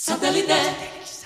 Satellite. 0.00 1.17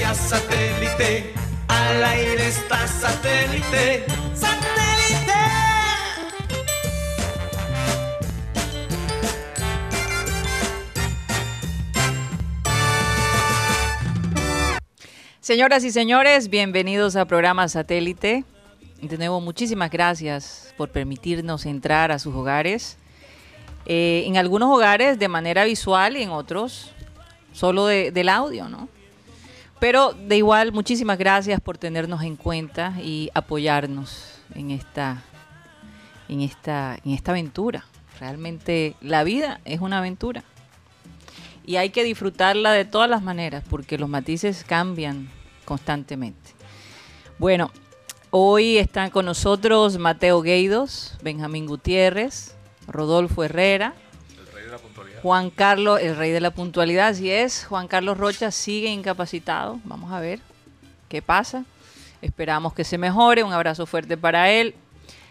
Satélite. 0.00 1.34
Al 1.68 2.02
aire 2.04 2.48
está 2.48 2.86
satélite. 2.88 4.06
¡Satélite! 4.34 5.32
Señoras 15.40 15.84
y 15.84 15.90
señores, 15.90 16.48
bienvenidos 16.48 17.16
a 17.16 17.24
programa 17.24 17.68
Satélite. 17.68 18.44
De 19.00 19.18
nuevo, 19.18 19.40
muchísimas 19.40 19.90
gracias 19.90 20.72
por 20.76 20.90
permitirnos 20.90 21.66
entrar 21.66 22.12
a 22.12 22.18
sus 22.18 22.34
hogares. 22.34 22.96
Eh, 23.86 24.22
en 24.26 24.36
algunos 24.36 24.70
hogares 24.74 25.18
de 25.18 25.26
manera 25.26 25.64
visual 25.64 26.16
y 26.16 26.22
en 26.22 26.30
otros 26.30 26.92
solo 27.52 27.86
de- 27.86 28.12
del 28.12 28.28
audio, 28.28 28.68
¿no? 28.68 28.88
Pero 29.82 30.12
de 30.12 30.36
igual, 30.36 30.70
muchísimas 30.70 31.18
gracias 31.18 31.60
por 31.60 31.76
tenernos 31.76 32.22
en 32.22 32.36
cuenta 32.36 32.94
y 33.02 33.30
apoyarnos 33.34 34.38
en 34.54 34.70
esta, 34.70 35.24
en 36.28 36.40
esta, 36.40 36.98
en 37.04 37.10
esta 37.10 37.32
aventura. 37.32 37.84
Realmente 38.20 38.94
la 39.00 39.24
vida 39.24 39.60
es 39.64 39.80
una 39.80 39.98
aventura 39.98 40.44
y 41.66 41.76
hay 41.78 41.90
que 41.90 42.04
disfrutarla 42.04 42.70
de 42.70 42.84
todas 42.84 43.10
las 43.10 43.24
maneras 43.24 43.64
porque 43.68 43.98
los 43.98 44.08
matices 44.08 44.62
cambian 44.62 45.28
constantemente. 45.64 46.52
Bueno, 47.40 47.72
hoy 48.30 48.78
están 48.78 49.10
con 49.10 49.24
nosotros 49.24 49.98
Mateo 49.98 50.42
Gueidos, 50.42 51.18
Benjamín 51.24 51.66
Gutiérrez, 51.66 52.54
Rodolfo 52.86 53.42
Herrera, 53.42 53.94
Juan 55.22 55.50
Carlos, 55.50 56.00
el 56.00 56.16
rey 56.16 56.32
de 56.32 56.40
la 56.40 56.50
puntualidad, 56.50 57.08
así 57.08 57.30
es, 57.30 57.64
Juan 57.66 57.86
Carlos 57.86 58.18
Rocha 58.18 58.50
sigue 58.50 58.88
incapacitado, 58.88 59.78
vamos 59.84 60.10
a 60.10 60.18
ver 60.18 60.40
qué 61.08 61.22
pasa, 61.22 61.64
esperamos 62.22 62.74
que 62.74 62.82
se 62.82 62.98
mejore, 62.98 63.44
un 63.44 63.52
abrazo 63.52 63.86
fuerte 63.86 64.16
para 64.16 64.50
él. 64.50 64.74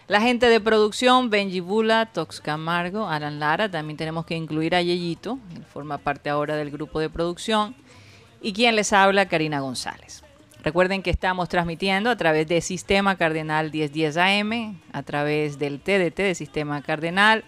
La 0.08 0.22
gente 0.22 0.48
de 0.48 0.60
producción, 0.60 1.28
Benji 1.28 1.60
Bula, 1.60 2.06
Tox 2.06 2.40
Camargo, 2.40 3.06
Alan 3.06 3.38
Lara, 3.38 3.70
también 3.70 3.98
tenemos 3.98 4.24
que 4.24 4.34
incluir 4.34 4.74
a 4.74 4.80
Yeyito, 4.80 5.38
él 5.54 5.64
forma 5.64 5.98
parte 5.98 6.30
ahora 6.30 6.56
del 6.56 6.70
grupo 6.70 6.98
de 6.98 7.10
producción, 7.10 7.76
y 8.40 8.54
quien 8.54 8.76
les 8.76 8.94
habla, 8.94 9.26
Karina 9.26 9.60
González. 9.60 10.24
Recuerden 10.62 11.02
que 11.02 11.10
estamos 11.10 11.48
transmitiendo 11.48 12.08
a 12.08 12.16
través 12.16 12.46
de 12.46 12.60
Sistema 12.60 13.16
Cardenal 13.16 13.70
1010 13.70 14.16
AM, 14.16 14.80
a 14.92 15.02
través 15.02 15.58
del 15.58 15.80
TDT 15.80 16.16
de 16.16 16.34
Sistema 16.34 16.80
Cardenal. 16.82 17.44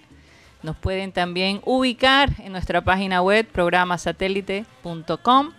Nos 0.64 0.76
pueden 0.76 1.12
también 1.12 1.60
ubicar 1.66 2.32
en 2.38 2.52
nuestra 2.52 2.80
página 2.80 3.20
web 3.20 3.46
programasatélite.com 3.46 5.50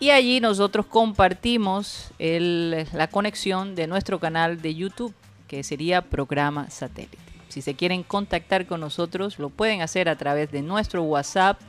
y 0.00 0.08
allí 0.08 0.40
nosotros 0.40 0.86
compartimos 0.86 2.10
la 2.18 3.08
conexión 3.08 3.74
de 3.74 3.86
nuestro 3.86 4.18
canal 4.18 4.62
de 4.62 4.74
YouTube, 4.74 5.12
que 5.46 5.62
sería 5.62 6.00
Programa 6.00 6.70
Satélite. 6.70 7.18
Si 7.50 7.60
se 7.60 7.74
quieren 7.74 8.02
contactar 8.02 8.64
con 8.64 8.80
nosotros, 8.80 9.38
lo 9.38 9.50
pueden 9.50 9.82
hacer 9.82 10.08
a 10.08 10.16
través 10.16 10.50
de 10.50 10.62
nuestro 10.62 11.02
WhatsApp 11.02 11.60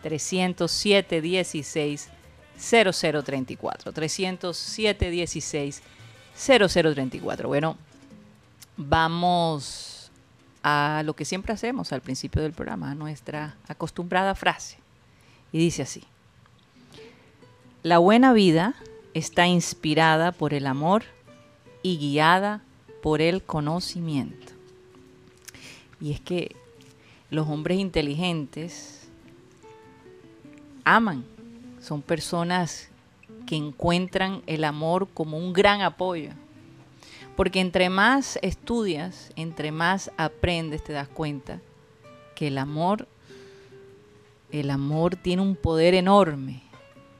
307 0.00 1.20
16 1.20 2.08
0034. 2.58 3.92
307 3.92 5.10
16 5.10 5.82
0034. 6.34 7.46
Bueno, 7.46 7.76
vamos 8.78 9.95
a 10.68 11.04
lo 11.04 11.14
que 11.14 11.24
siempre 11.24 11.52
hacemos 11.52 11.92
al 11.92 12.00
principio 12.00 12.42
del 12.42 12.52
programa, 12.52 12.90
a 12.90 12.94
nuestra 12.96 13.54
acostumbrada 13.68 14.34
frase. 14.34 14.78
Y 15.52 15.58
dice 15.58 15.82
así. 15.82 16.02
La 17.84 17.98
buena 17.98 18.32
vida 18.32 18.74
está 19.14 19.46
inspirada 19.46 20.32
por 20.32 20.54
el 20.54 20.66
amor 20.66 21.04
y 21.84 21.98
guiada 21.98 22.62
por 23.00 23.20
el 23.20 23.44
conocimiento. 23.44 24.54
Y 26.00 26.10
es 26.10 26.20
que 26.20 26.56
los 27.30 27.46
hombres 27.48 27.78
inteligentes 27.78 29.06
aman, 30.82 31.24
son 31.80 32.02
personas 32.02 32.88
que 33.46 33.54
encuentran 33.54 34.42
el 34.46 34.64
amor 34.64 35.06
como 35.14 35.38
un 35.38 35.52
gran 35.52 35.82
apoyo. 35.82 36.30
Porque 37.36 37.60
entre 37.60 37.90
más 37.90 38.38
estudias, 38.40 39.30
entre 39.36 39.70
más 39.70 40.10
aprendes, 40.16 40.82
te 40.82 40.94
das 40.94 41.08
cuenta 41.08 41.60
que 42.34 42.48
el 42.48 42.56
amor, 42.56 43.06
el 44.50 44.70
amor 44.70 45.16
tiene 45.16 45.42
un 45.42 45.54
poder 45.54 45.94
enorme, 45.94 46.62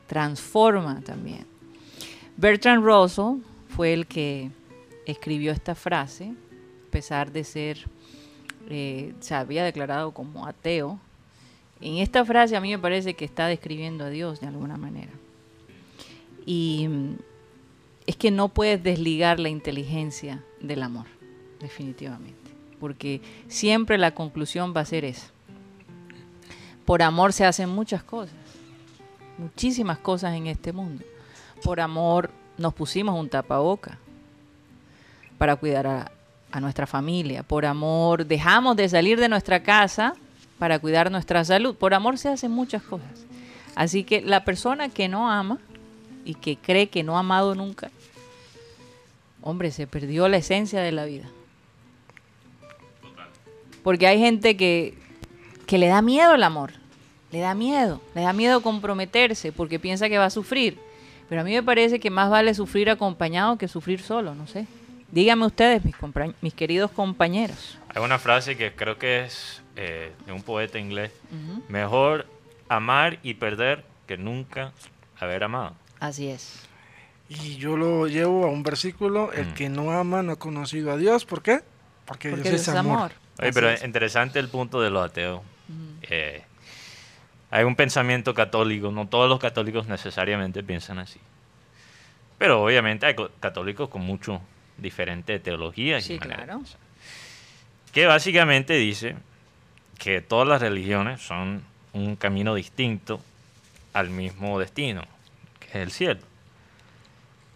transforma 0.06 1.03
también. 1.03 1.47
Bertrand 2.38 2.82
Russell 2.82 3.43
fue 3.69 3.93
el 3.93 4.06
que 4.06 4.50
escribió 5.05 5.53
esta 5.53 5.75
frase, 5.75 6.32
a 6.88 6.91
pesar 6.91 7.31
de 7.31 7.44
ser, 7.44 7.78
eh, 8.71 9.15
se 9.21 9.34
había 9.34 9.65
declarado 9.65 10.12
como 10.12 10.47
ateo. 10.47 10.99
En 11.81 11.99
esta 11.99 12.25
frase 12.25 12.56
a 12.56 12.60
mí 12.60 12.71
me 12.71 12.78
parece 12.78 13.15
que 13.15 13.26
está 13.26 13.49
describiendo 13.49 14.05
a 14.05 14.10
Dios 14.10 14.41
de 14.41 14.47
alguna 14.47 14.78
manera. 14.78 15.12
Y 16.47 16.88
es 18.06 18.17
que 18.17 18.31
no 18.31 18.49
puedes 18.49 18.83
desligar 18.83 19.41
la 19.41 19.49
inteligencia 19.49 20.43
del 20.61 20.83
amor, 20.83 21.06
definitivamente. 21.61 22.50
Porque 22.78 23.21
siempre 23.49 23.99
la 23.99 24.12
conclusión 24.12 24.72
va 24.77 24.83
a 24.83 24.87
ser 24.87 25.05
esa. 25.05 25.28
Por 26.84 27.03
amor 27.03 27.33
se 27.33 27.44
hacen 27.44 27.69
muchas 27.69 28.03
cosas, 28.05 28.37
muchísimas 29.39 29.99
cosas 29.99 30.34
en 30.34 30.47
este 30.47 30.72
mundo. 30.72 31.05
Por 31.65 31.81
amor 31.81 32.31
nos 32.59 32.75
pusimos 32.75 33.19
un 33.19 33.28
tapaboca 33.28 33.99
para 35.37 35.56
cuidar 35.56 35.87
a, 35.87 36.12
a 36.53 36.61
nuestra 36.61 36.87
familia. 36.87 37.43
Por 37.43 37.67
amor 37.67 38.25
dejamos 38.25 38.77
de 38.77 38.88
salir 38.88 39.19
de 39.19 39.28
nuestra 39.28 39.62
casa 39.62 40.15
para 40.59 40.78
cuidar 40.78 41.11
nuestra 41.11 41.44
salud. 41.44 41.75
Por 41.75 41.93
amor 41.93 42.19
se 42.19 42.28
hacen 42.28 42.53
muchas 42.53 42.83
cosas. 42.83 43.27
Así 43.75 44.05
que 44.05 44.23
la 44.23 44.44
persona 44.44 44.88
que 44.88 45.09
no 45.09 45.31
ama 45.31 45.59
y 46.25 46.34
que 46.34 46.56
cree 46.56 46.88
que 46.88 47.03
no 47.03 47.17
ha 47.17 47.21
amado 47.21 47.55
nunca, 47.55 47.91
hombre, 49.46 49.70
se 49.70 49.86
perdió 49.86 50.28
la 50.28 50.38
esencia 50.38 50.80
de 50.80 50.90
la 50.90 51.04
vida. 51.04 51.28
Porque 53.84 54.08
hay 54.08 54.18
gente 54.18 54.56
que, 54.56 54.94
que 55.66 55.78
le 55.78 55.86
da 55.86 56.02
miedo 56.02 56.34
el 56.34 56.42
amor, 56.42 56.72
le 57.30 57.38
da 57.38 57.54
miedo, 57.54 58.00
le 58.16 58.22
da 58.22 58.32
miedo 58.32 58.60
comprometerse 58.60 59.52
porque 59.52 59.78
piensa 59.78 60.08
que 60.08 60.18
va 60.18 60.24
a 60.24 60.30
sufrir. 60.30 60.78
Pero 61.28 61.42
a 61.42 61.44
mí 61.44 61.52
me 61.52 61.62
parece 61.62 62.00
que 62.00 62.10
más 62.10 62.28
vale 62.28 62.54
sufrir 62.54 62.90
acompañado 62.90 63.56
que 63.56 63.69
sufrir 63.69 64.00
solo, 64.00 64.34
no 64.34 64.48
sé. 64.48 64.66
Díganme 65.12 65.46
ustedes, 65.46 65.84
mis, 65.84 65.94
mis 66.40 66.54
queridos 66.54 66.90
compañeros. 66.90 67.78
Hay 67.94 68.02
una 68.02 68.19
frase 68.19 68.56
que 68.56 68.72
creo 68.72 68.99
que 68.99 69.25
es 69.25 69.62
eh, 69.76 70.12
de 70.26 70.32
un 70.32 70.42
poeta 70.42 70.81
inglés. 70.81 71.12
Mejor 71.69 72.26
amar 72.69 73.20
y 73.22 73.34
perder 73.34 73.84
que 74.08 74.16
nunca 74.16 74.72
haber 75.20 75.44
amado. 75.44 75.75
Así 76.00 76.26
es. 76.28 76.65
Y 77.28 77.56
yo 77.56 77.76
lo 77.76 78.06
llevo 78.06 78.44
a 78.44 78.49
un 78.50 78.62
versículo, 78.62 79.32
el 79.32 79.49
Mm. 79.49 79.55
que 79.55 79.69
no 79.69 79.90
ama 79.93 80.23
no 80.23 80.32
ha 80.32 80.37
conocido 80.37 80.93
a 80.93 80.96
Dios. 80.96 81.25
¿Por 81.25 81.43
qué? 81.43 81.61
Porque, 82.05 82.31
Porque 82.31 82.50
Dios 82.50 82.64
Dios 82.64 82.69
es 82.69 82.75
amor. 82.75 83.12
Oye, 83.38 83.49
Así 83.49 83.55
pero 83.55 83.70
es. 83.70 83.82
interesante 83.84 84.38
el 84.38 84.49
punto 84.49 84.81
de 84.81 84.90
los 84.90 85.05
ateos. 85.05 85.40
Ujú. 85.69 85.76
Eh, 86.02 86.43
hay 87.50 87.64
un 87.64 87.75
pensamiento 87.75 88.32
católico, 88.32 88.93
no 88.93 89.08
todos 89.08 89.28
los 89.28 89.40
católicos 89.40 89.87
necesariamente 89.88 90.62
piensan 90.62 90.99
así. 90.99 91.19
Pero 92.38 92.62
obviamente 92.62 93.06
hay 93.06 93.14
co- 93.14 93.31
católicos 93.40 93.88
con 93.88 94.02
mucho 94.02 94.40
diferente 94.78 95.38
teología. 95.40 95.99
y 95.99 96.02
Sí, 96.02 96.19
manera 96.19 96.40
de 96.43 96.44
claro. 96.44 96.62
Que 97.93 98.06
básicamente 98.06 98.75
dice 98.75 99.17
que 99.99 100.20
todas 100.20 100.46
las 100.46 100.61
religiones 100.61 101.23
son 101.23 101.64
un 101.93 102.14
camino 102.17 102.55
distinto 102.55 103.20
al 103.94 104.11
mismo 104.11 104.58
destino, 104.61 105.02
que 105.61 105.67
es 105.69 105.75
el 105.76 105.90
cielo. 105.90 106.20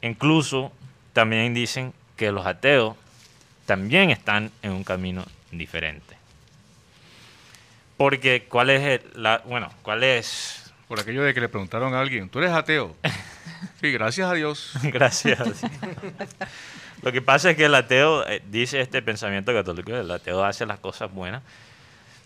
Incluso 0.03 0.73
también 1.13 1.53
dicen 1.55 1.93
que 2.17 2.33
los 2.33 2.47
ateos 2.47 2.97
también 3.67 4.11
están 4.11 4.51
en 4.63 4.73
un 4.73 4.85
camino 4.85 5.25
diferente. 5.53 6.17
Porque 7.97 8.45
cuál 8.49 8.71
es 8.71 8.83
el- 8.83 9.23
la, 9.23 9.43
bueno, 9.45 9.71
cuál 9.83 10.03
es 10.05 10.57
Por 10.89 10.99
aquello 10.99 11.23
de 11.23 11.33
que 11.35 11.41
le 11.41 11.49
preguntaron 11.49 11.95
a 11.95 12.01
alguien, 12.01 12.29
¿tú 12.29 12.39
eres 12.41 12.51
ateo? 12.53 12.97
Sí, 13.81 13.93
gracias 13.93 14.29
a 14.31 14.33
Dios. 14.35 14.73
Gracias. 14.85 15.39
Lo 17.03 17.13
que 17.13 17.21
pasa 17.23 17.51
es 17.51 17.57
que 17.57 17.67
el 17.67 17.75
ateo, 17.75 18.27
eh, 18.27 18.43
dice 18.51 18.81
este 18.81 19.01
pensamiento 19.03 19.53
católico, 19.53 19.95
el 19.95 20.11
ateo 20.11 20.43
hace 20.45 20.65
las 20.67 20.79
cosas 20.79 21.13
buenas, 21.13 21.43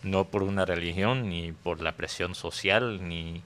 no 0.04 0.24
por 0.24 0.42
una 0.44 0.64
religión, 0.64 1.28
ni 1.28 1.50
por 1.52 1.80
la 1.80 1.92
presión 1.92 2.34
social, 2.36 3.06
ni, 3.08 3.42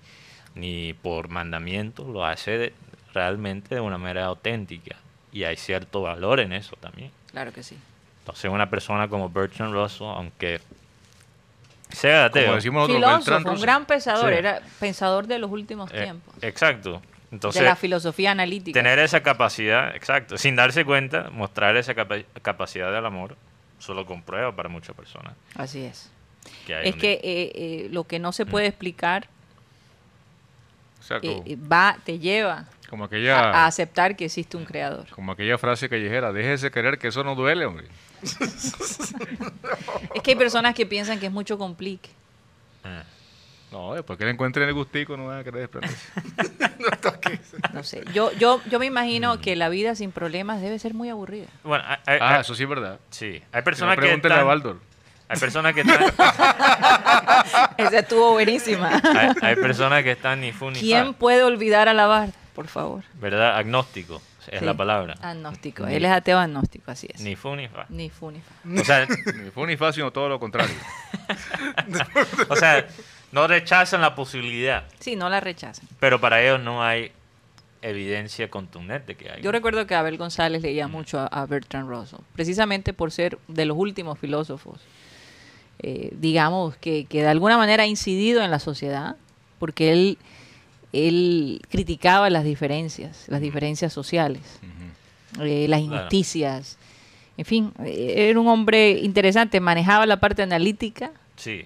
ni 0.54 0.92
por 0.94 1.28
mandamiento, 1.28 2.04
lo 2.04 2.24
hace 2.26 2.50
de- 2.58 2.72
realmente 3.14 3.74
de 3.74 3.80
una 3.80 3.98
manera 3.98 4.26
auténtica. 4.26 4.96
Y 5.32 5.44
hay 5.44 5.56
cierto 5.56 6.02
valor 6.02 6.40
en 6.40 6.52
eso 6.52 6.76
también. 6.80 7.10
Claro 7.30 7.52
que 7.52 7.62
sí. 7.62 7.76
Entonces 8.20 8.50
una 8.50 8.68
persona 8.70 9.08
como 9.08 9.28
Bertrand 9.30 9.72
Russell, 9.74 10.06
aunque 10.06 10.60
sea 11.90 12.26
ateo, 12.26 12.44
Como 12.44 12.56
decimos 12.56 12.88
nosotros, 12.88 12.96
Filósofo, 13.10 13.30
Beltrán 13.36 13.54
un 13.54 13.60
gran 13.62 13.86
pensador, 13.86 14.30
Sí. 14.32 14.38
era 14.38 14.60
pensador 14.78 15.26
de 15.26 15.38
los 15.38 15.50
últimos 15.50 15.90
eh, 15.92 16.02
tiempos. 16.02 16.34
exacto. 16.42 17.02
Entonces, 17.30 17.60
de 17.60 17.68
la 17.68 17.76
filosofía 17.76 18.30
analítica. 18.30 18.78
tener 18.78 18.98
esa 18.98 19.22
capacidad, 19.22 19.94
exacto, 19.94 20.38
sin 20.38 20.56
darse 20.56 20.84
cuenta, 20.86 21.28
mostrar 21.30 21.76
esa 21.76 21.94
capa- 21.94 22.22
capacidad 22.40 22.90
del 22.90 23.04
amor, 23.04 23.36
solo 23.78 24.06
comprueba 24.06 24.54
para 24.56 24.68
muchas 24.70 24.96
personas 24.96 25.34
Así 25.54 25.84
es. 25.84 26.10
que 26.66 26.88
Es 26.88 26.96
que 26.96 27.12
eh, 27.12 27.20
eh, 27.54 27.88
lo 27.90 28.04
que 28.04 28.18
no 28.18 28.32
se 28.32 28.44
Mm. 28.46 28.48
puede 28.48 28.66
explicar 28.66 29.28
O 30.98 31.02
sea, 31.02 31.20
como, 31.20 31.42
eh, 31.46 31.56
va, 31.56 31.96
te 32.04 32.18
lleva 32.18 32.66
como 32.90 33.04
a, 33.04 33.06
aquella, 33.06 33.50
a 33.50 33.66
aceptar 33.66 34.16
que 34.16 34.24
existe 34.26 34.56
un 34.56 34.64
creador. 34.64 35.06
como 35.10 35.32
aquella 35.32 35.56
frase 35.58 35.88
callejera, 35.88 36.32
déjese 36.32 36.70
querer 36.70 36.98
que 36.98 37.08
eso 37.08 37.22
no 37.24 37.34
duele, 37.34 37.64
hombre. 37.66 37.86
Es 40.14 40.22
que 40.22 40.30
hay 40.32 40.36
personas 40.36 40.74
que 40.74 40.86
piensan 40.86 41.18
que 41.20 41.26
es 41.26 41.32
mucho 41.32 41.56
complique. 41.58 42.10
Ah, 42.84 43.04
No, 43.70 43.94
después 43.94 44.18
que 44.18 44.24
le 44.24 44.30
encuentren 44.32 44.66
el 44.68 44.74
gustico 44.74 45.16
no 45.16 45.26
van 45.26 45.40
a 45.40 45.44
querer 45.44 45.60
desprenderse. 45.68 46.08
No 47.74 47.82
sé. 47.84 48.02
Yo, 48.14 48.32
yo, 48.32 48.60
yo 48.70 48.78
me 48.78 48.86
imagino 48.86 49.36
Mm. 49.36 49.40
que 49.40 49.54
la 49.56 49.68
vida 49.68 49.94
sin 49.94 50.10
problemas 50.10 50.60
debe 50.60 50.78
ser 50.78 50.94
muy 50.94 51.08
aburrida. 51.10 51.46
Bueno, 51.62 51.84
hay, 51.86 51.96
hay- 52.06 52.18
Ah, 52.20 52.34
hay- 52.36 52.40
eso 52.40 52.54
sí 52.54 52.62
es 52.64 52.68
verdad. 52.68 52.98
sí, 53.10 53.26
hay 53.26 53.40
Si 53.40 53.48
no, 53.56 53.64
personas 53.64 53.94
que 53.96 54.00
pregúntenle 54.02 54.38
a 54.38 54.42
Baldor. 54.44 54.80
Hay 55.28 55.38
personas 55.38 55.74
que 55.74 55.80
están, 55.82 56.02
Esa 57.76 57.98
estuvo 58.00 58.32
buenísima. 58.32 59.00
hay, 59.14 59.30
hay 59.42 59.56
personas 59.56 60.02
que 60.02 60.12
están 60.12 60.40
ni 60.40 60.52
fu 60.52 60.70
ni 60.70 60.80
¿Quién 60.80 61.12
fa, 61.14 61.18
puede 61.18 61.42
olvidar 61.42 61.88
a 61.88 61.94
la 61.94 62.06
barda? 62.06 62.32
Por 62.54 62.66
favor. 62.66 63.04
¿verdad? 63.14 63.56
Agnóstico 63.56 64.20
es 64.50 64.60
Sí. 64.60 64.64
la 64.64 64.74
palabra. 64.74 65.14
Agnóstico. 65.20 65.86
Ni- 65.86 65.94
Él 65.94 66.04
es 66.06 66.10
ateo 66.10 66.38
agnóstico, 66.38 66.90
así 66.90 67.06
es. 67.12 67.20
Ni 67.20 67.36
fu 67.36 67.54
ni 67.54 67.68
fa. 67.68 67.84
Ni 67.90 68.08
fu 68.10 68.30
ni 68.30 68.40
fa. 68.40 68.80
O 68.80 68.84
sea, 68.84 69.06
Ni 69.06 69.50
fue 69.50 69.66
ni 69.66 69.76
fácil, 69.76 70.00
sino 70.02 70.10
todo 70.10 70.28
lo 70.28 70.40
contrario. 70.40 70.74
o 72.48 72.56
sea, 72.56 72.86
no 73.32 73.46
rechazan 73.46 74.00
la 74.00 74.14
posibilidad, 74.14 74.84
Sí, 75.00 75.16
no 75.16 75.28
la 75.28 75.40
rechazan. 75.40 75.86
pero 76.00 76.18
para 76.20 76.40
ellos 76.42 76.60
no 76.60 76.82
hay 76.82 77.12
evidencia 77.82 78.48
contundente 78.50 79.14
que 79.16 79.30
hay. 79.30 79.42
Yo 79.42 79.52
recuerdo 79.52 79.86
que 79.86 79.94
Abel 79.94 80.16
González 80.16 80.62
leía 80.62 80.88
mucho 80.88 81.20
a, 81.20 81.26
a 81.26 81.46
Bertrand 81.46 81.88
Russell, 81.88 82.20
precisamente 82.34 82.92
por 82.92 83.12
ser 83.12 83.38
de 83.48 83.66
los 83.66 83.76
últimos 83.76 84.18
filósofos, 84.18 84.80
eh, 85.80 86.10
digamos, 86.20 86.76
que, 86.76 87.04
que 87.04 87.22
de 87.22 87.28
alguna 87.28 87.56
manera 87.56 87.84
ha 87.84 87.86
incidido 87.86 88.42
en 88.42 88.50
la 88.50 88.58
sociedad, 88.58 89.16
porque 89.58 89.92
él, 89.92 90.18
él 90.92 91.60
criticaba 91.70 92.30
las 92.30 92.44
diferencias, 92.44 93.24
las 93.28 93.40
diferencias 93.40 93.92
sociales, 93.92 94.42
eh, 95.40 95.66
las 95.68 95.80
Claro. 95.80 95.94
injusticias. 95.96 96.78
En 97.36 97.44
fin, 97.44 97.72
eh, 97.84 98.28
era 98.30 98.40
un 98.40 98.48
hombre 98.48 98.90
interesante, 98.92 99.60
manejaba 99.60 100.06
la 100.06 100.18
parte 100.18 100.42
analítica 100.42 101.12
Sí, 101.36 101.64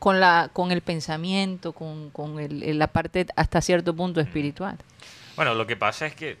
con, 0.00 0.18
la, 0.18 0.50
con 0.52 0.72
el 0.72 0.80
pensamiento, 0.80 1.72
con, 1.72 2.10
con 2.10 2.40
el- 2.40 2.76
la 2.78 2.88
parte 2.88 3.26
hasta 3.36 3.60
cierto 3.60 3.94
punto 3.94 4.20
espiritual. 4.20 4.76
Bueno, 5.36 5.54
lo 5.54 5.66
que 5.66 5.76
pasa 5.76 6.06
es 6.06 6.14
que 6.16 6.36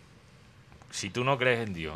si 0.90 1.10
tú 1.10 1.22
no 1.22 1.38
crees 1.38 1.66
en 1.66 1.72
Dios, 1.74 1.94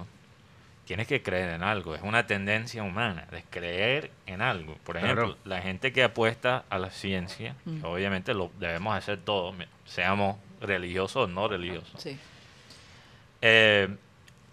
tienes 0.86 1.06
que 1.08 1.22
creer 1.22 1.50
en 1.50 1.62
algo. 1.62 1.94
Es 1.94 2.02
una 2.02 2.26
tendencia 2.26 2.82
humana 2.82 3.26
de 3.30 3.42
creer 3.42 4.10
en 4.26 4.40
algo. 4.40 4.76
Por 4.84 4.98
Claro. 4.98 5.22
ejemplo, 5.24 5.36
la 5.44 5.60
gente 5.60 5.92
que 5.92 6.02
apuesta 6.04 6.64
a 6.70 6.78
la 6.78 6.90
ciencia, 6.90 7.54
Mm. 7.64 7.80
que 7.80 7.86
obviamente 7.86 8.32
lo 8.32 8.50
debemos 8.58 8.96
hacer 8.96 9.18
todos, 9.18 9.54
seamos 9.84 10.36
religiosos 10.60 11.24
o 11.24 11.26
no 11.26 11.48
religiosos, 11.48 12.00
Sí. 12.00 12.16
eh, 13.42 13.88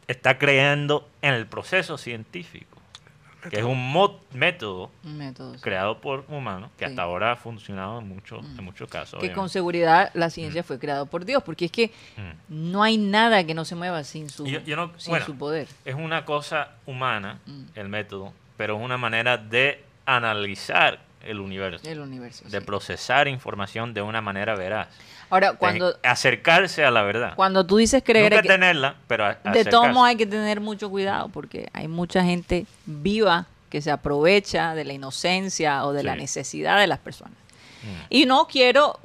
está 0.07 0.37
creyendo 0.37 1.07
en 1.21 1.33
el 1.35 1.45
proceso 1.47 1.97
científico, 1.97 2.72
que 3.49 3.57
es 3.59 3.63
un 3.63 3.93
método 4.33 4.89
Un 5.03 5.17
método. 5.17 5.53
sí. 5.55 5.61
creado 5.61 5.99
por 6.01 6.25
humanos 6.29 6.69
que 6.77 6.85
Sí. 6.85 6.89
hasta 6.91 7.01
ahora 7.03 7.31
ha 7.33 7.35
funcionado 7.35 7.99
en 7.99 8.07
muchos, 8.07 8.43
Mm. 8.43 8.59
en 8.59 8.65
muchos 8.65 8.89
casos. 8.89 9.19
que 9.19 9.31
con 9.31 9.49
seguridad 9.49 10.11
la 10.13 10.29
ciencia 10.29 10.63
fue 10.63 10.79
creada 10.79 11.05
por 11.05 11.25
Dios, 11.25 11.43
porque 11.43 11.65
es 11.65 11.71
que 11.71 11.91
Mm. 12.17 12.71
no 12.71 12.83
hay 12.83 12.97
nada 12.97 13.43
que 13.45 13.53
no 13.53 13.65
se 13.65 13.75
mueva 13.75 14.03
sin 14.03 14.29
su, 14.29 14.45
Yo- 14.45 14.61
yo 14.61 14.75
no- 14.75 14.91
sin 14.97 15.11
bueno, 15.11 15.25
su 15.25 15.37
poder. 15.37 15.67
es 15.85 15.95
una 15.95 16.25
cosa 16.25 16.71
humana, 16.85 17.39
Mm. 17.45 17.63
el 17.75 17.89
método, 17.89 18.33
pero 18.57 18.77
es 18.77 18.81
una 18.83 18.97
manera 18.97 19.37
de 19.37 19.83
analizar 20.05 20.99
el 21.21 21.39
universo, 21.39 21.87
El 21.89 21.99
universo. 21.99 22.43
de 22.49 22.59
sí. 22.59 22.65
procesar 22.65 23.27
información 23.29 23.93
de 23.93 24.01
una 24.01 24.19
manera 24.21 24.55
veraz, 24.55 24.89
Ahora, 25.33 25.53
cuando, 25.53 25.95
acercarse 26.03 26.85
a 26.85 26.91
la 26.91 27.01
verdad. 27.01 27.33
cuando 27.35 27.65
tú 27.65 27.77
dices 27.77 28.03
creer, 28.05 28.25
Nunca 28.25 28.35
hay 28.37 28.41
que- 28.43 28.47
tenerla, 28.49 28.95
pero 29.07 29.27
de 29.27 29.33
todos 29.35 29.55
acercarse. 29.55 29.91
modos 29.93 30.07
hay 30.09 30.15
que 30.15 30.25
tener 30.27 30.59
mucho 30.61 30.89
cuidado, 30.91 31.29
porque 31.29 31.69
hay 31.73 31.87
mucha 31.87 32.23
gente 32.23 32.67
viva 32.85 33.47
que 33.71 33.81
se 33.81 33.89
aprovecha 33.89 34.75
de 34.75 34.85
la 34.85 34.93
inocencia 34.93 35.85
o 35.85 35.93
de 35.93 36.03
la 36.03 36.15
necesidad 36.15 36.77
de 36.79 36.85
las 36.85 36.99
personas. 36.99 37.33
Mm. 37.81 38.05
Y 38.11 38.25
no 38.27 38.45
quiero, 38.45 38.99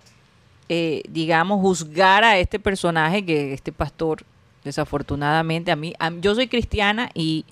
eh, 0.69 1.01
digamos, 1.09 1.63
juzgar 1.63 2.25
a 2.25 2.37
este 2.39 2.59
personaje, 2.61 3.25
que 3.25 3.55
este 3.55 3.73
pastor, 3.73 4.23
desafortunadamente, 4.65 5.71
a 5.73 5.77
mí, 5.77 5.95
a 5.99 6.11
yo 6.11 6.35
soy 6.35 6.49
cristiana 6.49 7.09
y 7.15 7.47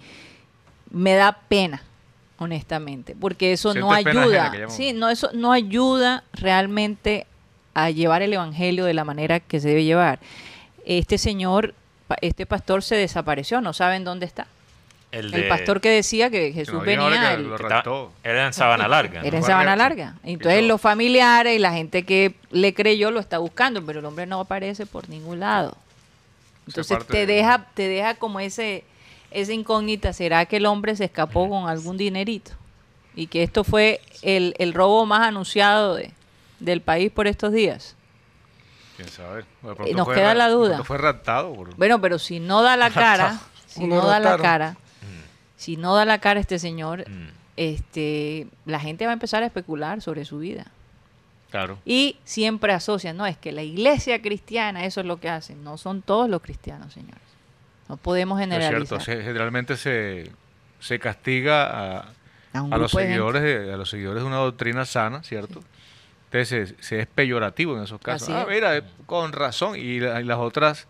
me 0.90 1.14
da 1.14 1.32
pena, 1.49 1.82
honestamente, 2.38 3.17
porque 3.19 3.52
eso 3.52 3.73
no 3.73 3.90
ayuda. 3.93 4.49
ajena. 4.49 4.69
Sí, 4.69 4.93
no, 4.93 5.08
eso 5.08 5.31
no 5.32 5.52
ayuda 5.52 6.25
realmente 6.34 7.26
a 7.78 7.90
llevar 7.90 8.23
el 8.23 8.32
evangelio 8.32 8.87
de 8.87 8.94
la 8.94 9.05
manera 9.05 9.38
que 9.38 9.61
se 9.61 9.69
debe 9.69 9.84
llevar. 9.84 10.19
Este 10.87 11.19
señor, 11.19 11.75
este 12.23 12.46
pastor 12.46 12.82
se 12.82 12.94
desapareció, 12.96 13.61
no 13.61 13.73
saben 13.75 14.02
dónde 14.02 14.25
está. 14.25 14.47
El, 15.12 15.47
pastor 15.49 15.80
que 15.80 15.90
decía 15.90 16.30
que 16.30 16.52
Jesús 16.52 16.75
no 16.75 16.80
venía, 16.80 17.28
que 17.30 17.35
el- 17.35 17.49
lo 17.49 17.59
raptó. 17.59 18.12
era 18.25 18.47
en 18.47 18.52
Sabana 18.52 18.88
Larga. 18.88 19.21
era 19.23 19.37
en 19.38 19.42
Sabana. 19.45 19.76
Larga. 19.76 20.14
Entonces 20.25 20.64
los 20.64 20.80
familiares 20.80 21.54
y 21.54 21.59
la 21.59 21.73
gente 21.73 22.04
que 22.04 22.35
le 22.50 22.73
creyó 22.75 23.11
lo 23.11 23.21
está 23.21 23.38
buscando, 23.38 23.85
pero 23.85 24.00
el 24.00 24.04
hombre 24.06 24.26
no 24.26 24.40
aparece 24.40 24.85
por 24.87 25.09
ningún 25.09 25.40
lado. 25.40 25.76
Entonces 26.66 26.99
te 27.06 27.18
de- 27.18 27.26
deja, 27.26 27.66
te 27.75 27.88
deja 27.88 28.14
como 28.14 28.40
ese, 28.40 28.85
esa 29.30 29.52
incógnita, 29.52 30.12
¿será 30.12 30.45
que 30.47 30.56
el 30.56 30.66
hombre 30.66 30.97
se 30.97 31.04
escapó 31.04 31.49
con 31.49 31.68
algún 31.68 31.97
dinerito? 31.97 32.52
Y 33.14 33.26
que 33.28 33.42
esto 33.42 33.64
fue 33.64 34.00
el, 34.23 34.54
el 34.59 34.73
robo 34.75 35.06
más 35.06 35.23
anunciado 35.28 35.95
de- 35.95 36.12
del 36.61 36.81
país 36.81 37.11
por 37.13 37.27
estos 37.27 37.53
días. 37.53 37.97
¿Quién 38.97 39.09
sabe? 39.09 39.45
De 39.63 39.91
Eh, 39.91 39.95
nos 39.95 40.09
queda 40.09 40.35
la 40.35 40.49
duda. 40.49 40.83
fue 40.85 40.97
raptado. 40.99 41.55
por- 41.55 41.77
Bueno, 41.77 42.01
pero 42.01 42.19
si 42.19 42.41
no 42.41 42.63
da 42.63 42.77
la 42.77 42.91
cara, 42.91 43.39
si 43.67 43.87
no 43.87 44.07
da 44.07 44.19
la 44.21 44.39
cara, 44.39 44.71
Mm, 45.03 45.07
si 45.57 45.77
no 45.77 45.95
da 45.95 46.05
la 46.07 46.19
cara 46.19 46.41
este 46.41 46.59
señor, 46.59 47.05
mm. 47.09 47.29
este, 47.57 48.47
la 48.65 48.81
gente 48.81 49.05
va 49.05 49.13
a 49.13 49.15
empezar 49.15 49.43
a 49.43 49.47
especular 49.47 50.01
sobre 50.01 50.25
su 50.25 50.39
vida. 50.39 50.67
Claro. 51.51 51.79
Y 51.85 52.17
siempre 52.25 52.73
asocian, 52.73 53.17
no, 53.17 53.27
es 53.27 53.37
que 53.37 53.53
la 53.53 53.63
iglesia 53.63 54.21
cristiana, 54.23 54.85
eso 54.85 55.01
es 55.01 55.07
lo 55.07 55.19
que 55.21 55.29
hacen. 55.29 55.63
No 55.63 55.77
son 55.79 56.03
todos 56.03 56.29
los 56.29 56.43
cristianos, 56.43 56.93
señores. 56.93 57.21
No 57.89 57.97
podemos 57.99 58.39
Es 58.41 58.45
generalizar. 58.47 58.87
cierto, 58.87 59.01
se- 59.05 59.23
generalmente 59.23 59.77
se, 59.77 60.31
se 60.81 60.99
castiga 60.99 61.99
a, 61.99 62.05
a 62.53 62.79
los 62.79 62.91
seguidores 62.91 63.43
de, 63.43 63.73
a 63.73 63.77
los 63.77 63.89
seguidores 63.91 64.23
de 64.23 64.27
una 64.27 64.37
doctrina 64.39 64.85
sana, 64.87 65.23
¿cierto? 65.23 65.63
Entonces 66.40 66.75
se, 66.78 66.83
se 66.83 67.00
es 67.00 67.07
peyorativo 67.07 67.76
en 67.76 67.85
esos 67.85 68.00
casos. 68.00 68.28
Así 68.28 68.33
ah, 68.37 68.43
es. 68.43 68.49
mira, 68.49 68.76
eh, 68.76 68.83
con 69.07 69.33
razón. 69.33 69.76
Y, 69.78 70.00
la- 70.00 70.21
y 70.21 70.25
las 70.25 70.38
otras 70.38 70.83
eh, 70.83 70.87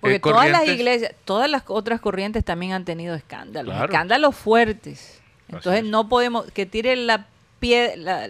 Porque 0.00 0.20
todas 0.20 0.50
las 0.50 0.66
iglesias, 0.68 1.14
todas 1.24 1.48
las 1.50 1.62
otras 1.68 2.00
corrientes 2.00 2.44
también 2.44 2.72
han 2.72 2.84
tenido 2.84 3.14
escándalos, 3.14 3.72
Claro. 3.74 3.92
escándalos 3.92 4.34
fuertes. 4.36 5.20
Entonces 5.48 5.84
es. 5.84 5.88
no 5.88 6.08
podemos, 6.08 6.50
que 6.52 6.66
tire 6.66 6.96
la 6.96 7.26
piedra, 7.60 8.26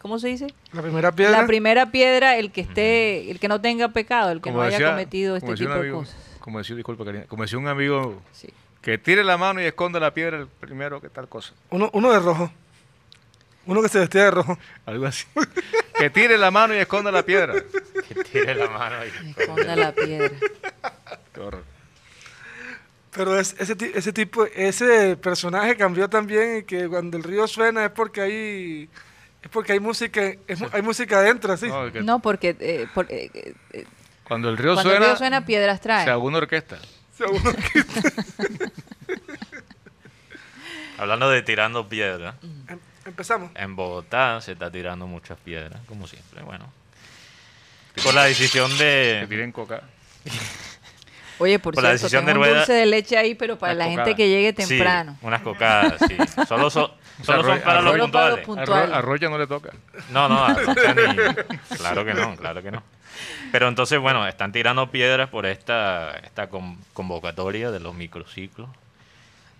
¿cómo 0.00 0.18
se 0.18 0.28
dice? 0.28 0.46
La 0.72 0.80
primera 0.80 1.12
piedra. 1.12 1.40
La 1.42 1.46
primera 1.46 1.90
piedra, 1.90 2.36
el 2.36 2.50
que 2.52 2.62
esté, 2.62 3.30
el 3.30 3.38
que 3.38 3.48
no 3.48 3.60
tenga 3.60 3.88
pecado, 3.88 4.30
el 4.30 4.40
que 4.40 4.50
no 4.50 4.62
haya 4.62 4.90
cometido 4.90 5.36
este 5.36 5.54
tipo 5.54 5.74
de 5.74 5.90
cosas. 5.90 6.16
Como 6.40 6.58
decía, 6.58 6.74
disculpa, 6.74 7.04
Karina, 7.04 7.24
como 7.28 7.42
decía 7.42 7.58
un 7.58 7.68
amigo, 7.68 8.20
Sí. 8.32 8.48
que 8.80 8.96
tire 8.98 9.22
la 9.24 9.36
mano 9.36 9.60
y 9.60 9.64
esconda 9.64 10.00
la 10.00 10.12
piedra 10.14 10.38
el 10.38 10.46
primero 10.46 11.00
que 11.00 11.08
tal 11.08 11.28
cosa. 11.28 11.52
Uno, 11.70 11.90
uno 11.92 12.10
de 12.12 12.18
rojo. 12.20 12.50
Uno 13.66 13.80
que 13.82 13.88
se 13.88 13.98
vestía 14.00 14.24
de 14.24 14.30
rojo. 14.32 14.58
Algo 14.86 15.06
así. 15.06 15.24
que 15.98 16.10
tire 16.10 16.36
la 16.38 16.50
mano 16.50 16.74
y 16.74 16.78
esconda 16.78 17.10
la 17.12 17.22
piedra. 17.24 17.54
Que 18.08 18.24
tire 18.24 18.54
la 18.54 18.68
mano 18.68 18.96
ahí. 18.96 19.12
Esconda 19.36 19.76
la 19.76 19.92
piedra. 19.92 20.30
Qué 21.32 21.40
horror. 21.40 21.64
Pero 23.12 23.38
es, 23.38 23.54
ese, 23.58 23.76
ti- 23.76 23.92
ese 23.94 24.12
tipo, 24.12 24.44
ese 24.46 25.16
personaje 25.16 25.76
cambió 25.76 26.08
también 26.08 26.58
y 26.58 26.62
que 26.64 26.88
cuando 26.88 27.16
el 27.18 27.22
río 27.22 27.46
suena 27.46 27.84
es 27.84 27.90
porque 27.90 28.20
hay, 28.22 28.88
es 29.42 29.48
porque 29.50 29.72
hay 29.72 29.80
música, 29.80 30.20
es 30.46 30.62
hay 30.72 30.80
música 30.82 31.18
adentro, 31.18 31.52
así. 31.52 31.68
No, 31.68 31.92
que 31.92 32.00
No, 32.02 32.18
porque 32.20 32.56
eh, 32.58 32.88
eh, 33.10 33.30
eh, 33.72 33.84
Cuando 34.24 34.48
el 34.48 34.56
río 34.56 34.72
cuando 34.74 34.90
suena, 34.90 35.04
el 35.06 35.10
río 35.12 35.18
suena, 35.18 35.44
piedras 35.44 35.80
trae. 35.82 36.04
se 36.04 36.10
haga 36.10 36.18
una 36.18 36.38
orquesta. 36.38 36.78
Seguro 37.16 37.52
que- 37.54 37.84
Hablando 40.98 41.30
de 41.30 41.42
tirando 41.42 41.88
piedras, 41.88 42.34
Em- 42.68 42.78
Empezamos. 43.04 43.50
en 43.54 43.74
Bogotá 43.76 44.40
se 44.40 44.52
está 44.52 44.70
tirando 44.70 45.06
muchas 45.06 45.38
piedras, 45.38 45.80
como 45.86 46.06
siempre. 46.06 46.42
Bueno, 46.42 46.72
por 48.02 48.14
la 48.14 48.24
decisión 48.24 48.70
Que 48.76 48.84
de. 48.84 49.26
tiren 49.28 49.52
coca. 49.52 49.82
Oye, 51.38 51.58
por, 51.58 51.74
Por 51.74 51.82
la 51.82 51.88
cierto, 51.90 52.02
decisión 52.04 52.24
tengo 52.26 52.44
de 52.44 52.52
un 52.52 52.56
dulce 52.58 52.72
de 52.72 52.86
leche 52.86 53.16
ahí, 53.18 53.34
pero 53.34 53.58
para 53.58 53.74
la 53.74 53.86
gente 53.86 54.14
que 54.14 54.28
llegue 54.28 54.50
Sí, 54.62 54.68
temprano. 54.68 55.18
unas 55.22 55.40
cocadas, 55.42 55.94
sí. 56.06 56.16
Solo, 56.46 56.70
so- 56.70 56.94
solo 57.24 57.42
son 57.42 57.60
para 57.62 57.80
los 57.80 57.92
arroyo- 57.94 58.02
Solo 58.02 58.12
para 58.12 58.28
los 58.28 58.40
puntuales. 58.40 58.46
puntuales. 58.46 58.90
Arro- 58.90 58.94
Arroyo 58.98 59.30
no 59.30 59.38
le 59.38 59.46
toca. 59.48 59.70
No, 60.10 60.28
no, 60.28 60.44
a 60.44 60.54
Rocha 60.54 60.94
ni- 60.94 61.76
Claro 61.76 62.04
que 62.04 62.14
no, 62.14 62.36
claro 62.36 62.62
que 62.62 62.70
no. 62.70 62.82
Pero 63.50 63.66
entonces, 63.66 63.98
bueno, 63.98 64.26
están 64.28 64.52
tirando 64.52 64.90
piedras 64.92 65.30
por 65.30 65.46
esta, 65.46 66.12
esta 66.18 66.48
con- 66.48 66.78
convocatoria 66.92 67.72
de 67.72 67.80
los 67.80 67.94
microciclos. 67.94 68.68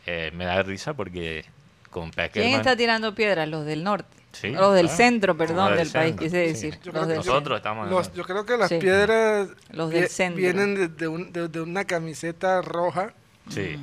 Eh, 0.06 0.30
me 0.34 0.44
da 0.44 0.62
risa 0.62 0.94
porque 0.94 1.44
con 1.92 2.10
Peckerman... 2.10 2.48
¿Quién 2.48 2.58
está 2.60 2.74
tirando 2.76 3.14
piedras? 3.14 3.46
Los 3.48 3.64
del 3.64 3.84
norte. 3.84 4.08
Sí, 4.32 4.48
los 4.48 4.74
del 4.74 4.88
centro, 4.88 5.36
perdón, 5.36 5.76
del, 5.76 5.90
país, 5.90 6.06
centro, 6.16 6.24
quise 6.24 6.36
decir. 6.38 6.78
Yo 6.82 6.90
Los 6.90 6.92
creo 6.92 7.02
que 7.02 7.08
del 7.10 7.16
Nosotros 7.18 7.56
estamos... 7.58 7.90
Los- 7.90 8.12
yo 8.14 8.24
creo 8.24 8.46
que 8.46 8.56
las 8.56 8.68
Sí. 8.70 8.78
piedras 8.78 9.48
Los 9.70 9.90
del 9.90 10.08
centro. 10.08 10.38
vienen 10.40 10.74
de, 10.74 10.88
de 10.88 11.06
un- 11.08 11.32
de- 11.32 11.48
de 11.48 11.60
una 11.60 11.84
camiseta 11.84 12.62
roja. 12.62 13.12
Sí. 13.50 13.78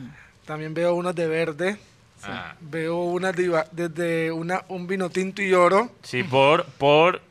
También 0.46 0.74
veo 0.74 0.96
unas 0.96 1.14
de 1.16 1.28
verde. 1.28 1.78
Ah, 2.24 2.56
Veo 2.60 2.98
unas 3.04 3.34
desde 3.72 4.32
una, 4.32 4.66
un 4.68 4.88
vino 4.88 5.10
tinto 5.10 5.42
y 5.42 5.54
oro. 5.54 5.92
sí, 6.02 6.24
por, 6.24 6.66
por 6.66 7.22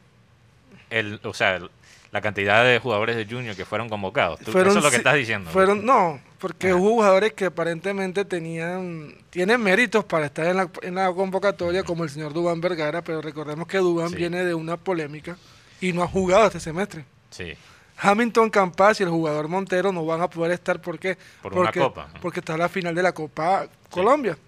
el, 0.90 1.20
o 1.25 1.35
sea, 1.35 1.56
el- 1.56 1.70
la 2.12 2.20
cantidad 2.23 2.64
de 2.64 2.78
jugadores 2.78 3.16
de 3.16 3.26
Junior 3.26 3.54
que 3.54 3.64
fueron 3.66 3.88
convocados. 3.90 4.38
Tú- 4.40 4.52
eso 4.56 4.78
es 4.78 4.82
lo 4.82 4.90
que 4.90 4.97
estás 4.97 5.14
diciendo. 5.16 5.50
Fueron, 5.50 5.85
no, 5.85 6.18
porque 6.38 6.71
Ah. 6.71 6.76
hubo 6.76 6.90
jugadores 6.90 7.33
que 7.33 7.47
aparentemente 7.47 8.25
tenían, 8.25 9.14
tienen 9.30 9.61
méritos 9.61 10.04
para 10.04 10.26
estar 10.26 10.47
en 10.47 10.57
la, 10.57 10.71
en 10.83 10.95
la 10.95 11.12
convocatoria, 11.12 11.83
como 11.83 12.04
el 12.04 12.11
señor 12.11 12.33
Dubán 12.33 12.61
Vergara, 12.61 13.02
pero 13.02 13.21
recordemos 13.21 13.66
que 13.66 13.78
Dubán 13.78 14.11
Sí. 14.11 14.16
viene 14.16 14.45
de 14.45 14.54
una 14.54 14.76
polémica 14.76 15.37
y 15.80 15.92
no 15.92 16.02
ha 16.02 16.09
jugado 16.09 16.47
este 16.47 16.61
semestre. 16.61 17.04
Sí, 17.30 17.54
Hamilton 18.00 18.49
Campas 18.50 19.00
y 19.00 19.02
el 19.02 19.09
jugador 19.09 19.49
Montero 19.49 19.90
no 19.92 20.07
van 20.07 20.21
a 20.23 20.30
poder 20.30 20.52
estar 20.52 20.80
porque 20.80 21.18
Por 21.42 21.52
una 21.52 21.64
porque, 21.64 21.80
copa, 21.80 22.09
¿no? 22.14 22.21
porque 22.21 22.40
está 22.40 22.57
la 22.57 22.68
final 22.68 22.95
de 22.95 23.02
la 23.02 23.12
Copa 23.12 23.66
Colombia. 23.90 24.38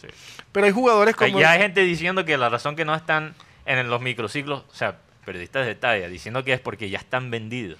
sí. 0.00 0.06
Pero 0.52 0.66
hay 0.66 0.72
jugadores 0.72 1.16
como 1.16 1.40
Ya 1.40 1.50
hay 1.52 1.60
gente 1.60 1.80
diciendo 1.82 2.24
que 2.24 2.36
la 2.36 2.48
razón 2.48 2.76
que 2.76 2.84
no 2.84 2.94
están 2.94 3.34
en 3.66 3.88
los 3.88 4.00
microciclos, 4.02 4.64
o 4.70 4.74
sea, 4.74 4.98
periodistas 5.24 5.66
de 5.66 5.74
talla, 5.74 6.08
diciendo 6.08 6.44
que 6.44 6.52
es 6.52 6.60
porque 6.60 6.90
ya 6.90 6.98
están 6.98 7.30
vendidos. 7.30 7.78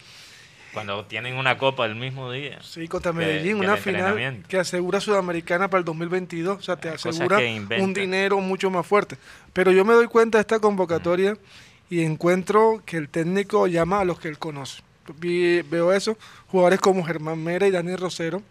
Cuando 0.73 1.05
tienen 1.05 1.37
una 1.37 1.59
copa 1.59 1.85
el 1.87 1.95
mismo 1.97 2.31
día. 2.33 2.59
Sí, 2.63 2.89
contra 2.89 3.13
Medellín, 3.13 3.57
una 3.57 3.77
final 3.77 4.15
que 4.49 4.59
asegura 4.59 5.01
Sudamericana 5.01 5.69
para 5.69 5.81
el 5.81 5.85
2022. 5.85 6.59
O 6.59 6.63
sea, 6.63 6.77
te 6.77 6.89
Ah, 6.89 6.93
asegura 6.95 7.37
un 7.83 7.93
dinero 7.93 8.39
mucho 8.41 8.71
más 8.71 8.87
fuerte. 8.87 9.17
Pero 9.53 9.71
yo 9.71 9.85
me 9.85 9.93
doy 9.93 10.07
cuenta 10.07 10.39
de 10.39 10.43
esta 10.43 10.61
convocatoria 10.61 11.37
y 11.91 12.03
encuentro 12.03 12.83
que 12.87 12.97
el 12.97 13.09
técnico 13.11 13.67
llama 13.67 14.01
a 14.01 14.05
los 14.07 14.19
que 14.19 14.29
él 14.29 14.39
conoce. 14.39 14.83
Vi- 15.19 15.61
veo 15.63 15.93
eso, 15.93 16.17
jugadores 16.47 16.81
como 16.81 17.05
Germán 17.05 17.43
Mera 17.43 17.67
y 17.67 17.71
Dani 17.71 17.95
Rosero. 17.97 18.43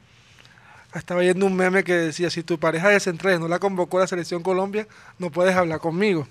Estaba 0.93 1.21
viendo 1.21 1.45
un 1.45 1.55
meme 1.55 1.83
que 1.85 1.93
decía, 1.93 2.29
si 2.29 2.43
tu 2.43 2.59
pareja 2.59 2.89
de 2.89 2.99
centrales 2.99 3.39
no 3.39 3.47
la 3.47 3.59
convocó 3.59 3.97
a 3.97 4.01
la 4.01 4.07
selección 4.07 4.43
Colombia, 4.43 4.85
no 5.17 5.31
puedes 5.31 5.55
hablar 5.55 5.79
conmigo. 5.79 6.27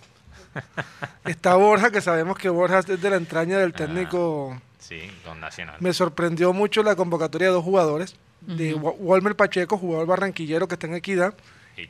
Está 1.24 1.54
Borja, 1.56 1.90
que 1.90 2.00
sabemos 2.00 2.38
que 2.38 2.48
Borja 2.48 2.80
es 2.80 2.86
de 3.00 3.10
la 3.10 3.16
entraña 3.16 3.58
del 3.58 3.72
técnico 3.72 4.60
Sí, 4.80 5.00
con 5.24 5.38
Nacional. 5.40 5.76
me 5.78 5.92
sorprendió 5.94 6.52
mucho 6.52 6.82
la 6.82 6.96
convocatoria 6.96 7.46
de 7.48 7.54
dos 7.54 7.62
jugadores, 7.64 8.16
de 8.40 8.74
Wa- 8.74 8.92
Walmer 8.98 9.36
Pacheco, 9.36 9.78
jugador 9.78 10.06
barranquillero 10.08 10.66
que 10.66 10.74
está 10.74 10.86
en 10.88 10.94
Equidad, 10.94 11.34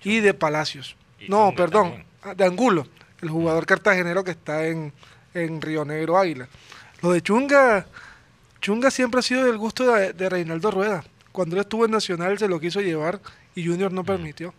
Y 0.04 0.20
de 0.20 0.34
Palacios. 0.34 0.96
Y 1.18 1.28
no, 1.28 1.46
Chunga 1.48 1.56
perdón, 1.56 1.82
también. 1.88 2.06
ah, 2.22 2.34
de 2.34 2.44
Angulo, 2.44 2.86
el 3.22 3.30
jugador 3.30 3.64
cartagenero 3.66 4.22
que 4.24 4.30
está 4.32 4.66
en, 4.66 4.92
en 5.34 5.60
Río 5.62 5.84
Negro 5.84 6.18
Águila. 6.18 6.48
Lo 7.02 7.12
de 7.12 7.22
Chunga, 7.22 7.86
Chunga 8.60 8.90
siempre 8.90 9.20
ha 9.20 9.22
sido 9.22 9.44
del 9.46 9.56
gusto 9.58 9.90
de, 9.92 10.12
de 10.12 10.28
Reinaldo 10.28 10.70
Rueda. 10.70 11.02
Cuando 11.32 11.56
él 11.56 11.62
estuvo 11.62 11.84
en 11.86 11.92
Nacional 11.92 12.38
se 12.38 12.48
lo 12.48 12.60
quiso 12.60 12.80
llevar 12.80 13.20
y 13.54 13.66
Junior 13.66 13.92
no 13.92 14.04
permitió. 14.04 14.52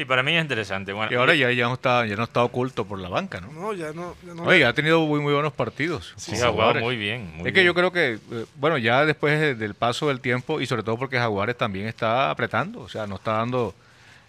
Sí, 0.00 0.06
para 0.06 0.22
mí 0.22 0.34
es 0.34 0.40
interesante. 0.40 0.94
Bueno, 0.94 1.12
Y 1.12 1.14
ahora 1.14 1.34
ya, 1.34 1.50
ya, 1.52 1.66
no 1.68 1.74
está, 1.74 2.06
ya 2.06 2.16
no 2.16 2.22
está 2.24 2.42
oculto 2.42 2.86
por 2.86 2.98
la 2.98 3.10
banca, 3.10 3.38
¿no? 3.38 3.52
No, 3.52 3.72
ya 3.74 3.92
no. 3.92 4.16
ya 4.26 4.32
no- 4.32 4.44
Oye, 4.44 4.64
ha 4.64 4.72
tenido 4.72 5.00
muy, 5.04 5.20
muy 5.20 5.34
buenos 5.34 5.52
partidos. 5.52 6.14
Sí, 6.16 6.30
con 6.32 6.36
ha 6.40 6.46
jugado 6.48 6.56
Jaguares. 6.56 6.82
muy 6.82 6.96
bien. 6.96 7.30
muy 7.36 7.40
es 7.48 7.52
que 7.52 7.60
bien. 7.60 7.66
yo 7.66 7.74
creo 7.74 7.92
que, 7.92 8.12
eh, 8.14 8.46
bueno, 8.56 8.78
ya 8.78 9.04
después 9.04 9.38
de- 9.38 9.54
del 9.54 9.74
paso 9.74 10.08
del 10.08 10.20
tiempo 10.20 10.58
y 10.62 10.64
sobre 10.66 10.82
todo 10.84 10.96
porque 10.96 11.18
Jaguares 11.18 11.58
también 11.58 11.86
está 11.86 12.30
apretando, 12.30 12.80
o 12.80 12.88
sea, 12.88 13.06
no 13.06 13.16
está 13.16 13.32
dando 13.32 13.74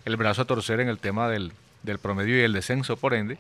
el 0.04 0.18
brazo 0.18 0.42
a 0.42 0.46
torcer 0.46 0.82
en 0.82 0.90
el 0.90 0.98
tema 0.98 1.30
del, 1.30 1.54
del 1.84 2.00
promedio 2.00 2.38
y 2.38 2.42
el 2.42 2.52
descenso, 2.52 2.98
por 2.98 3.14
ende. 3.14 3.38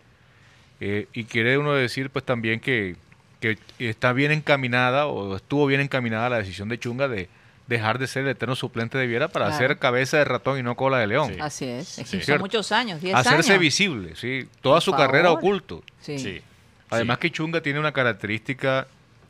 Eh, 0.79 1.07
y 1.11 1.25
quiere 1.25 1.57
uno 1.57 1.73
decir, 1.73 2.11
pues 2.11 2.23
también 2.23 2.61
que, 2.61 2.95
que 3.41 3.57
está 3.79 4.13
bien 4.13 4.31
encaminada 4.31 5.05
o 5.07 5.35
estuvo 5.35 5.65
bien 5.65 5.81
encaminada 5.81 6.29
la 6.29 6.37
decisión 6.37 6.69
de 6.69 6.79
Chunga 6.79 7.09
de 7.09 7.27
dejar 7.75 7.97
de 7.99 8.07
ser 8.07 8.23
el 8.23 8.29
eterno 8.29 8.55
suplente 8.55 8.97
de 8.97 9.07
Viera 9.07 9.27
para 9.29 9.47
Claro. 9.47 9.57
ser 9.67 9.77
cabeza 9.79 10.17
de 10.17 10.25
ratón 10.25 10.59
y 10.59 10.63
no 10.63 10.75
cola 10.75 10.99
de 10.99 11.07
león. 11.07 11.31
Sí. 11.33 11.39
Así 11.39 11.65
es. 11.65 11.99
Es 11.99 12.09
que 12.11 12.19
Sí. 12.19 12.25
son 12.25 12.39
muchos 12.39 12.71
años, 12.71 13.01
10 13.01 13.15
años. 13.15 13.27
Hacerse 13.27 13.57
visible, 13.57 14.15
sí, 14.15 14.47
toda 14.61 14.75
Por 14.75 14.81
su 14.83 14.91
carrera 14.91 15.31
oculto. 15.31 15.83
Sí. 16.01 16.19
Sí. 16.19 16.41
Además 16.89 17.17
sí. 17.17 17.21
que 17.21 17.31
Chunga 17.31 17.61
tiene 17.61 17.79
una 17.79 17.91
característica, 17.91 18.85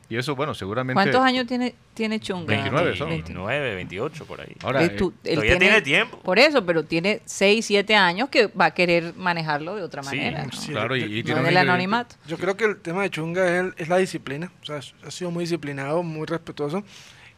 y 0.08 0.16
eso, 0.16 0.34
bueno, 0.36 0.52
seguramente... 0.52 0.94
¿Cuántos 0.94 1.22
años 1.22 1.46
tiene, 1.46 1.74
tiene 1.94 2.20
Chunga? 2.20 2.46
29 2.46 2.96
son. 2.96 3.08
29, 3.08 3.74
28 3.76 4.26
por 4.26 4.40
ahí. 4.42 4.52
Ahora, 4.62 4.84
eh, 4.84 4.90
tú, 4.90 5.14
él 5.24 5.36
todavía 5.36 5.58
tiene 5.58 5.80
tiempo. 5.80 6.18
Por 6.18 6.38
eso, 6.38 6.66
pero 6.66 6.84
tiene 6.84 7.22
6, 7.24 7.64
7 7.64 7.94
años 7.96 8.28
que 8.28 8.48
va 8.48 8.66
a 8.66 8.70
querer 8.74 9.14
manejarlo 9.16 9.74
de 9.76 9.82
otra 9.82 10.02
Sí, 10.02 10.08
manera. 10.16 10.44
¿no? 10.44 10.52
sí. 10.52 10.72
claro, 10.72 10.96
y, 10.96 11.04
y 11.04 11.22
No 11.22 11.24
tiene 11.34 11.48
el 11.48 11.56
anonimato. 11.56 12.16
Yo 12.26 12.36
creo 12.36 12.56
que 12.58 12.64
el 12.64 12.80
tema 12.80 13.02
de 13.04 13.10
Chunga 13.10 13.46
es, 13.46 13.60
el- 13.62 13.74
es 13.78 13.88
la 13.88 13.96
disciplina. 13.98 14.52
O 14.60 14.66
sea, 14.66 14.80
ha 15.06 15.10
sido 15.10 15.30
muy 15.30 15.44
disciplinado, 15.44 16.02
muy 16.02 16.26
respetuoso. 16.26 16.82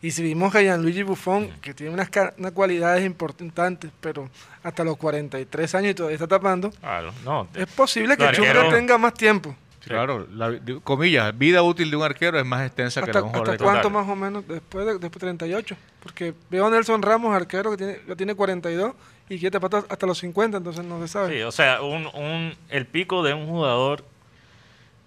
Y 0.04 0.10
si 0.10 0.22
vimos 0.22 0.54
a 0.54 0.60
Gianluigi 0.60 1.02
Buffon, 1.02 1.48
que 1.62 1.72
tiene 1.72 1.94
unas, 1.94 2.10
unas 2.36 2.52
cualidades 2.52 3.06
importantes, 3.06 3.90
pero 4.02 4.28
hasta 4.62 4.84
los 4.84 4.98
43 4.98 5.74
años 5.76 5.92
y 5.92 5.94
todavía 5.94 6.16
está 6.16 6.28
tapando, 6.28 6.70
Claro, 6.72 7.10
no. 7.24 7.48
te- 7.50 7.62
es 7.62 7.66
posible 7.68 8.14
que 8.16 8.24
arqueros- 8.24 8.70
tenga 8.70 8.98
más 8.98 9.14
tiempo. 9.14 9.56
Sí, 9.80 9.88
Claro, 9.88 10.26
la, 10.30 10.58
comillas, 10.82 11.36
vida 11.38 11.62
útil 11.62 11.90
de 11.90 11.96
un 11.96 12.02
arquero 12.02 12.38
es 12.38 12.44
más 12.44 12.66
extensa 12.66 13.00
que 13.00 13.06
la 13.06 13.10
¿Hasta, 13.12 13.18
de 13.20 13.24
un 13.24 13.30
jugador 13.30 13.50
hasta 13.54 13.64
cuánto? 13.64 13.88
más 13.90 14.06
o 14.06 14.14
menos? 14.16 14.46
Después 14.46 14.84
de, 14.84 14.92
después 14.92 15.12
de 15.12 15.20
38. 15.20 15.76
Porque 16.02 16.34
veo 16.50 16.66
a 16.66 16.70
Nelson 16.70 17.00
Ramos, 17.00 17.34
arquero, 17.34 17.70
que 17.70 17.76
tiene, 17.78 18.00
ya 18.06 18.14
tiene 18.14 18.34
42 18.34 18.92
y 19.30 19.38
quiere 19.38 19.58
tapar 19.58 19.84
hasta 19.88 20.06
los 20.06 20.18
50, 20.18 20.58
entonces 20.58 20.84
no 20.84 21.00
se 21.00 21.08
sabe. 21.08 21.34
Sí, 21.34 21.42
o 21.42 21.50
sea, 21.52 21.80
un, 21.80 22.06
un, 22.14 22.54
el 22.68 22.86
pico 22.86 23.22
de 23.22 23.32
un 23.32 23.46
jugador 23.46 24.04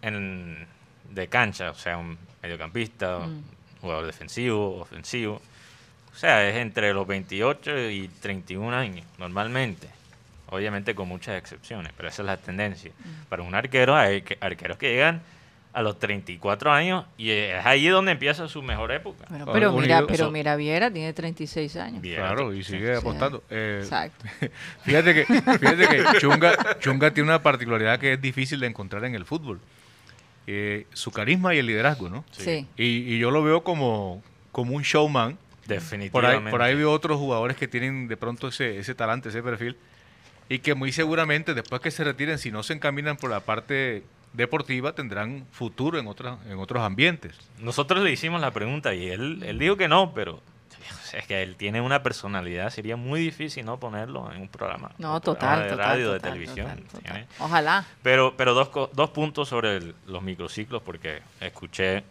en, 0.01 0.67
de 1.11 1.27
cancha, 1.27 1.71
o 1.71 1.75
sea, 1.75 1.97
un 1.97 2.17
mediocampista, 2.41 3.17
un 3.17 3.43
jugador 3.81 4.05
defensivo, 4.05 4.79
ofensivo. 4.79 5.41
O 6.13 6.17
sea, 6.19 6.47
es 6.49 6.55
entre 6.55 6.93
los 6.93 7.05
28 7.05 7.89
y 7.89 8.07
31 8.21 8.75
años, 8.75 9.05
normalmente. 9.17 9.87
Obviamente 10.49 10.95
con 10.95 11.07
muchas 11.07 11.37
excepciones, 11.37 11.91
pero 11.95 12.09
esa 12.09 12.21
es 12.21 12.25
la 12.25 12.37
tendencia. 12.37 12.91
Para 13.29 13.43
un 13.43 13.53
arquero, 13.53 13.95
hay 13.95 14.21
que- 14.21 14.37
arqueros 14.39 14.77
que 14.77 14.89
llegan 14.91 15.21
a 15.73 15.81
los 15.83 15.99
34 15.99 16.71
años 16.71 17.05
y 17.17 17.29
es 17.29 17.63
ahí 17.65 17.87
donde 17.87 18.13
empieza 18.13 18.47
su 18.47 18.63
mejor 18.63 18.91
época. 18.93 19.25
Bueno, 19.29 19.45
pero 19.51 19.71
mira, 19.73 20.01
pero 20.07 20.13
eso- 20.13 20.31
mira, 20.31 20.55
Viera 20.55 20.89
tiene 20.89 21.13
36 21.13 21.75
años. 21.75 22.01
Claro, 22.01 22.53
y 22.53 22.63
sigue 22.63 22.93
Sí. 22.93 22.99
apostando. 22.99 23.43
Eh, 23.49 23.81
Exacto. 23.83 24.25
fíjate 24.85 25.13
que, 25.13 25.25
fíjate 25.25 25.87
que 25.87 26.03
Chunga, 26.19 26.79
Chunga 26.79 27.11
tiene 27.13 27.29
una 27.29 27.43
particularidad 27.43 27.99
que 27.99 28.13
es 28.13 28.21
difícil 28.21 28.59
de 28.61 28.67
encontrar 28.67 29.03
en 29.05 29.13
el 29.13 29.25
fútbol. 29.25 29.59
Eh, 30.47 30.87
su 30.93 31.11
carisma 31.11 31.53
y 31.53 31.57
el 31.57 31.65
liderazgo, 31.65 32.09
¿no? 32.09 32.23
Sí. 32.31 32.65
Y, 32.77 33.13
y 33.13 33.19
yo 33.19 33.31
lo 33.31 33.43
veo 33.43 33.63
como, 33.63 34.23
como 34.51 34.75
un 34.75 34.81
showman. 34.83 35.33
Por 35.35 35.73
ahí, 35.73 35.79
Definitivamente. 35.79 36.51
por 36.51 36.61
ahí 36.61 36.75
veo 36.75 36.91
otros 36.93 37.17
jugadores 37.17 37.57
que 37.57 37.67
tienen 37.67 38.07
de 38.07 38.15
pronto 38.15 38.47
ese, 38.47 38.77
ese 38.79 38.95
talante, 38.95 39.27
ese 39.27 39.43
perfil, 39.43 39.75
y 40.47 40.59
que 40.59 40.75
muy 40.75 40.93
seguramente 40.93 41.53
después 41.53 41.81
que 41.81 41.91
se 41.91 42.05
retiren, 42.05 42.37
si 42.37 42.51
no 42.51 42.63
se 42.63 42.71
encaminan 42.71 43.17
por 43.17 43.29
la 43.29 43.41
parte 43.41 44.03
deportiva, 44.31 44.95
tendrán 44.95 45.45
futuro 45.51 45.99
en, 45.99 46.07
otras 46.07 46.37
en 46.49 46.57
otros 46.59 46.81
ambientes. 46.83 47.35
Nosotros 47.59 48.01
le 48.01 48.11
hicimos 48.13 48.39
la 48.39 48.51
pregunta 48.51 48.95
y 48.95 49.09
él, 49.09 49.43
él 49.45 49.59
dijo 49.59 49.75
que 49.75 49.89
no, 49.89 50.13
pero 50.13 50.41
o 50.91 50.97
sea, 51.05 51.19
es 51.19 51.27
que 51.27 51.41
él 51.43 51.55
tiene 51.55 51.81
una 51.81 52.03
personalidad, 52.03 52.69
sería 52.69 52.95
muy 52.95 53.19
difícil 53.21 53.65
no 53.65 53.79
ponerlo 53.79 54.31
en 54.31 54.41
un 54.41 54.47
programa. 54.47 54.91
No, 54.97 55.15
un 55.15 55.21
total, 55.21 55.39
programa 55.39 55.63
de 55.63 55.69
total, 55.71 55.85
radio, 55.89 56.05
total, 56.13 56.21
de 56.21 56.29
televisión. 56.45 56.87
Ojalá. 57.39 57.85
Pero, 58.03 58.35
pero 58.37 58.53
dos, 58.53 58.69
dos 58.93 59.09
puntos 59.11 59.49
sobre 59.49 59.77
el- 59.77 59.95
los 60.07 60.21
microciclos, 60.23 60.81
porque 60.83 61.21
escuché, 61.41 62.03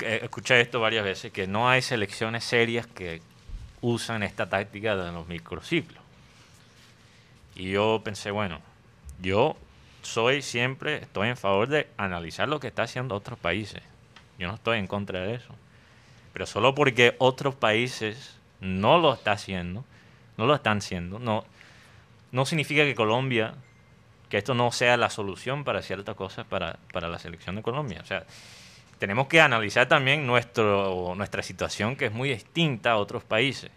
escuché 0.00 0.60
esto 0.60 0.80
varias 0.80 1.04
veces, 1.04 1.32
que 1.32 1.46
no 1.46 1.68
hay 1.68 1.82
selecciones 1.82 2.44
serias 2.44 2.86
que 2.86 3.20
usan 3.80 4.22
esta 4.22 4.48
táctica 4.48 4.96
de 4.96 5.12
los 5.12 5.26
microciclos. 5.28 6.02
Y 7.54 7.70
yo 7.70 8.00
pensé, 8.04 8.30
bueno, 8.30 8.60
yo 9.20 9.56
soy 10.02 10.42
siempre, 10.42 10.98
estoy 10.98 11.28
en 11.28 11.36
favor 11.36 11.68
de 11.68 11.88
analizar 11.96 12.48
lo 12.48 12.60
que 12.60 12.68
está 12.68 12.82
haciendo 12.84 13.14
otros 13.16 13.38
países. 13.38 13.82
Yo 14.38 14.46
no 14.48 14.54
estoy 14.54 14.78
en 14.78 14.86
contra 14.86 15.20
de 15.20 15.34
eso. 15.34 15.52
Pero 16.38 16.46
solo 16.46 16.72
porque 16.72 17.16
otros 17.18 17.56
países 17.56 18.38
no 18.60 18.98
lo 18.98 19.14
están 19.14 19.34
haciendo, 19.34 19.84
no 20.36 20.46
lo 20.46 20.54
están 20.54 20.78
haciendo, 20.78 21.18
no, 21.18 21.44
no 22.30 22.46
significa 22.46 22.84
que 22.84 22.94
Colombia, 22.94 23.54
que 24.28 24.38
esto 24.38 24.54
no 24.54 24.70
sea 24.70 24.96
la 24.96 25.10
solución 25.10 25.64
para 25.64 25.82
ciertas 25.82 26.14
cosas 26.14 26.46
para, 26.46 26.78
para 26.92 27.08
la 27.08 27.18
selección 27.18 27.56
de 27.56 27.62
Colombia. 27.62 27.98
O 28.02 28.06
sea, 28.06 28.24
tenemos 29.00 29.26
que 29.26 29.40
analizar 29.40 29.88
también 29.88 30.28
nuestro, 30.28 31.12
nuestra 31.16 31.42
situación 31.42 31.96
que 31.96 32.06
es 32.06 32.12
muy 32.12 32.28
distinta 32.28 32.92
a 32.92 32.98
otros 32.98 33.24
países. 33.24 33.72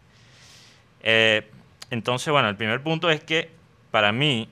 Eh, 1.02 1.50
entonces, 1.90 2.32
bueno, 2.32 2.48
el 2.48 2.58
primer 2.58 2.84
punto 2.84 3.10
es 3.10 3.24
que 3.24 3.50
para 3.90 4.12
mí, 4.12 4.48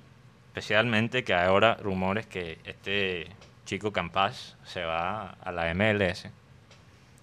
especialmente 0.47 1.23
que 1.23 1.35
ahora 1.35 1.75
rumores 1.75 2.25
que 2.25 2.57
este 2.63 3.27
chico 3.65 3.93
Campas 3.93 4.57
se 4.63 4.83
va 4.83 5.37
a 5.43 5.51
la 5.51 5.71
MLS, 5.75 6.27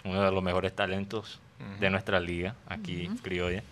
uno 0.06 0.22
de 0.22 0.30
los 0.30 0.42
mejores 0.42 0.74
talentos 0.74 1.40
de 1.80 1.90
nuestra 1.90 2.20
liga 2.20 2.54
aquí 2.68 3.08
criolla. 3.22 3.62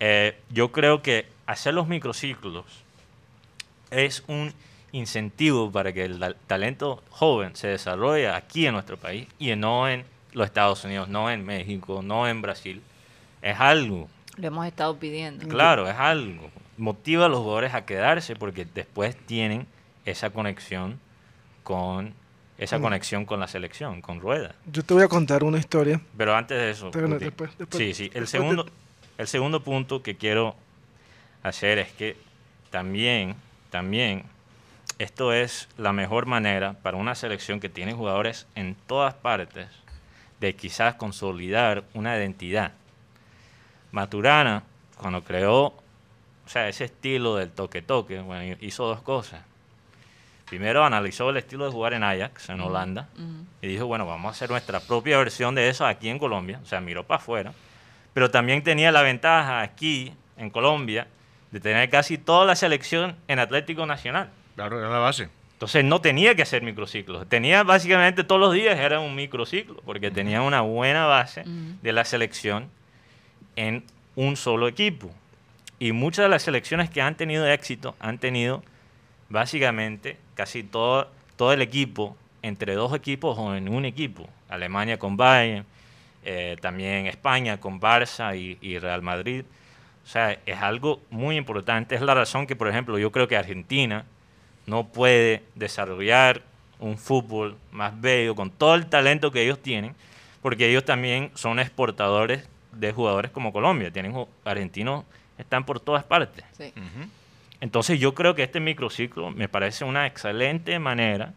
Eh, 0.00 0.36
yo 0.50 0.72
creo 0.72 1.02
que 1.02 1.26
hacer 1.46 1.74
los 1.74 1.86
microciclos 1.86 2.64
es 3.90 4.24
un 4.26 4.52
incentivo 4.92 5.70
para 5.70 5.92
que 5.92 6.04
el 6.04 6.36
talento 6.46 7.02
joven 7.10 7.56
se 7.56 7.68
desarrolle 7.68 8.28
aquí 8.28 8.66
en 8.66 8.74
nuestro 8.74 8.96
país 8.96 9.26
y 9.38 9.54
no 9.56 9.88
en 9.88 10.04
los 10.32 10.46
Estados 10.46 10.84
Unidos, 10.84 11.08
no 11.08 11.30
en 11.30 11.44
México, 11.44 12.02
no 12.02 12.26
en 12.28 12.42
Brasil. 12.42 12.82
Es 13.42 13.58
algo. 13.60 14.08
Lo 14.36 14.46
hemos 14.48 14.66
estado 14.66 14.96
pidiendo. 14.96 15.46
Claro, 15.46 15.88
es 15.88 15.96
algo. 15.96 16.50
Motiva 16.76 17.26
a 17.26 17.28
los 17.28 17.38
jugadores 17.38 17.74
a 17.74 17.84
quedarse 17.84 18.34
porque 18.34 18.64
después 18.64 19.16
tienen 19.26 19.66
esa 20.04 20.30
conexión 20.30 20.98
con 21.62 22.14
esa 22.58 22.78
conexión 22.78 23.24
con 23.24 23.40
la 23.40 23.48
selección, 23.48 24.00
con 24.00 24.20
Rueda. 24.20 24.54
Yo 24.66 24.82
te 24.82 24.94
voy 24.94 25.02
a 25.02 25.08
contar 25.08 25.44
una 25.44 25.58
historia. 25.58 26.00
Pero 26.16 26.36
antes 26.36 26.56
de 26.56 26.70
eso, 26.70 26.90
sí, 27.70 27.94
sí. 27.94 28.10
El 28.14 28.26
segundo, 28.28 28.66
el 29.18 29.26
segundo 29.26 29.62
punto 29.62 30.02
que 30.02 30.16
quiero 30.16 30.54
hacer 31.42 31.78
es 31.78 31.92
que 31.92 32.16
también, 32.70 33.34
también 33.70 34.24
esto 34.98 35.32
es 35.32 35.68
la 35.76 35.92
mejor 35.92 36.26
manera 36.26 36.74
para 36.74 36.96
una 36.96 37.14
selección 37.14 37.60
que 37.60 37.68
tiene 37.68 37.92
jugadores 37.92 38.46
en 38.54 38.76
todas 38.86 39.14
partes 39.14 39.68
de 40.40 40.54
quizás 40.54 40.94
consolidar 40.94 41.84
una 41.94 42.16
identidad. 42.16 42.72
Maturana, 43.90 44.62
cuando 44.96 45.22
creó 45.22 45.74
o 46.46 46.48
sea, 46.48 46.68
ese 46.68 46.84
estilo 46.84 47.36
del 47.36 47.50
toque-toque, 47.50 48.20
bueno, 48.20 48.56
hizo 48.60 48.84
dos 48.84 49.00
cosas. 49.00 49.42
Primero 50.46 50.84
analizó 50.84 51.30
el 51.30 51.38
estilo 51.38 51.64
de 51.64 51.72
jugar 51.72 51.94
en 51.94 52.04
Ajax, 52.04 52.50
en 52.50 52.60
Holanda, 52.60 53.08
y 53.62 53.66
dijo, 53.66 53.86
bueno, 53.86 54.06
vamos 54.06 54.28
a 54.28 54.30
hacer 54.32 54.50
nuestra 54.50 54.80
propia 54.80 55.18
versión 55.18 55.54
de 55.54 55.68
eso 55.68 55.86
aquí 55.86 56.08
en 56.08 56.18
Colombia. 56.18 56.60
O 56.62 56.66
sea, 56.66 56.80
miró 56.80 57.04
para 57.04 57.20
afuera. 57.20 57.52
Pero 58.12 58.30
también 58.30 58.62
tenía 58.62 58.92
la 58.92 59.02
ventaja 59.02 59.62
aquí, 59.62 60.12
en 60.36 60.50
Colombia, 60.50 61.06
de 61.50 61.60
tener 61.60 61.88
casi 61.88 62.18
toda 62.18 62.44
la 62.44 62.56
selección 62.56 63.16
en 63.26 63.38
Atlético 63.38 63.86
Nacional. 63.86 64.28
Claro, 64.54 64.78
era 64.78 64.90
la 64.90 64.98
base. 64.98 65.28
Entonces 65.54 65.84
no 65.84 66.00
tenía 66.00 66.34
que 66.34 66.42
hacer 66.42 66.62
microciclos. 66.62 67.28
Tenía 67.28 67.62
básicamente 67.62 68.22
todos 68.22 68.40
los 68.40 68.52
días 68.52 68.78
era 68.78 69.00
un 69.00 69.14
microciclo, 69.14 69.80
porque 69.84 70.10
tenía 70.10 70.42
una 70.42 70.60
buena 70.60 71.06
base 71.06 71.44
de 71.46 71.92
la 71.92 72.04
selección 72.04 72.68
en 73.56 73.84
un 74.14 74.36
solo 74.36 74.68
equipo. 74.68 75.10
Y 75.78 75.92
muchas 75.92 76.24
de 76.24 76.28
las 76.28 76.42
selecciones 76.42 76.90
que 76.90 77.00
han 77.00 77.16
tenido 77.16 77.46
éxito 77.46 77.96
han 77.98 78.18
tenido 78.18 78.62
básicamente 79.28 80.16
casi 80.34 80.62
todo, 80.62 81.08
todo 81.36 81.52
el 81.52 81.62
equipo 81.62 82.16
entre 82.42 82.74
dos 82.74 82.94
equipos 82.94 83.38
o 83.38 83.54
en 83.54 83.68
un 83.68 83.84
equipo. 83.84 84.28
Alemania 84.48 84.98
con 84.98 85.16
Bayern, 85.16 85.64
eh, 86.24 86.56
también 86.60 87.06
España 87.06 87.58
con 87.58 87.80
Barça 87.80 88.36
y, 88.36 88.58
y, 88.60 88.78
Real 88.78 89.02
Madrid. 89.02 89.44
O 90.04 90.06
sea, 90.06 90.38
es 90.44 90.58
algo 90.60 91.00
muy 91.10 91.36
importante. 91.36 91.94
Es 91.94 92.02
la 92.02 92.14
razón 92.14 92.46
que, 92.46 92.56
por 92.56 92.68
ejemplo, 92.68 92.98
yo 92.98 93.10
creo 93.10 93.26
que 93.26 93.36
Argentina 93.36 94.04
no 94.66 94.88
puede 94.88 95.42
desarrollar 95.54 96.42
un 96.78 96.98
fútbol 96.98 97.56
más 97.72 97.98
bello 98.00 98.34
con 98.34 98.50
todo 98.50 98.74
el 98.74 98.86
talento 98.86 99.30
que 99.30 99.42
ellos 99.42 99.60
tienen, 99.60 99.94
porque 100.42 100.68
ellos 100.68 100.84
también 100.84 101.30
son 101.34 101.58
exportadores 101.58 102.46
de 102.72 102.92
jugadores 102.92 103.30
como 103.30 103.52
Colombia. 103.52 103.90
Tienen 103.90 104.14
argentinos 104.44 105.04
están 105.38 105.64
por 105.64 105.80
todas 105.80 106.04
partes. 106.04 106.44
Entonces 107.64 107.98
yo 107.98 108.14
creo 108.14 108.34
que 108.34 108.42
este 108.42 108.60
microciclo 108.60 109.30
me 109.30 109.48
parece 109.48 109.86
una 109.86 110.06
excelente 110.06 110.78
manera 110.78 111.32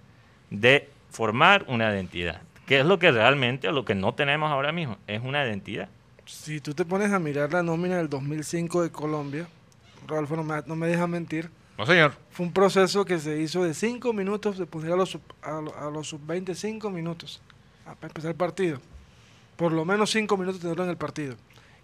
de 0.49 0.89
formar 1.09 1.63
una 1.69 1.89
identidad. 1.89 2.41
¿Qué 2.65 2.81
es 2.81 2.85
lo 2.85 2.99
que 2.99 3.13
realmente, 3.13 3.71
lo 3.71 3.85
que 3.85 3.95
no 3.95 4.13
tenemos 4.13 4.51
ahora 4.51 4.73
mismo? 4.73 4.97
Es 5.07 5.21
una 5.23 5.45
identidad. 5.45 5.87
Si 6.25 6.59
tú 6.59 6.73
te 6.73 6.83
pones 6.83 7.13
a 7.13 7.19
mirar 7.19 7.53
la 7.53 7.63
nómina 7.63 7.95
del 7.95 8.09
2005 8.09 8.81
de 8.81 8.91
Colombia, 8.91 9.47
Rodolfo 10.05 10.35
no 10.35 10.43
me, 10.43 10.61
no 10.65 10.75
me 10.75 10.87
deja 10.87 11.07
mentir, 11.07 11.49
no, 11.77 11.85
señor. 11.85 12.11
Fue 12.31 12.45
un 12.45 12.51
proceso 12.51 13.05
que 13.05 13.19
se 13.19 13.39
hizo 13.39 13.63
de 13.63 13.73
5 13.73 14.11
minutos, 14.11 14.57
de 14.57 14.65
poner 14.65 14.91
a 14.91 14.95
los, 14.97 15.17
a, 15.41 15.89
los 15.89 16.09
sub-20 16.09 16.91
minutos 16.91 17.39
para 17.85 17.95
empezar 18.01 18.31
el 18.31 18.35
partido. 18.35 18.81
Por 19.55 19.71
lo 19.71 19.85
menos 19.85 20.11
5 20.11 20.35
minutos 20.35 20.59
tenerlo 20.59 20.83
en 20.83 20.89
el 20.89 20.97
partido. 20.97 21.35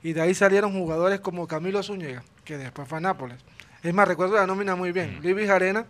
Y 0.02 0.12
de 0.12 0.20
ahí 0.20 0.34
salieron 0.34 0.74
jugadores 0.74 1.22
como 1.22 1.48
Camilo 1.48 1.82
Zúñiga, 1.82 2.26
que 2.44 2.58
después 2.58 2.90
fue 2.90 2.98
a 2.98 3.02
Nápoles. 3.02 3.40
Es 3.84 3.94
más, 3.94 4.08
recuerdo 4.08 4.36
la 4.36 4.48
nómina 4.48 4.76
muy 4.76 4.92
bien. 4.94 5.20
Mm. 5.20 5.28
Luis 5.28 5.50
Arena, 5.50 5.86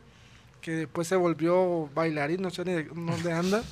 que 0.61 0.71
después 0.71 1.07
se 1.07 1.15
volvió 1.15 1.89
bailarín, 1.93 2.41
no 2.41 2.49
sé 2.49 2.65
ni 2.65 2.83
dónde 2.83 3.31
anda. 3.31 3.63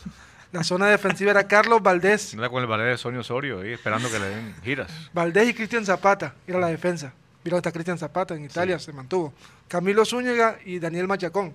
La 0.52 0.64
zona 0.64 0.88
defensiva 0.88 1.32
era 1.32 1.48
Carlos 1.48 1.82
Valdés. 1.82 2.34
Anda 2.34 2.50
con 2.50 2.62
el 2.62 2.68
ballet 2.68 2.92
de 2.92 2.98
Sonio 2.98 3.22
Osorio 3.22 3.62
ahí, 3.62 3.72
esperando 3.72 4.12
que 4.12 4.20
le 4.20 4.30
den 4.30 4.56
giras. 4.64 4.92
Valdés 5.14 5.50
y 5.50 5.54
Cristian 5.54 5.86
Zapata, 5.86 6.36
era 6.46 6.60
la 6.60 6.68
defensa. 6.68 7.14
Mira, 7.44 7.58
está 7.58 7.72
Cristian 7.72 7.98
Zapata 7.98 8.36
en 8.36 8.46
Italia, 8.46 8.78
se 8.78 8.94
mantuvo. 8.94 9.34
Camilo 9.68 10.06
Zúñiga 10.06 10.60
y 10.66 10.78
Daniel 10.78 11.08
Machacón. 11.08 11.54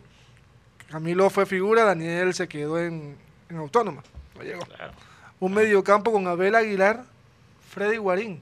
Camilo 0.91 1.31
fue 1.31 1.47
figura, 1.47 1.85
Daniel 1.85 2.35
se 2.35 2.49
quedó 2.49 2.81
en, 2.81 3.17
Autónoma. 3.57 4.03
No 4.35 4.43
llegó. 4.43 4.67
Un 5.39 5.55
mediocampo 5.55 6.11
con 6.11 6.27
Abel 6.27 6.55
Aguilar, 6.55 7.05
Freddy 7.71 7.99
Guarín. 7.99 8.41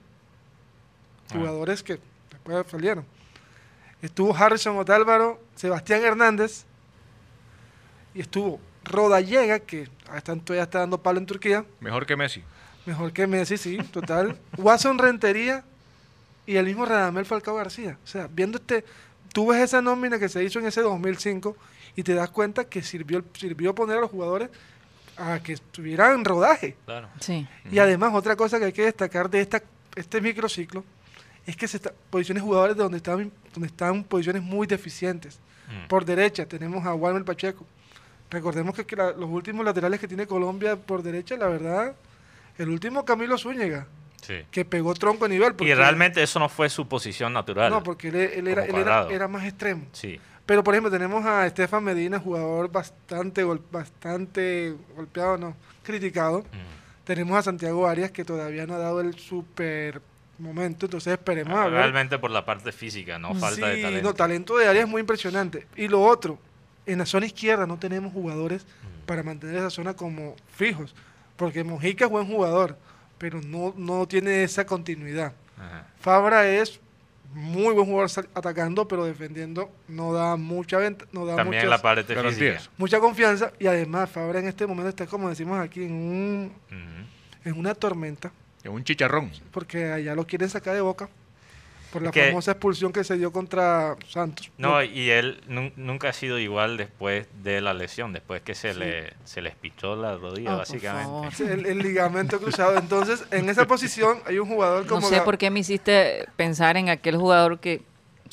Ah. 1.31 1.35
Jugadores 1.35 1.83
que 1.83 1.99
después 2.31 2.65
salieron. 2.71 3.05
Estuvo 4.05 4.37
Harrison 4.37 4.77
Otálvaro, 4.77 5.41
Sebastián 5.55 6.05
Hernández. 6.05 6.67
Y 8.15 8.21
estuvo 8.21 8.61
Rodallega, 8.85 9.61
que 9.61 9.89
ya 10.47 10.63
está 10.63 10.81
dando 10.81 10.99
palo 10.99 11.19
en 11.19 11.25
Turquía. 11.25 11.65
Mejor 11.81 12.05
que 12.05 12.15
Messi. 12.15 12.43
Mejor 12.85 13.15
que 13.15 13.27
Messi, 13.27 13.57
sí, 13.57 13.79
total. 13.79 14.37
Watson 14.59 14.99
Rentería 14.99 15.65
y 16.45 16.57
el 16.57 16.67
mismo 16.67 16.85
Radamel 16.85 17.25
Falcao 17.25 17.57
García. 17.57 17.97
O 18.05 18.07
sea, 18.07 18.29
viendo 18.31 18.59
este, 18.59 18.85
tú 19.33 19.47
ves 19.47 19.63
esa 19.63 19.81
nómina 19.81 20.19
que 20.19 20.29
se 20.29 20.45
hizo 20.45 20.59
en 20.59 20.67
ese 20.67 20.83
2005 20.83 21.57
y 21.97 22.03
te 22.03 22.13
das 22.13 22.29
cuenta 22.29 22.65
que 22.65 22.83
sirvió, 22.83 23.25
sirvió 23.33 23.75
poner 23.75 23.97
a 23.97 24.01
los 24.03 24.11
jugadores 24.11 24.51
a 25.17 25.41
que 25.43 25.55
estuvieran 25.55 26.13
en 26.13 26.25
rodaje. 26.27 26.77
Claro. 26.85 27.09
Sí. 27.21 27.49
Y 27.71 27.79
además, 27.79 28.13
otra 28.13 28.37
cosa 28.37 28.59
que 28.59 28.67
hay 28.67 28.73
que 28.75 28.85
destacar 28.85 29.31
de 29.31 29.41
esta, 29.41 29.63
este 29.97 30.21
microciclo 30.21 30.85
es 31.47 31.57
que 31.57 31.67
se 31.69 31.79
está, 31.79 31.95
posiciones 32.11 32.43
jugadores 32.43 32.77
de 32.77 32.83
donde 32.83 32.99
están, 32.99 33.33
donde 33.55 33.69
están 33.69 34.05
posiciones 34.05 34.43
muy 34.43 34.67
deficientes. 34.67 35.39
Mm. 35.69 35.89
Por 35.89 36.05
derecha 36.05 36.45
tenemos 36.47 36.85
a 36.85 36.95
Walmer 36.95 37.25
Pacheco. 37.25 37.67
Recordemos 38.31 38.75
que, 38.75 38.97
los 38.97 39.31
últimos 39.31 39.65
laterales 39.65 40.01
que 40.01 40.09
tiene 40.09 40.27
Colombia 40.27 40.77
por 40.77 41.03
derecha, 41.03 41.37
la 41.37 41.47
verdad, 41.47 41.95
el 42.59 42.69
último 42.69 43.05
Camilo 43.05 43.39
Zúñiga 43.39 43.87
que 44.51 44.65
pegó 44.65 44.95
tronco 44.95 45.25
a 45.25 45.29
nivel. 45.29 45.55
y 45.61 45.75
realmente 45.75 46.23
eso 46.23 46.39
no 46.39 46.49
fue 46.49 46.69
su 46.69 46.87
posición 46.89 47.33
natural. 47.33 47.71
No, 47.71 47.83
porque 47.83 48.09
él, 48.09 48.49
era, 48.49 49.07
era, 49.09 49.29
más 49.29 49.45
extremo. 49.45 49.85
Sí. 49.93 50.19
Pero, 50.47 50.63
por 50.63 50.75
ejemplo, 50.75 50.91
tenemos 50.91 51.25
a 51.25 51.47
Estefan 51.47 51.85
Medina, 51.85 52.19
jugador 52.19 52.71
bastante, 52.71 53.45
bastante 53.71 54.75
golpeado, 54.95 55.39
no, 55.39 55.57
criticado. 55.83 56.41
Mm. 56.41 57.05
Tenemos 57.05 57.39
a 57.39 57.43
Santiago 57.43 57.87
Arias, 57.87 58.11
que 58.11 58.25
todavía 58.25 58.67
no 58.67 58.75
ha 58.75 58.79
dado 58.79 59.01
el 59.01 59.15
super 59.19 60.01
momento, 60.39 60.87
entonces 60.87 61.13
esperemos 61.13 61.57
a 61.57 61.65
ver. 61.65 61.73
Realmente 61.73 62.19
por 62.19 62.31
la 62.31 62.45
parte 62.45 62.73
física, 62.73 63.19
no 63.19 63.35
falta 63.35 63.69
de 63.69 63.83
talento. 63.83 64.09
No, 64.09 64.15
talento 64.15 64.57
de 64.57 64.67
Arias 64.67 64.85
es 64.85 64.91
muy 64.91 65.01
impresionante. 65.01 65.67
Y 65.77 65.89
lo 65.89 66.03
otro, 66.03 66.39
en 66.87 66.99
la 66.99 67.07
zona 67.07 67.27
izquierda 67.27 67.67
no 67.67 67.79
tenemos 67.79 68.13
jugadores 68.13 68.65
mm. 68.65 69.07
para 69.07 69.23
mantener 69.23 69.57
esa 69.57 69.71
zona 69.71 69.95
como 69.95 70.37
fijos, 70.57 70.95
porque 71.37 71.65
Mojica 71.65 72.07
es 72.07 72.11
buen 72.11 72.27
jugador, 72.27 72.79
pero 73.19 73.41
no, 73.41 73.75
no 73.77 74.07
tiene 74.07 74.43
esa 74.45 74.67
continuidad. 74.67 75.33
Fabra 76.01 76.47
es 76.49 76.81
muy 77.33 77.75
buen 77.75 77.87
jugador 77.87 78.11
atacando, 78.35 78.87
pero 78.87 79.05
defendiendo 79.05 79.71
no 79.89 80.13
da 80.13 80.37
mucha 80.37 80.79
venta, 80.79 81.05
no 81.13 81.27
da 81.27 81.37
También 81.37 81.69
la 81.69 81.81
parte 81.81 82.05
mucha 82.77 83.01
confianza 83.01 83.53
y 83.59 83.67
además 83.67 84.11
Fabra 84.11 84.39
en 84.39 84.47
este 84.47 84.67
momento 84.67 84.91
está 84.91 85.07
como 85.07 85.29
decimos 85.29 85.59
aquí 85.59 85.85
en 85.85 85.93
un 85.93 86.53
en 87.45 87.59
una 87.59 87.75
tormenta 87.75 88.31
Es 88.65 88.71
un 88.71 88.83
chicharrón. 88.83 89.31
porque 89.53 89.93
allá 89.93 90.15
lo 90.15 90.27
quieren 90.27 90.49
sacar 90.49 90.75
de 90.75 90.81
boca 90.81 91.09
por 91.93 92.03
la 92.03 92.11
Que- 92.11 92.29
famosa 92.29 92.51
expulsión 92.53 92.93
que 92.93 93.05
se 93.05 93.17
dio 93.17 93.31
contra 93.31 93.95
Santos. 94.09 94.51
No, 94.59 94.83
y 94.83 95.11
él 95.11 95.41
nun- 95.47 95.73
nunca 95.77 96.09
ha 96.09 96.13
sido 96.13 96.41
igual 96.41 96.77
después 96.77 97.29
de 97.45 97.61
la 97.61 97.73
lesión, 97.73 98.13
después 98.13 98.43
que 98.43 98.57
se, 98.57 98.73
Sí. 98.73 98.81
le, 98.81 99.13
se 99.25 99.43
le 99.43 99.51
espichó 99.51 99.95
la 99.95 100.17
rodilla, 100.17 100.51
Ah, 100.55 100.57
por 100.57 100.59
básicamente. 100.67 101.45
El, 101.53 101.67
el 101.67 101.79
ligamento 101.79 102.41
cruzado. 102.41 102.77
Entonces, 102.79 103.25
en 103.31 103.49
esa 103.49 103.67
posición 103.69 104.19
hay 104.27 104.41
un 104.41 104.49
jugador 104.49 104.83
No 104.87 104.89
como... 104.89 105.09
sé 105.09 105.19
Ga- 105.21 105.25
por 105.25 105.39
qué 105.39 105.51
me 105.51 105.61
hiciste 105.61 106.27
pensar 106.37 106.77
en 106.77 106.89
aquel 106.89 107.17
jugador 107.17 107.61
que 107.61 107.83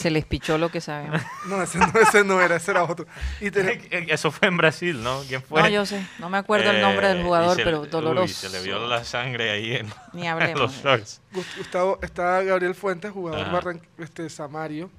se 0.02 0.12
les 0.12 0.26
pichó 0.26 0.58
lo 0.58 0.70
que 0.70 0.82
sabemos. 0.82 1.22
No, 1.48 1.62
ese 1.62 1.78
no, 1.80 1.88
ese 2.00 2.24
no 2.24 2.42
era, 2.42 2.56
ese 2.58 2.72
era 2.72 2.84
otro. 2.84 3.06
Y 3.40 3.50
ten- 3.52 3.82
Eso 4.10 4.32
fue 4.32 4.48
en 4.48 4.58
Brasil, 4.58 5.02
¿no? 5.02 5.22
¿Quién 5.28 5.42
fue? 5.42 5.62
No, 5.62 5.70
yo 5.70 5.86
sé, 5.86 6.06
no 6.20 6.30
me 6.30 6.38
acuerdo 6.38 6.72
el 6.72 6.82
nombre 6.82 7.06
Eh, 7.08 7.10
del 7.10 7.22
y 7.22 7.24
jugador, 7.24 7.56
se- 7.56 7.64
pero 7.64 7.82
uy, 7.82 7.88
doloroso. 7.90 8.34
se 8.34 8.50
le 8.50 8.62
vio 8.64 8.86
la 8.88 9.04
sangre 9.04 9.50
ahí 9.52 9.74
en, 9.76 9.88
Ni 10.14 10.24
en 10.24 10.28
hablemos. 10.28 10.60
los 10.60 10.84
shorts. 10.84 11.22
Gus- 11.34 11.58
Gustavo, 11.58 12.00
está 12.02 12.42
Gabriel 12.44 12.76
Fuentes, 12.76 13.12
jugador 13.12 13.48
barran- 13.52 13.82
este, 13.98 14.30
Samario, 14.30 14.90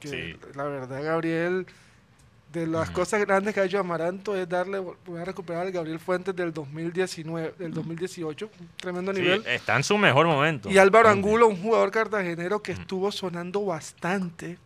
que 0.00 0.08
Sí. 0.08 0.36
la 0.54 0.64
verdad 0.64 1.02
Gabriel, 1.02 1.66
de 2.52 2.66
las 2.66 2.90
cosas 2.90 3.20
grandes 3.20 3.54
que 3.54 3.60
ha 3.60 3.64
hecho 3.64 3.78
Amaranto 3.78 4.36
es 4.36 4.48
darle, 4.48 4.78
voy 4.78 5.20
a 5.20 5.24
recuperar 5.24 5.62
al 5.66 5.72
Gabriel 5.72 5.98
Fuentes 5.98 6.36
del 6.36 6.52
2019, 6.52 7.54
del 7.58 7.72
2018, 7.72 8.50
un 8.60 8.68
tremendo 8.76 9.14
Sí, 9.14 9.20
nivel. 9.22 9.46
está 9.46 9.76
en 9.76 9.82
su 9.84 9.96
mejor 9.96 10.26
momento. 10.26 10.70
Y 10.70 10.78
Álvaro. 10.78 11.08
Angulo, 11.08 11.48
un 11.48 11.56
jugador 11.62 11.90
cartagenero 11.90 12.62
que 12.62 12.72
estuvo 12.72 13.10
sonando 13.10 13.64
bastante, 13.64 14.58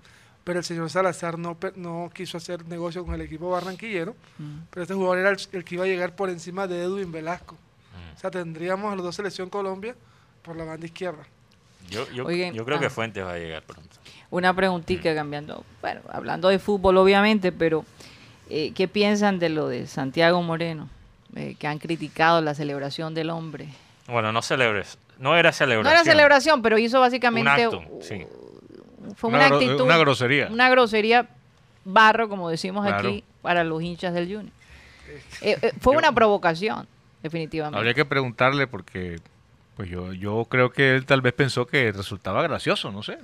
pero 0.43 0.59
el 0.59 0.65
señor 0.65 0.91
Salazar 0.91 1.39
no, 1.39 1.57
no 1.77 2.11
quiso 2.13 2.37
hacer 2.39 2.67
negocio 2.67 3.05
con 3.05 3.15
el 3.15 3.21
equipo 3.21 3.51
barranquillero, 3.51 4.15
Mm. 4.39 4.59
pero 4.71 4.83
este 4.83 4.95
jugador 4.95 5.19
era 5.19 5.31
el, 5.31 5.39
el 5.53 5.65
que 5.65 5.75
iba 5.77 5.85
a 5.85 5.89
llegar 5.89 6.15
por 6.17 6.29
encima 6.31 6.67
de 6.67 6.83
Edwin 6.83 7.11
Velasco. 7.13 7.55
Mm. 7.55 8.17
O 8.17 8.19
sea, 8.21 8.31
tendríamos 8.31 8.93
a 8.93 8.97
los 8.97 9.05
dos 9.05 9.15
selección 9.15 9.49
Colombia 9.49 9.95
por 10.43 10.57
la 10.57 10.65
banda 10.65 10.87
izquierda. 10.87 11.23
Yo, 11.89 12.11
yo, 12.11 12.27
Oigan, 12.27 12.53
yo 12.53 12.65
creo 12.65 12.79
ah. 12.79 12.81
que 12.81 12.91
Fuentes 12.91 13.25
va 13.25 13.33
a 13.35 13.39
llegar 13.39 13.63
pronto. 13.63 13.96
Una 14.31 14.55
preguntita 14.55 15.15
cambiando, 15.15 15.65
bueno, 15.81 16.01
hablando 16.11 16.49
de 16.49 16.59
fútbol 16.59 16.97
obviamente, 16.97 17.53
pero 17.53 17.85
eh, 18.51 18.73
¿qué 18.75 18.89
piensan 18.89 19.39
de 19.39 19.49
lo 19.49 19.69
de 19.69 19.87
Santiago 19.87 20.43
Moreno? 20.43 20.89
Eh, 21.35 21.55
que 21.59 21.67
han 21.67 21.79
criticado 21.79 22.41
la 22.41 22.55
celebración 22.55 23.15
del 23.15 23.31
hombre. 23.31 23.69
Bueno, 24.09 24.33
no 24.33 24.43
celebres. 24.43 24.99
No 25.19 25.37
era 25.37 25.53
celebración. 25.53 25.85
No 25.85 25.91
era 26.01 26.05
celebración, 26.05 26.63
pero 26.63 26.79
hizo 26.79 27.01
básicamente... 27.01 27.69
Un 27.69 27.75
acto, 27.77 27.99
sí. 28.03 28.27
Fue 29.17 29.29
Una 29.31 29.39
una, 29.39 29.49
gro- 29.49 29.55
actitud... 29.57 29.81
una 29.83 29.97
grosería. 29.99 30.49
Una 30.51 30.69
grosería 30.71 31.29
barro, 31.85 32.29
como 32.29 32.49
decimos 32.51 32.85
Claro. 32.87 33.09
aquí, 33.09 33.25
para 33.43 33.65
los 33.65 33.83
hinchas 33.83 34.13
del 34.15 34.27
Junior. 34.27 34.53
Eh, 35.41 35.57
eh, 35.63 35.73
fue 35.81 35.97
una 35.97 36.11
provocación, 36.13 36.87
definitivamente. 37.23 37.79
Habría 37.79 37.95
que 37.95 38.05
preguntarle 38.05 38.67
porque 38.67 39.21
pues 39.77 39.89
yo, 39.89 40.13
yo 40.13 40.47
creo 40.51 40.71
que 40.73 40.97
él 40.97 41.07
tal 41.07 41.21
vez 41.21 41.33
pensó 41.33 41.65
que 41.67 41.93
resultaba 41.93 42.43
gracioso, 42.43 42.91
no 42.91 43.03
sé. 43.05 43.19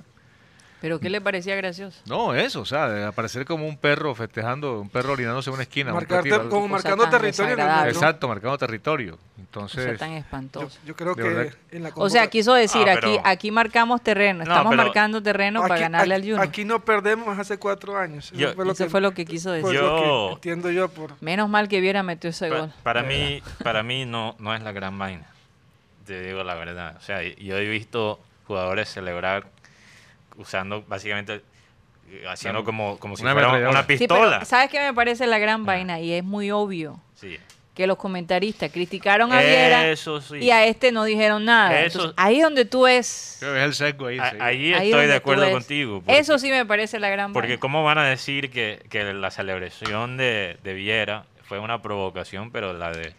Pero 0.83 0.99
¿qué 0.99 1.09
le 1.09 1.21
parecía 1.21 1.55
gracioso? 1.55 1.97
No, 2.07 2.35
eso, 2.35 2.59
o 2.59 2.65
sea, 2.65 2.89
de 2.89 3.05
aparecer 3.05 3.45
como 3.45 3.65
un 3.65 3.77
perro 3.77 4.13
festejando, 4.15 4.81
un 4.81 4.89
perro 4.89 5.13
orinándose 5.13 5.49
en 5.49 5.53
una 5.53 5.63
esquina. 5.63 5.93
Marcarte 5.93 6.29
como 6.49 6.67
marcando 6.67 7.07
territorio. 7.09 7.55
Exacto, 7.87 8.27
marcando 8.27 8.57
territorio. 8.57 9.17
Entonces, 9.39 9.97
tan 9.97 10.11
Yo, 10.11 10.17
espantoso. 10.17 10.77
yo 10.85 10.93
creo 10.93 11.15
que 11.15 11.23
verdad. 11.23 11.53
en 11.71 11.83
la 11.83 11.91
O 11.95 12.09
sea, 12.09 12.27
quiso 12.27 12.53
decir, 12.53 12.89
Ah, 12.89 12.95
aquí, 12.97 13.17
aquí 13.23 13.49
marcamos 13.49 14.01
terreno, 14.01 14.39
No, 14.39 14.43
estamos 14.43 14.71
pero- 14.71 14.83
marcando 14.83 15.23
terreno 15.23 15.61
para 15.61 15.75
Aquí- 15.75 15.81
ganarle 15.83 16.15
al 16.15 16.21
Junior. 16.21 16.41
Aquí 16.41 16.65
no 16.65 16.83
perdemos 16.83 17.39
hace 17.39 17.57
cuatro 17.57 17.97
años. 17.97 18.25
Eso 18.25 18.35
Yo- 18.35 18.53
fue 18.53 18.65
lo 18.65 18.73
Eso 18.73 18.83
que, 18.83 18.89
fue 18.89 18.99
lo 18.99 19.13
que 19.13 19.23
quiso 19.23 19.51
decir. 19.51 19.63
fue 19.65 19.73
lo 19.75 19.81
Yo- 19.81 20.27
que 20.27 20.33
entiendo 20.49 20.69
yo 20.69 20.89
por... 20.89 21.13
Menos 21.21 21.47
mal 21.47 21.69
que 21.69 21.79
Viera 21.79 22.03
metió 22.03 22.29
ese 22.31 22.49
Pa- 22.49 22.57
gol. 22.59 22.73
para 22.83 23.03
mí, 23.03 23.41
para 23.63 23.83
mí 23.83 24.05
no, 24.05 24.35
no 24.37 24.53
es 24.53 24.61
la 24.61 24.73
gran 24.73 24.99
vaina. 24.99 25.27
Te 26.05 26.19
digo 26.21 26.43
la 26.43 26.55
verdad. 26.55 26.97
O 26.97 27.01
sea, 27.01 27.23
yo 27.23 27.57
he 27.57 27.69
visto 27.69 28.19
jugadores 28.47 28.89
celebrar 28.89 29.45
usando 30.35 30.83
básicamente 30.83 31.41
eh, 32.11 32.23
haciendo 32.27 32.63
como, 32.63 32.97
como 32.99 33.15
si 33.15 33.23
una 33.23 33.33
fuera 33.33 33.69
una 33.69 33.81
Sí, 33.81 33.87
pistola. 33.97 34.37
pero 34.39 34.45
¿sabes 34.45 34.69
qué 34.69 34.79
me 34.79 34.93
parece 34.93 35.27
la 35.27 35.39
gran 35.39 35.65
vaina? 35.65 35.99
Y 35.99 36.13
es 36.13 36.23
muy 36.23 36.51
obvio 36.51 36.99
Sí. 37.15 37.37
que 37.73 37.87
los 37.87 37.97
comentaristas 37.97 38.71
criticaron 38.71 39.31
a 39.33 39.39
Viera 39.39 39.87
Eso 39.87 40.21
sí. 40.21 40.37
y 40.37 40.51
a 40.51 40.65
este 40.65 40.91
no 40.91 41.05
dijeron 41.05 41.45
nada. 41.45 41.81
Eso- 41.81 41.99
Entonces, 41.99 42.13
ahí 42.17 42.37
es 42.37 42.43
donde 42.43 42.65
tú 42.65 42.85
es... 42.87 43.37
creo 43.39 43.53
que 43.53 43.59
es 43.59 43.65
el 43.65 43.73
sesgo 43.73 44.07
ahí. 44.07 44.19
A- 44.19 44.29
sí. 44.31 44.37
ahí 44.39 44.73
ahí 44.73 44.89
estoy 44.91 45.07
de 45.07 45.15
acuerdo 45.15 45.49
contigo. 45.51 46.01
porque- 46.05 46.19
Eso 46.19 46.37
sí 46.37 46.49
me 46.51 46.65
parece 46.65 46.99
la 46.99 47.09
gran 47.09 47.33
Porque 47.33 47.47
vaina. 47.49 47.59
cómo 47.59 47.83
van 47.83 47.97
a 47.97 48.05
decir 48.05 48.51
que, 48.51 48.83
que 48.89 49.13
la 49.13 49.31
celebración 49.31 50.17
de, 50.17 50.57
de 50.63 50.73
Viera 50.73 51.25
fue 51.43 51.59
una 51.59 51.81
provocación, 51.81 52.51
pero 52.51 52.73
la 52.73 52.91
de 52.91 53.13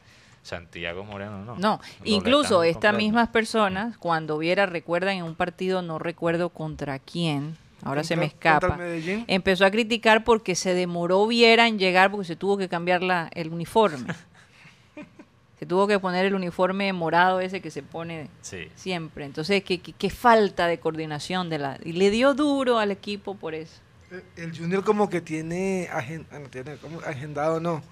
Santiago 0.45 1.03
Moreno 1.05 1.45
no. 1.45 1.57
No, 1.57 1.81
Lo 2.01 2.07
incluso 2.07 2.63
estas 2.63 2.95
mismas 2.95 3.29
personas, 3.31 3.99
cuando 3.99 4.39
Viera, 4.39 4.67
recuerdan 4.67 5.17
en 5.17 5.25
un 5.25 5.35
partido, 5.35 5.83
no 5.83 5.99
recuerdo 5.99 6.51
contra 6.51 6.99
quién, 7.01 7.57
ahora 7.83 8.05
se 8.05 8.15
me 8.17 8.27
escapa, 8.27 8.79
empezó 9.27 9.65
a 9.67 9.71
criticar 9.73 10.23
porque 10.23 10.55
se 10.55 10.75
demoró 10.75 11.27
Viera 11.27 11.67
en 11.67 11.79
llegar 11.79 12.11
porque 12.13 12.27
se 12.27 12.37
tuvo 12.37 12.57
que 12.59 12.69
cambiar 12.69 13.03
la, 13.03 13.29
el 13.35 13.49
uniforme. 13.49 14.07
se 15.59 15.67
tuvo 15.67 15.87
que 15.87 15.99
poner 15.99 16.27
el 16.27 16.35
uniforme 16.35 16.93
morado 16.93 17.41
ese 17.41 17.61
que 17.61 17.71
se 17.71 17.83
pone 17.83 18.29
Sí. 18.43 18.69
siempre. 18.75 19.25
Entonces, 19.25 19.63
qué, 19.65 19.81
qué- 19.81 19.93
qué 19.93 20.11
falta 20.11 20.67
de 20.67 20.79
coordinación 20.79 21.49
de 21.49 21.59
la... 21.59 21.79
Y 21.85 21.93
le 21.93 22.11
dio 22.11 22.35
duro 22.35 22.79
al 22.79 22.91
equipo 22.91 23.35
por 23.37 23.55
eso. 23.55 23.81
El 24.37 24.57
Junior 24.57 24.85
como 24.85 25.09
que 25.09 25.21
tiene, 25.21 25.89
agen- 25.93 26.27
no, 26.31 26.49
tiene 26.51 26.77
como 26.77 27.01
agendado, 27.01 27.61
no, 27.61 27.83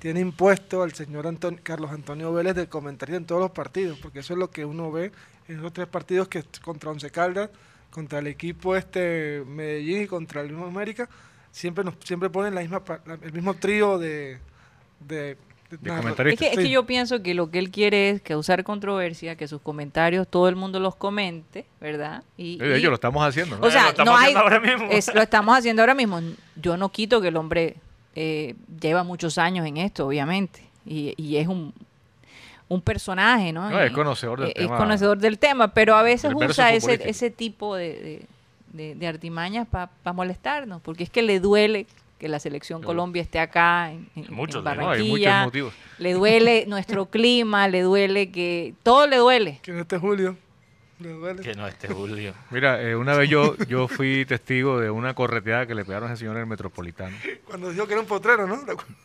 tiene 0.00 0.18
impuesto 0.20 0.82
al 0.82 0.92
señor 0.94 1.26
Anton- 1.26 1.60
Carlos 1.62 1.92
Antonio 1.92 2.32
Vélez 2.32 2.56
de 2.56 2.68
comentario 2.68 3.16
en 3.16 3.24
todos 3.26 3.40
los 3.40 3.52
partidos, 3.52 3.98
porque 3.98 4.18
eso 4.20 4.32
es 4.32 4.38
lo 4.40 4.50
que 4.50 4.64
uno 4.64 4.90
ve 4.90 5.12
en 5.46 5.58
esos 5.58 5.72
tres 5.72 5.86
partidos 5.86 6.26
que 6.26 6.42
contra 6.62 6.90
Once 6.90 7.08
Caldas, 7.10 7.50
contra 7.90 8.18
el 8.18 8.26
equipo 8.26 8.74
este 8.76 9.44
Medellín 9.46 10.02
y 10.02 10.06
contra 10.08 10.40
el 10.40 10.48
mismo 10.50 10.66
América, 10.66 11.08
siempre 11.52 11.84
nos 11.84 11.94
siempre 12.04 12.30
ponen 12.30 12.54
la 12.54 12.60
misma 12.62 12.82
pa- 12.84 13.00
la- 13.06 13.18
el 13.22 13.32
mismo 13.32 13.54
trío 13.54 13.98
de 13.98 14.38
de. 15.00 15.36
Es 15.72 15.78
que, 16.36 16.48
es 16.48 16.56
que 16.56 16.62
Sí. 16.62 16.70
yo 16.70 16.84
pienso 16.84 17.22
que 17.22 17.32
lo 17.32 17.48
que 17.52 17.60
él 17.60 17.70
quiere 17.70 18.10
es 18.10 18.20
causar 18.22 18.64
controversia, 18.64 19.36
que 19.36 19.46
sus 19.46 19.60
comentarios 19.60 20.26
todo 20.26 20.48
el 20.48 20.56
mundo 20.56 20.80
los 20.80 20.96
comente, 20.96 21.64
¿verdad? 21.80 22.24
Y, 22.36 22.54
hecho, 22.60 22.88
lo 22.88 22.94
estamos 22.94 23.22
haciendo. 23.24 23.56
¿no? 23.56 23.64
o 23.66 23.70
sea, 23.70 23.84
Lo 23.84 23.88
estamos 23.90 24.12
no 24.12 24.18
hay, 24.18 24.22
haciendo 24.34 24.40
ahora 24.40 24.58
mismo. 24.60 24.88
es- 24.90 25.14
lo 25.14 25.22
estamos 25.22 25.56
haciendo 25.56 25.82
ahora 25.82 25.94
mismo. 25.94 26.20
Yo 26.56 26.76
no 26.76 26.88
quito 26.90 27.20
que 27.20 27.28
el 27.28 27.36
hombre 27.36 27.76
eh, 28.14 28.54
lleva 28.80 29.04
muchos 29.04 29.38
años 29.38 29.66
en 29.66 29.76
esto, 29.76 30.06
obviamente, 30.06 30.60
y, 30.86 31.14
y 31.16 31.36
es 31.36 31.46
un, 31.48 31.72
un 32.68 32.80
personaje, 32.80 33.52
¿no? 33.52 33.68
No, 33.70 33.80
es 33.80 33.92
conocedor 33.92 34.40
del 34.40 34.50
eh, 34.50 34.54
tema. 34.54 34.74
Es 34.74 34.80
conocedor 34.80 35.18
del 35.18 35.38
tema, 35.38 35.74
pero 35.74 35.94
a 35.96 36.02
veces 36.02 36.32
usa 36.34 36.72
ese, 36.72 37.00
ese 37.08 37.30
tipo 37.30 37.74
de, 37.76 37.88
de- 38.00 38.26
de- 38.72 38.94
de 38.94 39.06
artimañas 39.08 39.66
para 39.66 39.90
molestarnos, 40.12 40.80
porque 40.82 41.02
es 41.04 41.10
que 41.10 41.22
le 41.22 41.40
duele 41.40 41.86
que 42.20 42.28
la 42.28 42.38
selección. 42.38 42.82
Colombia 42.82 43.22
esté 43.22 43.38
acá 43.40 43.90
en, 43.90 44.08
en- 44.14 44.26
en 44.26 44.34
Muchos, 44.34 44.62
¿no? 44.62 44.74
No, 44.74 44.90
hay 44.90 44.98
muchos 45.02 45.08
Barranquilla, 45.24 45.44
motivos. 45.44 45.74
le 45.98 46.12
duele 46.12 46.64
nuestro 46.68 47.06
clima, 47.06 47.66
le 47.66 47.80
duele 47.82 48.30
que 48.30 48.74
todo 48.84 49.06
le 49.06 49.16
duele. 49.16 49.58
que 49.62 49.70
en 49.72 49.78
este 49.80 49.98
Julio 49.98 50.26
le 50.26 50.32
duele. 50.34 50.49
Que 51.42 51.54
no 51.54 51.66
esté 51.66 51.88
Julio. 51.88 52.34
Mira, 52.50 52.80
eh, 52.82 52.94
una 52.94 53.14
vez 53.14 53.28
yo, 53.30 53.56
yo 53.68 53.88
fui 53.88 54.24
testigo 54.26 54.78
de 54.78 54.90
una 54.90 55.14
correteada 55.14 55.66
que 55.66 55.74
le 55.74 55.84
pegaron 55.84 56.10
a 56.10 56.12
ese 56.12 56.20
señor 56.20 56.36
en 56.36 56.42
el 56.42 56.46
Metropolitano. 56.46 57.16
Cuando 57.44 57.70
dijo 57.70 57.86
que 57.86 57.92
era 57.94 58.02
un 58.02 58.06
potrero, 58.06 58.46
¿no? 58.46 58.60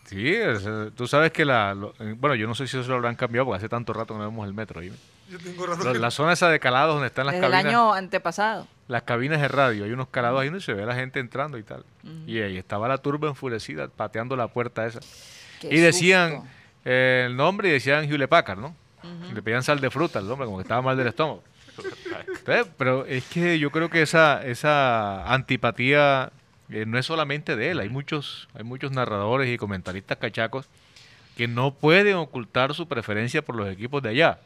Sí, 0.06 0.34
es, 0.34 0.64
eh, 0.66 0.92
tú 0.96 1.08
sabes 1.08 1.32
que 1.32 1.46
la... 1.46 1.74
lo- 1.74 1.94
eh, 2.00 2.16
bueno, 2.18 2.36
yo 2.36 2.48
no 2.48 2.56
sé 2.56 2.68
si 2.68 2.78
eso 2.78 2.90
lo 2.90 2.96
habrán 2.96 3.16
cambiado 3.16 3.46
porque 3.46 3.58
hace 3.58 3.70
tanto 3.70 3.94
rato 3.94 4.14
que 4.14 4.20
no 4.20 4.26
vemos 4.30 4.46
el 4.48 4.54
metro. 4.54 4.82
¿sí? 4.82 4.92
Yo 5.30 5.38
tengo 5.40 5.66
razón 5.66 5.86
Lo- 5.86 5.94
que- 5.94 6.00
La 6.00 6.12
zona 6.12 6.34
esa 6.34 6.50
de 6.50 6.60
calados 6.60 6.96
donde 6.96 7.08
están 7.08 7.26
las 7.28 7.36
Desde 7.36 7.46
el 7.46 7.52
cabinas, 7.52 7.74
año 7.74 7.94
antepasado. 7.94 8.68
las 8.88 9.04
cabinas 9.04 9.40
de 9.40 9.48
radio. 9.48 9.86
Hay 9.86 9.92
unos 9.92 10.10
calados 10.10 10.42
ahí 10.42 10.48
donde 10.50 10.62
se 10.64 10.74
ve 10.74 10.84
a 10.84 10.88
la 10.88 10.96
gente 10.96 11.20
entrando 11.20 11.58
y 11.58 11.64
tal. 11.64 11.86
Y 12.28 12.40
ahí 12.42 12.58
estaba 12.58 12.88
la 12.88 12.98
turba 12.98 13.30
enfurecida 13.30 13.88
pateando 13.88 14.36
la 14.36 14.48
puerta 14.50 14.86
esa. 14.86 15.00
Qué 15.62 15.74
y 15.74 15.80
decían 15.80 16.32
susto. 16.34 16.48
eh, 16.84 17.24
el 17.28 17.36
nombre 17.38 17.70
y 17.70 17.72
decían 17.72 18.04
Hewlett 18.04 18.30
Packard, 18.30 18.60
¿no? 18.60 18.76
Y 19.30 19.34
Le 19.34 19.42
pedían 19.44 19.62
sal 19.64 19.80
de 19.80 19.90
fruta 19.92 20.18
al 20.20 20.30
hombre, 20.32 20.46
como 20.46 20.58
que 20.58 20.64
estaba 20.64 20.82
mal 20.82 20.98
del 20.98 21.08
estómago. 21.08 21.44
Pero 22.78 23.06
es 23.06 23.24
que 23.26 23.60
yo 23.60 23.72
creo 23.72 23.90
que 23.90 24.02
esa, 24.02 24.44
esa 24.46 25.32
antipatía 25.34 26.32
eh, 26.70 26.86
no 26.86 26.98
es 26.98 27.06
solamente 27.06 27.56
de 27.56 27.72
él. 27.72 27.80
Hay 27.80 27.90
muchos, 27.90 28.48
hay 28.54 28.64
muchos 28.64 28.92
narradores 28.92 29.50
y 29.54 29.58
comentaristas 29.58 30.18
cachacos 30.18 30.68
que 31.38 31.48
no 31.48 31.74
pueden 31.74 32.16
ocultar 32.16 32.74
su 32.74 32.88
preferencia 32.88 33.42
por 33.42 33.56
los 33.56 33.70
equipos 33.70 34.02
de 34.02 34.10
allá. 34.10 34.40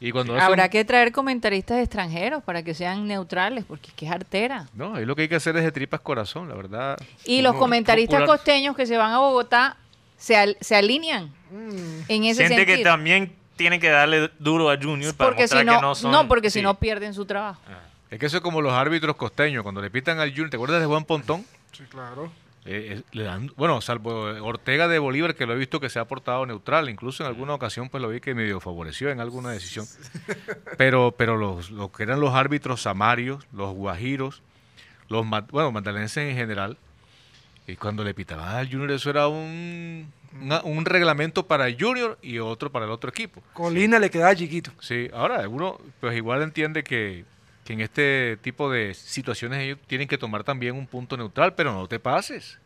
Y 0.00 0.12
cuando 0.12 0.34
hacen- 0.34 0.46
Habrá 0.46 0.68
que 0.68 0.84
traer 0.84 1.10
comentaristas 1.10 1.78
extranjeros 1.80 2.42
para 2.44 2.62
que 2.62 2.72
sean 2.74 3.06
neutrales, 3.08 3.64
porque 3.64 3.88
es 3.88 3.94
que 3.94 4.06
es 4.06 4.12
artera. 4.12 4.68
No, 4.74 4.94
ahí 4.94 5.04
lo 5.04 5.16
que 5.16 5.22
hay 5.22 5.28
que 5.28 5.34
hacer 5.34 5.56
es 5.56 5.64
de 5.64 5.72
tripas 5.72 6.00
corazón, 6.00 6.48
la 6.48 6.54
verdad. 6.54 6.96
Y 7.24 7.42
los 7.42 7.56
comentaristas 7.56 8.20
popular- 8.20 8.38
costeños 8.38 8.76
que 8.76 8.86
se 8.86 8.96
van 8.96 9.12
a 9.12 9.18
Bogotá 9.18 9.76
se, 10.16 10.36
al- 10.36 10.56
se 10.60 10.76
alinean 10.76 11.32
Mm, 11.50 12.00
en 12.08 12.24
ese 12.24 12.46
Siente 12.46 12.66
que 12.66 12.72
sentido. 12.74 12.90
también 12.92 13.32
tiene 13.58 13.78
que 13.78 13.90
darle 13.90 14.30
duro 14.38 14.70
a 14.70 14.78
Junior 14.80 15.14
para 15.14 15.30
porque 15.30 15.46
si 15.46 15.56
mostrar 15.56 15.66
no, 15.66 15.80
que 15.80 15.82
no 15.82 15.94
son... 15.94 16.12
no, 16.12 16.26
porque 16.28 16.48
sí. 16.48 16.60
si 16.60 16.62
no 16.62 16.78
pierden 16.78 17.12
su 17.12 17.26
trabajo. 17.26 17.60
Ah. 17.68 17.80
Es 18.10 18.18
que 18.18 18.24
eso 18.24 18.38
es 18.38 18.42
como 18.42 18.62
los 18.62 18.72
árbitros 18.72 19.16
costeños, 19.16 19.62
cuando 19.62 19.82
le 19.82 19.90
pitan 19.90 20.18
al 20.18 20.30
Junior, 20.30 20.48
¿te 20.48 20.56
acuerdas 20.56 20.80
de 20.80 20.86
Juan 20.86 21.04
Pontón? 21.04 21.44
sí, 21.72 21.84
claro. 21.90 22.32
eh, 22.64 22.96
eh, 22.96 23.02
le 23.12 23.24
dan, 23.24 23.52
bueno, 23.56 23.80
salvo 23.82 24.12
Ortega 24.42 24.88
de 24.88 24.98
Bolívar, 24.98 25.34
que 25.34 25.44
lo 25.44 25.52
he 25.52 25.56
visto 25.56 25.78
que 25.78 25.90
se 25.90 25.98
ha 25.98 26.06
portado 26.06 26.46
neutral, 26.46 26.88
incluso 26.88 27.22
en 27.22 27.28
alguna 27.28 27.52
ocasión 27.52 27.90
pues 27.90 28.00
lo 28.00 28.08
vi 28.08 28.20
que 28.20 28.34
medio 28.34 28.60
favoreció 28.60 29.10
en 29.10 29.20
alguna 29.20 29.50
decisión. 29.50 29.86
Pero, 30.78 31.12
pero 31.18 31.36
los, 31.36 31.70
lo 31.70 31.92
que 31.92 32.04
eran 32.04 32.20
los 32.20 32.34
árbitros 32.34 32.80
samarios, 32.80 33.44
los 33.52 33.74
guajiros, 33.74 34.42
los 35.08 35.26
bueno, 35.50 35.72
magdalenses 35.72 36.30
en 36.30 36.36
general, 36.36 36.78
y 37.66 37.76
cuando 37.76 38.04
le 38.04 38.14
pitaban 38.14 38.56
al 38.56 38.70
Junior 38.70 38.92
eso 38.92 39.10
era 39.10 39.28
un, 39.28 40.10
una- 40.40 40.62
un 40.62 40.84
reglamento 40.84 41.46
para 41.46 41.66
el 41.68 41.76
Junior 41.80 42.18
y 42.22 42.38
otro 42.38 42.70
para 42.70 42.84
el 42.86 42.90
otro 42.90 43.10
equipo. 43.10 43.42
Colina 43.54 43.98
le 43.98 44.10
quedaba 44.10 44.34
chiquito. 44.34 44.70
Sí, 44.80 45.08
ahora 45.12 45.48
uno 45.48 45.80
pues 46.00 46.16
igual 46.16 46.42
entiende 46.42 46.82
que, 46.84 47.24
que 47.64 47.72
en 47.74 47.80
este 47.80 48.38
tipo 48.42 48.70
de 48.70 48.94
situaciones 48.94 49.60
ellos 49.60 49.78
tienen 49.86 50.08
que 50.08 50.18
tomar 50.18 50.44
también 50.44 50.74
un 50.76 50.86
punto 50.86 51.16
neutral, 51.16 51.54
pero 51.54 51.72
no 51.72 51.86
te 51.86 51.98
pases. 51.98 52.58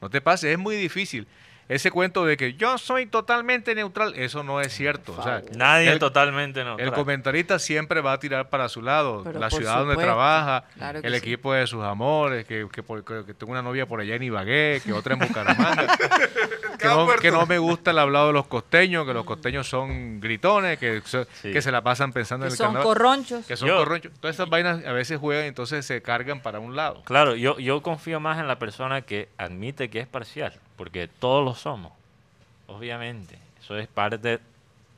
No 0.00 0.10
te 0.10 0.20
pases, 0.20 0.50
es 0.52 0.58
muy 0.58 0.76
difícil. 0.76 1.26
Ese 1.68 1.90
cuento 1.90 2.24
de 2.26 2.36
que 2.36 2.54
yo 2.54 2.76
soy 2.76 3.06
totalmente 3.06 3.74
neutral, 3.74 4.14
eso 4.16 4.42
no 4.42 4.60
es 4.60 4.72
cierto. 4.74 5.14
O 5.16 5.22
sea, 5.22 5.42
Nadie 5.56 5.86
el, 5.88 5.94
es 5.94 5.98
totalmente 6.00 6.64
no. 6.64 6.76
el 6.78 6.92
comentarista 6.92 7.58
siempre 7.58 8.00
va 8.00 8.12
a 8.12 8.18
tirar 8.18 8.50
para 8.50 8.68
su 8.68 8.82
lado, 8.82 9.22
Pero 9.24 9.38
la 9.38 9.48
ciudad 9.48 9.78
donde 9.78 9.96
trabaja, 9.96 10.64
claro 10.76 11.00
el 11.02 11.12
sí. 11.12 11.18
equipo 11.18 11.52
de 11.54 11.66
sus 11.66 11.82
amores, 11.82 12.44
que, 12.46 12.66
que, 12.70 12.82
que- 12.82 13.24
que 13.26 13.34
tengo 13.34 13.52
una 13.52 13.62
novia 13.62 13.86
por 13.86 14.00
allá 14.00 14.16
en 14.16 14.22
Ibagué, 14.24 14.82
que 14.84 14.92
otra 14.92 15.14
en 15.14 15.20
Bucaramanga, 15.20 15.96
que, 16.78 16.86
no, 16.88 17.06
que 17.16 17.30
no 17.30 17.46
me 17.46 17.58
gusta 17.58 17.92
el 17.92 17.98
hablado 17.98 18.26
de 18.28 18.32
los 18.34 18.46
costeños, 18.48 19.06
que 19.06 19.14
los 19.14 19.24
costeños 19.24 19.68
son 19.68 20.20
gritones, 20.20 20.78
que, 20.78 21.00
Sí. 21.04 21.52
que 21.52 21.62
se 21.62 21.70
la 21.72 21.82
pasan 21.82 22.12
pensando 22.12 22.44
Que 22.44 22.48
en 22.48 22.52
el 22.52 22.56
son 22.58 22.74
corronchos. 22.82 23.46
Que 23.46 23.56
son 23.56 23.68
Yo- 23.68 23.78
corronchos. 23.78 24.12
Todas 24.20 24.36
esas 24.36 24.48
vainas 24.48 24.84
a 24.84 24.92
veces 24.92 25.18
juegan 25.18 25.44
y 25.44 25.48
entonces 25.48 25.86
se 25.86 26.02
cargan 26.02 26.40
para 26.40 26.58
un 26.58 26.76
lado. 26.76 27.02
Claro, 27.04 27.34
yo, 27.36 27.58
yo 27.58 27.82
confío 27.82 28.20
más 28.20 28.38
en 28.38 28.48
la 28.48 28.58
persona 28.58 29.02
que 29.02 29.28
admite 29.38 29.88
que 29.90 30.00
es 30.00 30.06
parcial, 30.06 30.54
porque 30.82 31.06
todos 31.06 31.44
lo 31.44 31.54
somos, 31.54 31.92
obviamente. 32.66 33.38
Eso 33.62 33.78
es 33.78 33.86
parte 33.86 34.40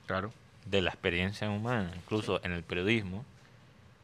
Claro. 0.07 0.33
de 0.64 0.81
la 0.81 0.88
experiencia 0.88 1.51
humana, 1.51 1.92
incluso 1.94 2.40
en 2.42 2.53
el 2.53 2.62
periodismo. 2.62 3.23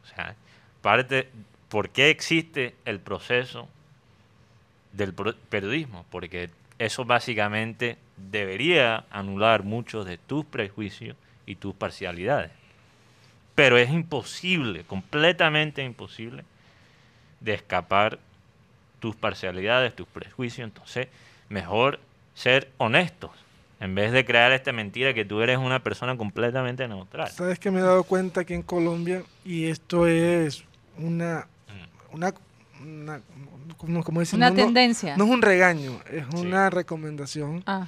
O 0.03 0.07
sea, 0.15 0.35
parte, 0.83 1.27
¿por 1.69 1.89
qué 1.89 2.11
existe 2.11 2.75
el 2.85 2.99
proceso 2.99 3.67
del 4.91 5.11
periodismo? 5.49 6.05
Porque 6.11 6.51
eso 6.77 7.03
básicamente 7.03 7.97
debería 8.15 9.05
anular 9.09 9.63
muchos 9.63 10.05
de 10.05 10.19
tus 10.19 10.45
prejuicios 10.45 11.17
y 11.47 11.55
tus 11.55 11.73
parcialidades. 11.73 12.51
Pero 13.55 13.79
es 13.79 13.89
imposible, 13.89 14.83
completamente 14.83 15.83
imposible, 15.83 16.45
de 17.39 17.55
escapar 17.55 18.19
tus 18.99 19.15
parcialidades, 19.15 19.95
tus 19.95 20.07
prejuicios. 20.07 20.67
Entonces, 20.67 21.07
mejor 21.51 21.99
ser 22.33 22.71
honestos 22.77 23.31
en 23.79 23.93
vez 23.95 24.11
de 24.11 24.23
crear 24.25 24.51
esta 24.51 24.71
mentira 24.71 25.13
que 25.13 25.25
tú 25.25 25.41
eres 25.41 25.57
una 25.57 25.81
persona 25.83 26.15
completamente 26.15 26.87
neutral. 26.87 27.29
Sabes 27.29 27.59
que 27.59 27.71
me 27.71 27.79
he 27.79 27.83
dado 27.83 28.03
cuenta 28.03 28.41
aquí 28.41 28.53
en 28.53 28.61
Colombia 28.61 29.23
y 29.43 29.65
esto 29.67 30.07
es 30.07 30.63
una, 30.97 31.47
Mm. 31.67 32.15
una, 32.15 32.33
una 32.83 33.21
¿cómo, 33.77 34.03
cómo 34.03 34.19
decir? 34.19 34.37
Una 34.37 34.49
No, 34.49 34.55
no- 34.57 34.63
tendencia. 34.65 35.17
No, 35.17 35.25
es 35.25 35.29
un 35.31 35.41
regaño, 35.41 35.99
es 36.11 36.25
Sí. 36.29 36.37
una 36.37 36.69
recomendación. 36.69 37.63
Ah, 37.65 37.87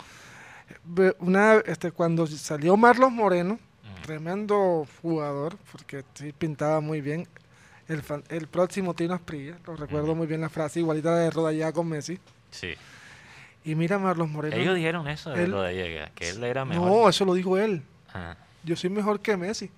Una, 1.19 1.55
este, 1.65 1.91
cuando 1.91 2.25
salió 2.25 2.75
Marlos 2.77 3.11
Moreno, 3.11 3.55
Mm. 3.55 4.01
tremendo 4.03 4.87
jugador, 5.01 5.57
porque 5.71 6.03
sí 6.15 6.31
pintaba 6.33 6.79
muy 6.81 6.99
bien. 7.01 7.27
El, 7.87 8.01
fan- 8.01 8.23
el 8.29 8.47
próximo 8.47 8.93
Tino 8.93 9.13
Asprilla, 9.13 9.57
lo 9.67 9.75
recuerdo 9.75 10.15
muy 10.15 10.25
bien 10.25 10.41
la 10.41 10.49
frase, 10.49 10.79
igualita 10.79 11.15
de 11.17 11.29
Rodallá 11.29 11.71
con 11.73 11.87
Messi. 11.87 12.17
Sí. 12.49 12.73
Y 13.65 13.75
mira 13.75 13.95
a 13.95 13.99
Marlos 13.99 14.29
Moreno. 14.29 14.55
Ellos 14.55 14.75
dijeron 14.75 15.07
eso 15.07 15.29
de 15.31 15.43
Él- 15.45 15.51
lo 15.51 15.61
de 15.61 15.73
Llega, 15.73 16.11
que 16.15 16.29
él 16.29 16.43
era 16.43 16.65
mejor. 16.65 16.85
no, 16.89 17.09
eso 17.09 17.23
lo 17.25 17.33
dijo 17.33 17.57
él. 17.57 17.81
Ah. 18.13 18.35
Yo 18.63 18.75
soy 18.75 18.89
mejor 18.89 19.19
que 19.21 19.35
Messi. 19.37 19.69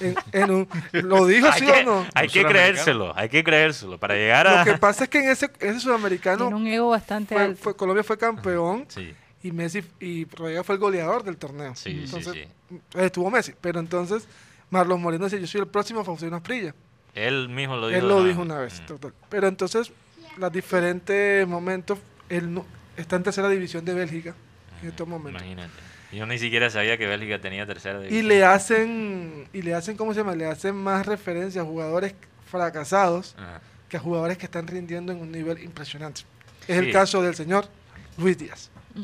En- 0.00 0.14
en 0.32 0.50
un- 0.50 0.68
¿Lo 0.92 1.24
dijo 1.26 1.50
sí 1.54 1.64
que, 1.64 1.72
o 1.72 1.82
no? 1.84 2.06
hay 2.14 2.28
que 2.28 2.44
creérselo, 2.44 3.16
hay 3.16 3.28
que 3.30 3.42
creérselo. 3.42 3.98
Para 3.98 4.14
llegar 4.14 4.46
a... 4.46 4.58
Lo 4.64 4.72
que 4.72 4.78
pasa 4.78 5.04
es 5.04 5.10
que 5.10 5.18
en 5.20 5.30
ese, 5.30 5.50
ese 5.58 5.80
sudamericano 5.80 6.46
tiene 6.48 6.54
un 6.54 6.66
ego 6.66 6.90
bastante 6.90 7.34
fue- 7.34 7.44
alto. 7.44 7.62
fue- 7.62 7.76
Colombia 7.76 8.04
fue 8.04 8.18
campeón 8.18 8.84
Sí, 8.88 9.14
y 9.42 9.52
Messi 9.52 9.82
y 10.00 10.26
Rodríguez 10.26 10.66
fue 10.66 10.74
el 10.74 10.80
goleador 10.80 11.22
del 11.24 11.38
torneo. 11.38 11.74
Sí, 11.76 11.90
sí, 11.92 12.00
entonces, 12.04 12.32
sí. 12.70 12.80
Estuvo 12.98 13.30
Messi, 13.30 13.54
pero 13.60 13.80
entonces 13.80 14.28
Marlos 14.70 14.98
Moreno 15.00 15.24
decía, 15.24 15.38
yo 15.38 15.46
soy 15.46 15.62
el 15.62 15.66
próximo 15.68 16.04
Faustino 16.04 16.36
Asprilla. 16.36 16.74
él 17.14 17.48
mismo 17.48 17.76
lo 17.76 17.88
dijo. 17.88 18.00
Él 18.00 18.08
lo 18.08 18.18
una- 18.18 18.28
dijo 18.28 18.42
una 18.42 18.58
vez. 18.58 18.80
Mm. 18.82 18.86
total. 18.86 19.14
Pero 19.30 19.46
entonces, 19.48 19.90
los 20.36 20.52
diferentes 20.52 21.46
momentos, 21.48 21.98
él 22.28 22.52
no- 22.52 22.66
está 22.96 23.16
en 23.16 23.22
tercera 23.22 23.48
división 23.48 23.84
de 23.84 23.94
Bélgica 23.94 24.34
en 24.82 24.88
estos 24.88 25.06
momentos. 25.08 25.42
Imagínate. 25.42 25.72
Yo 26.12 26.26
ni 26.26 26.38
siquiera 26.38 26.70
sabía 26.70 26.96
que 26.96 27.06
Bélgica 27.06 27.40
tenía 27.40 27.66
tercera 27.66 27.98
Y 27.98 28.02
división. 28.04 28.28
le 28.28 28.44
hacen, 28.44 29.48
y 29.52 29.62
le 29.62 29.74
hacen, 29.74 29.96
¿cómo 29.96 30.14
se 30.14 30.20
llama? 30.20 30.36
Le 30.36 30.46
hacen 30.46 30.76
más 30.76 31.06
referencia 31.06 31.62
a 31.62 31.64
jugadores 31.64 32.14
fracasados 32.50 33.34
Ajá. 33.36 33.60
que 33.88 33.96
a 33.96 34.00
jugadores 34.00 34.38
que 34.38 34.44
están 34.46 34.66
rindiendo 34.68 35.12
en 35.12 35.18
un 35.20 35.32
nivel 35.32 35.62
impresionante. 35.62 36.22
Es 36.68 36.78
Sí. 36.78 36.86
el 36.86 36.92
caso 36.92 37.20
del 37.22 37.34
señor 37.34 37.68
Luis 38.16 38.38
Díaz. 38.38 38.70
¿Qué 38.94 39.00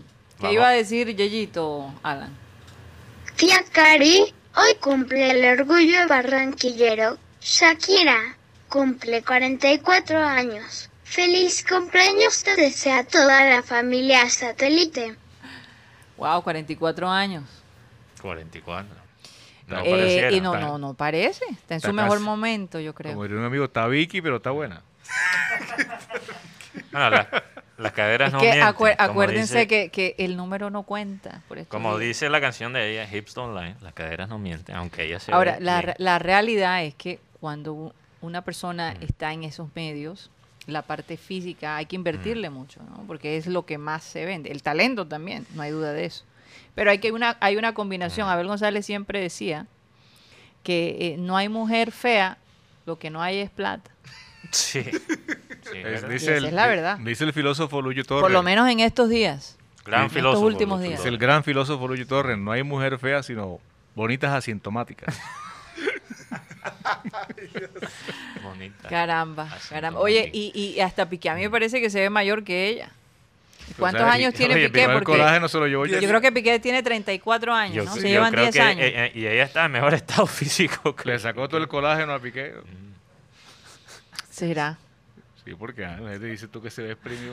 Vamos. 0.46 0.54
iba 0.54 0.68
a 0.68 0.72
decir 0.72 1.14
Yeyito, 1.16 1.92
Alan? 2.02 2.32
Tía 3.36 3.58
Cari, 3.72 4.32
hoy 4.56 4.74
cumple 4.80 5.30
el 5.32 5.60
orgullo 5.60 6.06
barranquillero. 6.08 7.18
Shakira 7.40 8.36
cumple 8.68 9.22
44 9.22 10.18
años. 10.18 10.89
Feliz 11.10 11.64
cumpleaños 11.68 12.42
te 12.44 12.54
desea 12.54 13.02
toda 13.04 13.44
la 13.44 13.62
familia 13.64 14.28
satélite. 14.30 15.16
Wow, 16.16 16.42
44 16.42 17.08
años. 17.10 17.44
44. 18.22 18.88
No 19.66 19.80
Eh, 19.84 20.30
y 20.32 20.40
no, 20.40 20.54
está- 20.54 20.66
no, 20.66 20.78
no 20.78 20.94
parece. 20.94 21.44
Está 21.50 21.74
en 21.74 21.76
está 21.78 21.88
su 21.88 21.94
mejor 21.94 22.12
casi. 22.18 22.24
momento, 22.24 22.78
yo 22.80 22.94
creo. 22.94 23.12
Como 23.12 23.24
diría 23.24 23.38
un 23.38 23.44
amigo, 23.44 23.64
está 23.64 23.86
Vicky, 23.88 24.20
pero 24.22 24.36
está 24.36 24.50
buena. 24.50 24.82
Bueno, 26.92 27.10
la- 27.10 27.44
las 27.78 27.92
caderas 27.92 28.28
Es 28.28 28.32
no 28.34 28.38
que 28.40 28.46
mienten. 28.52 28.94
acuérdense 28.98 29.58
dice- 29.60 29.66
que, 29.66 29.88
que 29.90 30.14
el 30.18 30.36
número 30.36 30.70
no 30.70 30.84
cuenta. 30.84 31.42
por 31.48 31.64
Como 31.66 31.98
días. 31.98 32.08
dice 32.08 32.30
la 32.30 32.40
canción 32.40 32.72
de 32.72 32.90
ella, 32.92 33.08
Hips 33.12 33.34
Don't 33.34 33.58
Lie, 33.58 33.74
las 33.80 33.92
caderas 33.92 34.28
no 34.28 34.38
mienten, 34.38 34.76
aunque 34.76 35.04
ella 35.04 35.18
se 35.18 35.32
Ahora, 35.32 35.54
ve 35.58 35.60
la, 35.64 35.94
la 35.98 36.18
realidad 36.20 36.84
es 36.84 36.94
que 36.94 37.18
cuando 37.40 37.92
una 38.20 38.42
persona 38.42 38.94
Mm. 39.00 39.02
está 39.04 39.32
en 39.32 39.44
esos 39.44 39.68
medios, 39.74 40.30
la 40.70 40.82
parte 40.82 41.16
física 41.16 41.76
hay 41.76 41.86
que 41.86 41.96
invertirle 41.96 42.50
Mm. 42.50 42.52
mucho, 42.54 42.80
¿no? 42.82 43.04
Porque 43.06 43.36
es 43.36 43.46
lo 43.46 43.66
que 43.66 43.78
más 43.78 44.02
se 44.04 44.24
vende. 44.24 44.50
El 44.50 44.62
talento 44.62 45.06
también, 45.06 45.46
no 45.54 45.62
hay 45.62 45.70
duda 45.70 45.92
de 45.92 46.04
eso. 46.06 46.24
Pero 46.74 46.90
hay 46.90 46.98
que 46.98 47.12
una, 47.12 47.36
hay 47.40 47.56
una 47.56 47.74
combinación. 47.74 48.26
Mm. 48.26 48.30
Abel 48.30 48.46
González 48.48 48.86
siempre 48.86 49.20
decía 49.20 49.66
que 50.62 50.96
eh, 51.00 51.16
no 51.18 51.36
hay 51.36 51.48
mujer 51.48 51.90
fea, 51.92 52.38
lo 52.86 52.98
que 52.98 53.10
no 53.10 53.22
hay 53.22 53.38
es 53.38 53.50
plata. 53.50 53.90
Sí. 54.52 54.82
Sí, 54.82 55.76
Es- 55.84 56.08
dice, 56.08 56.38
el, 56.38 56.54
la 56.56 56.66
verdad. 56.66 56.98
dice 56.98 57.22
el 57.24 57.32
filósofo 57.32 57.80
Luyo 57.82 58.04
Torres. 58.04 58.22
Por 58.22 58.30
lo 58.32 58.42
menos 58.42 58.68
en 58.68 58.80
estos 58.80 59.08
días. 59.08 59.56
Gran 59.84 60.10
en 60.10 60.16
estos 60.16 60.38
últimos 60.38 60.78
Lucho 60.80 60.88
días. 60.88 60.98
Es 61.00 61.04
Torres. 61.04 61.12
el 61.12 61.18
gran 61.18 61.44
filósofo 61.44 61.86
Luyo 61.86 62.06
Torres. 62.06 62.36
No 62.38 62.50
hay 62.50 62.62
mujer 62.64 62.98
fea, 62.98 63.22
sino 63.22 63.60
bonitas 63.94 64.32
asintomáticas. 64.32 65.16
Bonita. 68.42 68.88
Caramba, 68.88 69.44
Así 69.52 69.68
caramba. 69.70 69.98
como 69.98 70.04
Oye, 70.04 70.30
y, 70.32 70.52
y 70.54 70.80
hasta 70.80 71.08
Piqué 71.08 71.30
a 71.30 71.34
mí 71.34 71.42
me 71.42 71.50
parece 71.50 71.80
que 71.80 71.90
se 71.90 72.00
ve 72.00 72.10
mayor 72.10 72.44
que 72.44 72.68
ella. 72.68 72.90
¿Cuántos 73.78 74.02
O 74.02 74.04
sea, 74.04 74.14
años 74.14 74.34
y- 74.34 74.36
tiene 74.36 74.54
oye, 74.54 74.66
Piqué? 74.68 74.84
el 74.84 74.92
Porque 74.92 75.04
colágeno 75.12 75.48
se 75.48 75.58
lo 75.58 75.66
llevó 75.66 75.86
yo 75.86 76.00
yo. 76.00 76.08
creo 76.08 76.20
que 76.20 76.32
Piqué 76.32 76.58
tiene 76.58 76.82
34 76.82 77.54
años, 77.54 77.76
Yo, 77.76 77.84
¿no? 77.84 77.94
yo 77.94 78.00
Se 78.02 78.08
llevan 78.08 78.32
creo 78.32 78.44
10 78.44 78.54
que 78.54 78.60
años. 78.60 78.84
eh, 78.84 78.92
eh, 78.96 79.12
y 79.14 79.26
ella 79.26 79.44
está 79.44 79.64
en 79.66 79.72
mejor 79.72 79.94
estado 79.94 80.26
físico. 80.26 80.94
que- 80.96 81.08
Le 81.08 81.18
sacó 81.18 81.48
todo 81.48 81.60
el 81.60 81.68
colágeno 81.68 82.12
a 82.12 82.18
Piqué. 82.18 82.54
¿Será? 84.30 84.78
Sí, 85.44 85.54
porque 85.58 85.84
ah, 85.84 85.98
la 86.00 86.10
gente 86.10 86.26
dice 86.26 86.48
tú 86.48 86.60
que 86.60 86.70
se 86.70 86.82
ve 86.82 86.92
exprimido. 86.92 87.32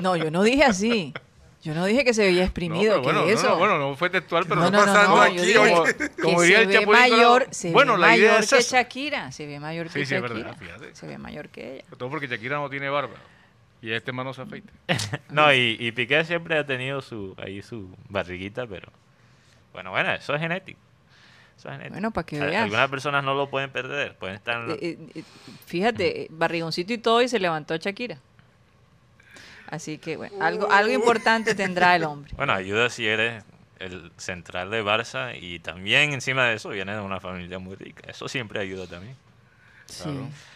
No, 0.00 0.16
yo 0.16 0.30
no 0.30 0.42
dije 0.42 0.64
así. 0.64 1.12
Yo 1.62 1.74
no 1.74 1.84
dije 1.86 2.04
que 2.04 2.12
se 2.12 2.22
veía 2.24 2.42
exprimido. 2.42 2.96
No, 2.96 3.02
pero 3.02 3.12
¿qué 3.18 3.18
bueno, 3.20 3.20
es 3.30 3.34
no, 3.34 3.40
eso? 3.40 3.48
no, 3.50 3.58
bueno, 3.58 3.78
no 3.78 3.94
fue 3.96 4.10
textual, 4.10 4.44
pero 4.48 4.56
no, 4.62 4.70
no, 4.70 4.78
no, 4.78 4.84
pasando 4.84 5.16
no, 5.16 5.22
aquí? 5.22 5.54
Como- 5.54 5.84
como 6.20 6.42
diría 6.42 6.60
el 6.62 6.66
Colorado, 6.84 7.10
mayor, 7.10 7.46
se 7.52 7.70
bueno, 7.70 7.92
ve 7.94 7.98
la 8.00 8.16
idea 8.16 8.28
mayor 8.32 8.44
es 8.44 8.50
que 8.50 8.58
esa. 8.58 8.76
Shakira. 8.78 9.30
Se 9.32 9.46
ve 9.46 9.60
mayor 9.60 9.86
que 9.86 9.92
Sí, 9.92 10.06
sí, 10.06 10.14
es 10.16 10.20
Shakira. 10.22 10.34
verdad, 10.44 10.56
fíjate. 10.58 10.94
Se 10.96 11.06
ve 11.06 11.18
mayor 11.18 11.48
que 11.50 11.74
ella. 11.74 11.84
Sobre 11.84 11.96
todo 11.96 12.10
porque 12.10 12.26
Shakira 12.26 12.56
no 12.56 12.68
tiene 12.68 12.88
barba. 12.88 13.14
Y 13.80 13.92
este 13.92 14.10
mano 14.12 14.32
se 14.34 14.42
afeita. 14.42 14.72
No, 15.30 15.52
y, 15.54 15.76
y 15.78 15.92
Piqué 15.92 16.24
siempre 16.24 16.58
ha 16.58 16.66
tenido 16.66 17.00
su 17.00 17.34
ahí 17.38 17.62
su 17.62 17.88
barriguita, 18.08 18.66
pero 18.66 18.88
bueno, 19.72 19.90
bueno, 19.92 20.12
eso 20.12 20.34
es 20.34 20.40
genético. 20.40 20.80
Eso 21.56 21.68
es 21.68 21.72
genético. 21.74 21.94
Bueno, 21.94 22.10
para 22.10 22.26
que 22.26 22.40
veas. 22.40 22.64
Algunas 22.64 22.90
personas 22.90 23.22
no 23.24 23.34
lo 23.34 23.48
pueden 23.50 23.70
perder, 23.70 24.16
pueden 24.16 24.34
estar 24.36 24.68
Eh, 24.70 24.78
eh, 24.80 24.98
eh, 25.14 25.22
fíjate, 25.66 26.26
barrigoncito 26.30 26.92
y 26.92 26.98
todo 26.98 27.22
y 27.22 27.28
se 27.28 27.38
levantó 27.38 27.76
Shakira. 27.76 28.18
Así 29.72 29.96
que, 29.96 30.18
bueno, 30.18 30.36
algo, 30.44 30.70
algo 30.70 30.92
importante 30.92 31.54
tendrá 31.54 31.96
el 31.96 32.04
hombre. 32.04 32.30
Bueno, 32.36 32.52
ayuda 32.52 32.90
si 32.90 33.08
eres 33.08 33.42
el 33.78 34.12
central 34.18 34.70
de 34.70 34.84
Barça 34.84 35.34
y 35.40 35.60
también 35.60 36.12
encima 36.12 36.44
de 36.44 36.56
eso 36.56 36.68
viene 36.68 36.92
de 36.92 37.00
una 37.00 37.20
familia 37.20 37.58
muy 37.58 37.74
rica. 37.76 38.02
Eso 38.06 38.28
siempre 38.28 38.60
ayuda 38.60 38.86
también. 38.86 39.16
Sí. 39.86 40.10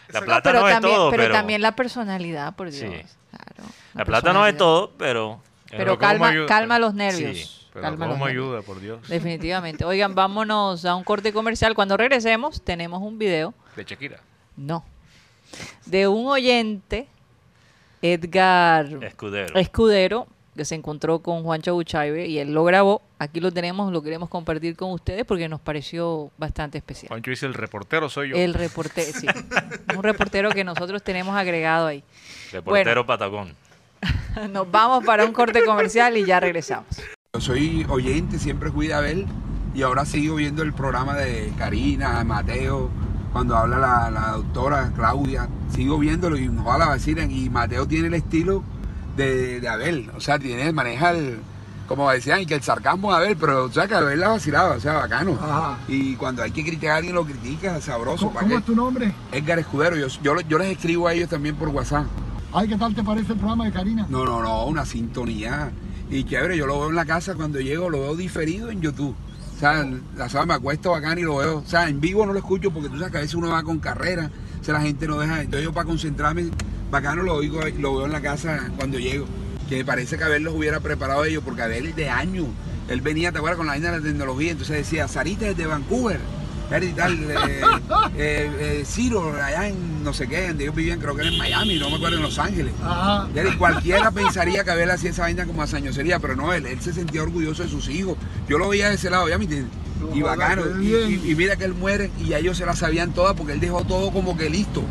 La 0.09 0.21
plata 0.21 0.43
pero 0.51 0.59
no 0.61 0.67
es 0.67 0.73
también, 0.75 0.95
todo, 0.95 1.09
pero, 1.09 1.23
pero, 1.23 1.33
también 1.33 1.63
la 1.63 1.75
personalidad, 1.75 2.55
por 2.55 2.71
Sí. 2.71 2.85
Dios. 2.85 3.17
Claro, 3.31 3.71
la 3.95 4.05
plata 4.05 4.33
no 4.33 4.45
es 4.45 4.55
todo, 4.55 4.91
pero 4.99 5.41
Pero 5.69 5.77
Pero 5.79 5.91
¿cómo 5.97 5.99
calma, 5.99 6.45
calma 6.47 6.77
los 6.79 6.93
nervios. 6.93 7.37
Sí, 7.37 7.67
Pero 7.73 7.81
calma 7.83 8.05
los 8.05 8.13
¿cómo 8.15 8.27
nervios. 8.27 8.45
ayuda, 8.45 8.61
por 8.61 8.79
Dios? 8.79 9.09
Definitivamente. 9.09 9.83
Oigan, 9.83 10.13
vámonos 10.13 10.85
a 10.85 10.93
un 10.95 11.03
corte 11.03 11.33
comercial. 11.33 11.73
Cuando 11.73 11.97
regresemos, 11.97 12.61
tenemos 12.63 13.01
un 13.01 13.17
video. 13.17 13.53
De 13.75 13.83
Shakira. 13.83 14.19
No. 14.55 14.85
De 15.87 16.07
un 16.07 16.27
oyente, 16.27 17.07
Edgar 18.01 19.03
escudero. 19.03 19.55
Escudero, 19.55 20.27
que 20.55 20.65
se 20.65 20.75
encontró 20.75 21.19
con 21.19 21.43
Juancho 21.43 21.73
Buchaibe 21.73 22.27
y 22.27 22.39
él 22.39 22.53
lo 22.53 22.63
grabó. 22.63 23.01
Aquí 23.19 23.39
lo 23.39 23.51
tenemos, 23.51 23.91
lo 23.91 24.01
queremos 24.01 24.29
compartir 24.29 24.75
con 24.75 24.91
ustedes 24.91 25.25
porque 25.25 25.47
nos 25.47 25.61
pareció 25.61 26.31
bastante 26.37 26.77
especial. 26.77 27.09
Juancho 27.09 27.31
dice, 27.31 27.45
el 27.45 27.53
reportero 27.53 28.09
soy 28.09 28.29
yo. 28.29 28.35
El 28.35 28.53
reportero, 28.53 29.11
sí. 29.17 29.27
Un 29.95 30.03
reportero 30.03 30.49
que 30.49 30.63
nosotros 30.63 31.03
tenemos 31.03 31.35
agregado 31.35 31.87
ahí. 31.87 32.03
Reportero 32.51 33.05
Patagón. 33.05 33.55
Nos 34.51 34.69
vamos 34.69 35.03
para 35.03 35.25
un 35.25 35.33
corte 35.33 35.63
comercial 35.65 36.17
y 36.17 36.25
ya 36.25 36.39
regresamos. 36.39 37.01
Yo 37.33 37.41
soy 37.41 37.85
oyente, 37.89 38.37
siempre 38.37 38.71
fui 38.71 38.87
de 38.87 38.93
Abel 38.93 39.25
y 39.73 39.81
ahora 39.81 40.05
sigo 40.05 40.35
viendo 40.35 40.63
el 40.63 40.73
programa 40.73 41.15
de 41.15 41.51
Karina, 41.57 42.23
Mateo, 42.23 42.89
cuando 43.33 43.57
habla 43.57 43.77
la, 43.77 44.11
la 44.11 44.31
doctora 44.31 44.91
Claudia, 44.95 45.47
sigo 45.73 45.97
viéndolo 45.99 46.37
y 46.37 46.47
a 46.47 46.77
la 46.77 46.87
vacina 46.87 47.23
y 47.23 47.49
Mateo 47.49 47.87
tiene 47.87 48.07
el 48.07 48.13
estilo 48.15 48.63
de, 49.15 49.59
de 49.59 49.67
Abel, 49.67 50.11
o 50.15 50.19
sea, 50.19 50.37
tiene, 50.39 50.71
maneja 50.71 51.11
el, 51.11 51.39
como 51.87 52.09
decían, 52.11 52.41
y 52.41 52.45
que 52.45 52.55
el 52.55 52.61
sarcasmo 52.61 53.11
de 53.11 53.17
Abel, 53.17 53.37
pero 53.37 53.65
o 53.65 53.71
sea, 53.71 53.87
que 53.87 53.95
Abel 53.95 54.19
la 54.19 54.29
vacilaba, 54.29 54.75
o 54.75 54.79
sea, 54.79 54.93
bacano. 54.93 55.37
Ajá. 55.41 55.77
Y 55.87 56.15
cuando 56.15 56.43
hay 56.43 56.51
que 56.51 56.63
criticar 56.63 56.91
a 56.91 56.95
alguien 56.97 57.15
lo 57.15 57.25
critica, 57.25 57.79
sabroso. 57.81 58.31
¿Cómo, 58.31 58.57
es 58.57 58.65
tu 58.65 58.75
nombre? 58.75 59.13
Edgar 59.31 59.59
Escudero, 59.59 59.95
yo, 59.95 60.07
yo, 60.21 60.39
yo 60.41 60.57
les 60.57 60.71
escribo 60.71 61.07
a 61.07 61.13
ellos 61.13 61.29
también 61.29 61.55
por 61.55 61.69
WhatsApp. 61.69 62.05
Ay, 62.53 62.67
¿qué 62.67 62.77
tal 62.77 62.93
te 62.93 63.03
parece 63.03 63.33
el 63.33 63.39
programa 63.39 63.65
de 63.65 63.71
Karina? 63.71 64.05
No, 64.09 64.25
no, 64.25 64.41
no, 64.41 64.65
una 64.65 64.85
sintonía. 64.85 65.71
Y 66.09 66.23
chévere, 66.23 66.57
yo 66.57 66.65
lo 66.65 66.79
veo 66.79 66.89
en 66.89 66.95
la 66.95 67.05
casa 67.05 67.35
cuando 67.35 67.59
llego, 67.59 67.89
lo 67.89 68.01
veo 68.01 68.15
diferido 68.15 68.69
en 68.69 68.81
YouTube. 68.81 69.15
O 69.57 69.59
sea, 69.59 69.83
la 70.15 70.29
sábado 70.29 70.45
me 70.45 70.53
acuesto 70.53 70.91
bacán 70.91 71.17
y 71.17 71.23
lo 71.23 71.37
veo. 71.37 71.57
O 71.57 71.65
sea, 71.65 71.89
en 71.89 71.99
vivo 71.99 72.27
no 72.27 72.31
lo 72.31 72.37
escucho 72.37 72.69
porque 72.69 72.89
tú 72.89 72.97
sabes 72.99 73.11
que 73.11 73.17
a 73.17 73.21
veces 73.21 73.33
uno 73.33 73.49
va 73.49 73.63
con 73.63 73.79
carrera, 73.79 74.29
o 74.61 74.63
sea, 74.63 74.75
la 74.75 74.81
gente 74.81 75.07
no 75.07 75.17
deja. 75.17 75.41
Entonces 75.41 75.63
yo 75.63 75.73
para 75.73 75.87
concentrarme, 75.87 76.51
bacano 76.91 77.23
lo 77.23 77.33
oigo, 77.33 77.59
lo 77.79 77.97
veo 77.97 78.05
en 78.05 78.11
la 78.11 78.21
casa 78.21 78.69
cuando 78.77 78.99
llego. 78.99 79.25
Que 79.67 79.77
me 79.77 79.85
parece 79.85 80.15
que 80.15 80.23
Abel 80.23 80.43
los 80.43 80.53
hubiera 80.53 80.79
preparado 80.79 81.25
ellos, 81.25 81.41
porque 81.43 81.63
Abel 81.63 81.95
de 81.95 82.07
años, 82.07 82.45
él 82.87 83.01
venía, 83.01 83.31
¿te 83.31 83.39
acuerdas? 83.39 83.57
Con 83.57 83.65
la 83.65 83.73
vaina 83.73 83.91
de 83.91 83.97
la 83.97 84.03
tecnología, 84.03 84.51
entonces 84.51 84.77
decía, 84.77 85.07
Sarita 85.07 85.45
desde 85.45 85.65
Vancouver. 85.65 86.19
Y 86.69 86.91
tal, 86.91 87.13
eh, 87.31 87.61
eh, 88.17 88.51
eh, 88.59 88.83
Ciro, 88.85 89.33
allá 89.41 89.69
en 89.69 90.03
no 90.03 90.13
sé 90.13 90.27
qué, 90.27 90.49
donde 90.49 90.65
ellos 90.65 90.75
vivían, 90.75 90.99
creo 90.99 91.15
que 91.15 91.21
era 91.21 91.31
en 91.31 91.37
Miami, 91.37 91.79
no 91.79 91.89
me 91.89 91.95
acuerdo, 91.95 92.17
en 92.17 92.23
Los 92.23 92.37
Ángeles. 92.39 92.73
Ajá. 92.83 93.27
Cualquiera 93.57 94.11
pensaría 94.11 94.63
que 94.63 94.71
Abel 94.71 94.91
hacía 94.91 95.09
esa 95.11 95.23
vaina 95.23 95.45
como 95.45 95.61
hazañosería, 95.61 96.19
pero 96.19 96.35
no, 96.35 96.53
él, 96.53 96.65
él 96.65 96.79
se 96.81 96.93
sentía 96.93 97.23
orgulloso 97.23 97.63
de 97.63 97.69
sus 97.69 97.89
hijos. 97.89 98.17
Yo 98.47 98.57
lo 98.57 98.69
veía 98.69 98.89
de 98.89 98.95
ese 98.95 99.09
lado, 99.09 99.27
ya 99.29 99.37
me 99.37 99.45
entiendes. 99.45 99.71
Y 100.13 100.19
No, 100.19 100.25
bacano. 100.27 100.63
Y, 100.81 100.87
bien. 100.87 101.21
y- 101.25 101.31
y 101.31 101.35
mira 101.35 101.55
que 101.55 101.65
él 101.65 101.73
muere 101.73 102.11
y 102.19 102.25
ya 102.29 102.37
ellos 102.37 102.57
se 102.57 102.65
la 102.65 102.75
sabían 102.75 103.13
todas 103.13 103.33
porque 103.35 103.53
él 103.53 103.59
dejó 103.59 103.83
todo 103.83 104.11
como 104.11 104.37
que 104.37 104.49
listo 104.49 104.83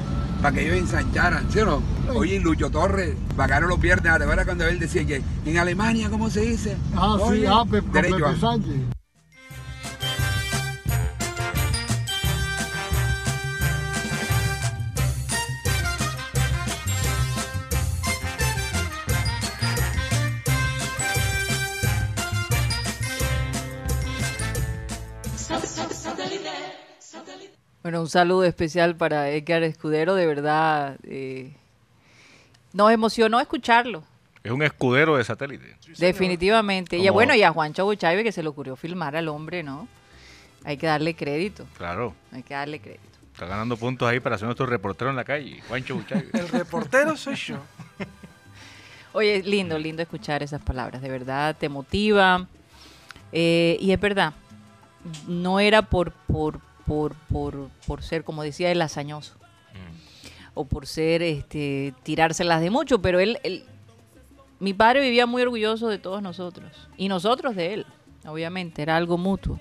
para 0.42 0.54
que 0.54 0.64
ellos 0.66 0.76
ensancharan, 0.78 1.50
¿sí 1.50 1.60
o 1.60 1.64
no? 1.66 1.82
Oye, 2.14 2.38
Lucho 2.40 2.70
Torres, 2.70 3.14
bacano 3.36 3.66
lo 3.68 3.78
pierde. 3.78 4.02
¿Te 4.02 4.08
acuerdas 4.24 4.44
cuando 4.44 4.66
él 4.66 4.78
decía 4.78 5.06
que 5.06 5.22
en 5.44 5.58
Alemania, 5.58 6.10
¿cómo 6.10 6.28
se 6.30 6.40
dice? 6.40 6.76
Ah, 6.94 7.16
sí, 7.30 7.44
ah, 7.46 7.64
derecho, 7.92 8.16
Pepe 8.16 8.24
ah. 8.26 8.36
Sánchez. 8.40 8.74
Bueno, 27.96 28.02
un 28.04 28.10
saludo 28.10 28.44
especial 28.44 28.94
para 28.94 29.30
Edgar 29.30 29.62
Escudero, 29.62 30.14
de 30.16 30.26
verdad. 30.26 30.98
eh, 31.04 31.54
nos 32.74 32.92
emocionó 32.92 33.40
escucharlo, 33.40 34.04
Es 34.44 34.52
un 34.52 34.62
escudero 34.62 35.16
de 35.16 35.24
satélite. 35.24 35.78
definitivamente. 35.96 36.98
Y 36.98 37.08
bueno, 37.08 37.34
y 37.34 37.42
a 37.42 37.52
Juancho 37.52 37.86
Buchaibe 37.86 38.22
que 38.22 38.32
se 38.32 38.42
le 38.42 38.50
ocurrió 38.50 38.76
filmar 38.76 39.16
al 39.16 39.28
hombre, 39.28 39.62
¿no? 39.62 39.88
Hay 40.64 40.76
que 40.76 40.86
darle 40.86 41.14
crédito, 41.16 41.64
Claro. 41.78 42.12
hay 42.32 42.42
que 42.42 42.52
darle 42.52 42.80
crédito. 42.80 43.18
Está 43.32 43.46
ganando 43.46 43.78
puntos 43.78 44.06
ahí 44.06 44.20
para 44.20 44.36
ser 44.36 44.44
nuestro 44.44 44.66
reportero 44.66 45.08
en 45.08 45.16
la 45.16 45.24
calle. 45.24 45.62
Juancho 45.66 45.94
Buchay. 45.94 46.28
El 46.34 46.48
reportero 46.50 47.16
soy 47.16 47.36
yo. 47.36 47.56
Oye, 49.14 49.42
lindo, 49.42 49.78
lindo 49.78 50.02
escuchar 50.02 50.42
esas 50.42 50.60
palabras, 50.60 51.00
de 51.00 51.08
verdad, 51.08 51.56
te 51.58 51.70
motiva. 51.70 52.46
Eh, 53.32 53.78
y 53.80 53.92
es 53.92 53.98
verdad, 53.98 54.34
no 55.26 55.60
era 55.60 55.80
por, 55.80 56.12
por, 56.12 56.60
por, 56.86 57.14
por, 57.14 57.68
por 57.86 58.02
ser, 58.02 58.24
como 58.24 58.42
decía 58.42 58.70
él, 58.70 58.80
hazañoso. 58.82 59.34
O 60.54 60.64
por 60.64 60.86
ser, 60.86 61.22
este, 61.22 61.92
tirárselas 62.02 62.62
de 62.62 62.70
mucho, 62.70 63.02
pero 63.02 63.20
él, 63.20 63.38
él- 63.42 63.64
mi 64.58 64.72
padre 64.72 65.02
vivía 65.02 65.26
muy 65.26 65.42
orgulloso 65.42 65.88
de 65.88 65.98
todos 65.98 66.22
nosotros. 66.22 66.88
Y 66.96 67.08
nosotros 67.08 67.54
de 67.56 67.74
él, 67.74 67.86
obviamente, 68.26 68.80
era 68.80 68.96
algo 68.96 69.18
mutuo. 69.18 69.60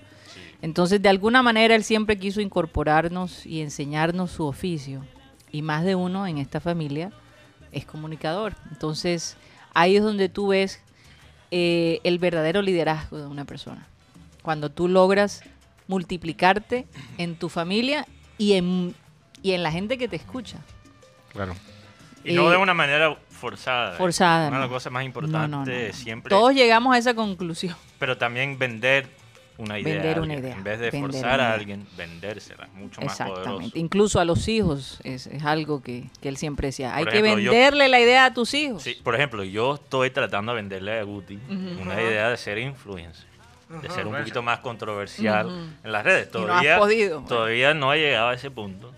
Entonces, 0.61 1.01
de 1.01 1.09
alguna 1.09 1.43
manera, 1.43 1.75
él 1.75 1.83
siempre 1.83 2.17
quiso 2.17 2.39
incorporarnos 2.39 3.45
y 3.45 3.59
enseñarnos 3.61 4.31
su 4.31 4.45
oficio. 4.45 5.05
Y 5.51 5.61
más 5.61 5.83
de 5.83 5.95
uno 5.95 6.25
en 6.27 6.37
esta 6.37 6.61
familia 6.61 7.11
es 7.73 7.85
comunicador. 7.85 8.55
Entonces, 8.71 9.35
ahí 9.73 9.97
es 9.97 10.03
donde 10.03 10.29
tú 10.29 10.47
ves 10.47 10.81
eh, 11.51 11.99
el 12.03 12.17
verdadero 12.19 12.61
liderazgo 12.61 13.17
de 13.17 13.27
una 13.27 13.43
persona. 13.43 13.85
Cuando 14.43 14.69
tú 14.71 14.87
logras 14.87 15.41
multiplicarte 15.87 16.85
en 17.17 17.35
tu 17.35 17.49
familia 17.49 18.07
y 18.37 18.53
en, 18.53 18.95
y 19.41 19.51
en 19.53 19.63
la 19.63 19.71
gente 19.71 19.97
que 19.97 20.07
te 20.07 20.15
escucha. 20.15 20.57
Claro. 21.31 21.53
Y 22.23 22.33
no 22.33 22.47
Eh, 22.47 22.51
de 22.51 22.57
una 22.57 22.73
manera 22.73 23.15
forzada. 23.29 23.93
¿eh? 23.93 23.97
Forzada. 23.97 24.47
Una 24.47 24.57
de 24.57 24.59
no. 24.59 24.59
las 24.61 24.69
cosas 24.69 24.91
más 24.91 25.01
No, 25.03 25.07
importantes 25.07 25.49
no, 25.51 25.65
no. 25.65 25.93
siempre. 25.93 26.29
Todos 26.29 26.53
llegamos 26.55 26.95
a 26.95 26.97
esa 26.97 27.13
conclusión. 27.13 27.75
Pero 27.99 28.17
también 28.17 28.57
vender 28.57 29.07
una 29.57 29.79
idea. 29.79 29.93
Vender 29.93 30.19
una 30.19 30.33
idea, 30.35 30.53
En 30.55 30.63
vez 30.63 30.79
de 30.79 30.89
vender 30.91 31.11
forzar 31.11 31.39
a 31.39 31.53
alguien, 31.53 31.85
vendérsela. 31.95 32.67
Mucho 32.73 32.99
más 33.01 33.15
poderoso. 33.17 33.39
Exactamente. 33.41 33.79
Incluso 33.79 34.19
a 34.19 34.25
los 34.25 34.47
hijos 34.47 34.99
es, 35.03 35.27
es 35.27 35.43
algo 35.45 35.81
que, 35.81 36.09
que 36.21 36.27
él 36.29 36.35
siempre 36.37 36.69
decía. 36.69 36.95
Hay 36.95 37.05
que 37.05 37.17
yo- 37.19 37.23
venderle 37.23 37.87
la 37.89 37.99
idea 38.01 38.25
a 38.25 38.33
tus 38.33 38.53
hijos. 38.53 38.83
Sí, 38.83 38.97
por 39.03 39.15
ejemplo, 39.15 39.43
yo 39.43 39.75
estoy 39.75 40.09
tratando 40.09 40.51
de 40.53 40.57
venderle 40.57 40.99
a 40.99 41.03
Guti 41.03 41.39
una 41.47 42.01
idea 42.01 42.29
de 42.31 42.37
ser 42.37 42.57
influencer, 42.57 43.27
de 43.69 43.89
ser 43.89 44.05
un 44.07 44.15
poquito 44.15 44.41
más 44.43 44.59
controversial 44.59 45.73
en 45.83 45.91
las 45.91 46.03
redes. 46.03 46.29
Y 46.33 46.37
no 46.37 46.43
has 46.43 46.47
Todavía, 46.47 46.77
podido. 46.79 47.21
todavía 47.21 47.73
no 47.73 47.93
he 47.93 47.99
llegado 47.99 48.29
a 48.29 48.33
ese 48.33 48.51
punto, 48.51 48.91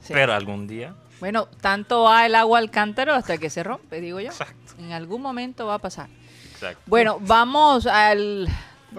Sí. 0.00 0.12
pero 0.12 0.32
algún 0.34 0.66
día. 0.66 0.94
Bueno, 1.20 1.46
tanto 1.60 2.02
va 2.04 2.24
el 2.26 2.34
agua 2.34 2.58
al 2.58 2.70
cántaro 2.70 3.12
hasta 3.14 3.36
que 3.38 3.50
se 3.50 3.62
rompe, 3.62 4.00
digo 4.00 4.20
yo. 4.20 4.30
En 4.78 4.92
algún 4.92 5.20
momento 5.22 5.66
va 5.66 5.74
a 5.74 5.78
pasar. 5.78 6.08
Exacto. 6.52 6.80
Bueno, 6.86 7.18
vamos 7.20 7.86
al 7.86 8.48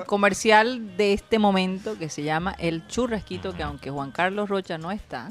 comercial 0.05 0.95
de 0.97 1.13
este 1.13 1.39
momento 1.39 1.97
que 1.97 2.09
se 2.09 2.23
llama 2.23 2.55
El 2.59 2.87
Churrasquito, 2.87 3.53
que 3.53 3.63
aunque 3.63 3.89
Juan 3.89 4.11
Carlos 4.11 4.47
Rocha 4.49 4.77
no 4.77 4.91
está, 4.91 5.29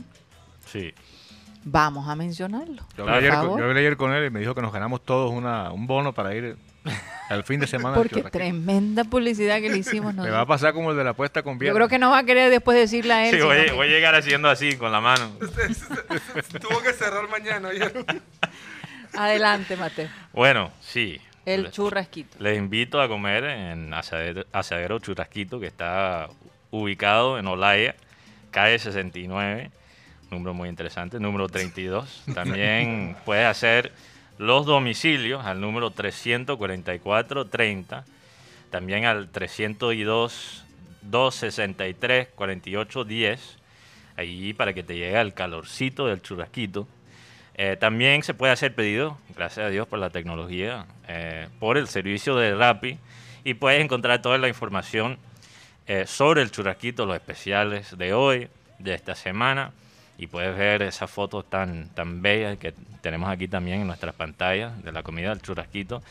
Sí. 0.66 0.93
vamos 1.64 2.09
a 2.09 2.14
mencionarlo. 2.16 2.83
Yo 2.97 3.05
hablé, 3.05 3.16
ayer, 3.16 3.31
con- 3.31 3.40
favor. 3.43 3.59
yo 3.61 3.64
hablé 3.66 3.81
ayer 3.81 3.97
con 3.97 4.12
él 4.12 4.27
y 4.27 4.31
me 4.31 4.40
dijo 4.40 4.55
que 4.55 4.62
nos 4.62 4.73
ganamos 4.73 5.03
todos 5.05 5.31
una, 5.31 5.73
un 5.73 5.87
bono 5.87 6.12
para 6.12 6.35
ir 6.35 6.57
al 7.29 7.45
fin 7.45 7.61
de 7.61 7.66
semana. 7.66 7.95
Porque 7.97 8.23
tremenda 8.23 9.05
publicidad 9.05 9.61
que 9.61 9.69
le 9.71 9.79
hicimos 9.79 10.14
Me 10.14 10.31
va 10.31 10.40
a 10.40 10.47
pasar 10.47 10.73
como 10.73 10.90
el 10.90 10.97
de 10.97 11.05
la 11.05 11.11
apuesta 11.11 11.43
con 11.43 11.55
Yo 11.55 11.59
Viera. 11.61 11.75
creo 11.75 11.88
que 11.88 11.99
no 11.99 12.11
va 12.11 12.19
a 12.19 12.25
querer 12.25 12.51
después 12.51 12.77
decirle 12.79 13.12
a 13.14 13.29
él. 13.29 13.37
Sí, 13.37 13.43
voy, 13.43 13.66
que- 13.66 13.73
voy 13.73 13.87
a 13.87 13.90
llegar 13.90 14.14
haciendo 14.14 14.49
así 14.49 14.77
con 14.77 14.90
la 14.93 15.01
mano. 15.01 15.31
Tuvo 16.61 16.81
que 16.83 16.93
cerrar 16.93 17.29
mañana. 17.29 17.69
Adelante, 19.16 19.77
Mateo. 19.77 20.09
Bueno, 20.33 20.71
sí. 20.81 21.21
El 21.47 21.64
Les- 21.64 21.73
churrasquito. 21.73 22.37
Les 22.38 22.57
invito 22.59 23.01
a 23.01 23.09
comer 23.09 23.45
en 23.45 23.93
Asadero, 23.95 24.45
Asadero 24.53 24.99
Churrasquito, 24.99 25.59
que 25.59 25.66
está 25.66 26.28
ubicado 26.70 27.39
en 27.39 27.47
Olaya, 27.49 27.97
calle 28.51 28.78
69, 28.78 29.70
número 30.31 30.55
muy 30.55 30.68
interesante, 30.68 31.18
número 31.18 31.49
32. 31.49 32.24
También 32.35 33.16
puedes 33.24 33.47
hacer 33.47 33.91
los 34.41 34.64
domicilios 34.64 35.45
al 35.45 35.61
número 35.61 35.93
344-30, 35.93 38.05
también 38.70 39.05
al 39.05 39.28
302 39.28 40.64
263 41.03 42.28
4810, 42.34 43.59
ahí 44.16 44.55
para 44.55 44.72
que 44.72 44.82
te 44.82 44.95
llegue 44.95 45.20
el 45.20 45.34
calorcito 45.34 46.07
del 46.07 46.22
churrasquito. 46.22 46.88
Eh, 47.55 47.76
también 47.78 48.22
se 48.22 48.32
puede 48.32 48.55
hacer 48.55 48.74
pedido, 48.74 49.18
gracias 49.36 49.66
a 49.66 49.68
Dios 49.68 49.86
por 49.86 49.99
la 49.99 50.09
tecnología, 50.09 50.86
eh, 51.07 51.49
por 51.59 51.76
el 51.76 51.86
servicio 51.86 52.34
de 52.36 52.55
Rappi 52.55 52.97
y 53.45 53.53
puedes 53.53 53.84
encontrar 53.84 54.22
toda 54.22 54.38
la 54.38 54.49
información 54.49 55.18
eh, 55.86 56.07
sobre 56.07 56.41
el 56.41 56.51
churrasquito, 56.51 57.05
los 57.05 57.16
especiales 57.16 57.99
de 57.99 58.14
hoy, 58.14 58.49
de 58.78 58.95
esta 58.95 59.14
semana 59.14 59.72
y 60.21 60.27
puedes 60.27 60.57
ver 60.57 60.83
esas 60.83 61.11
fotos 61.11 61.49
tan, 61.49 61.89
tan 61.95 62.21
bellas 62.21 62.59
que 62.59 62.75
tenemos 63.01 63.31
aquí 63.31 63.49
también 63.49 63.81
en 63.81 63.87
nuestras 63.87 64.14
pantallas 64.14 64.83
de 64.85 64.93
la 64.93 65.03
comida 65.03 65.31
del 65.31 65.41
churrasquito. 65.41 66.03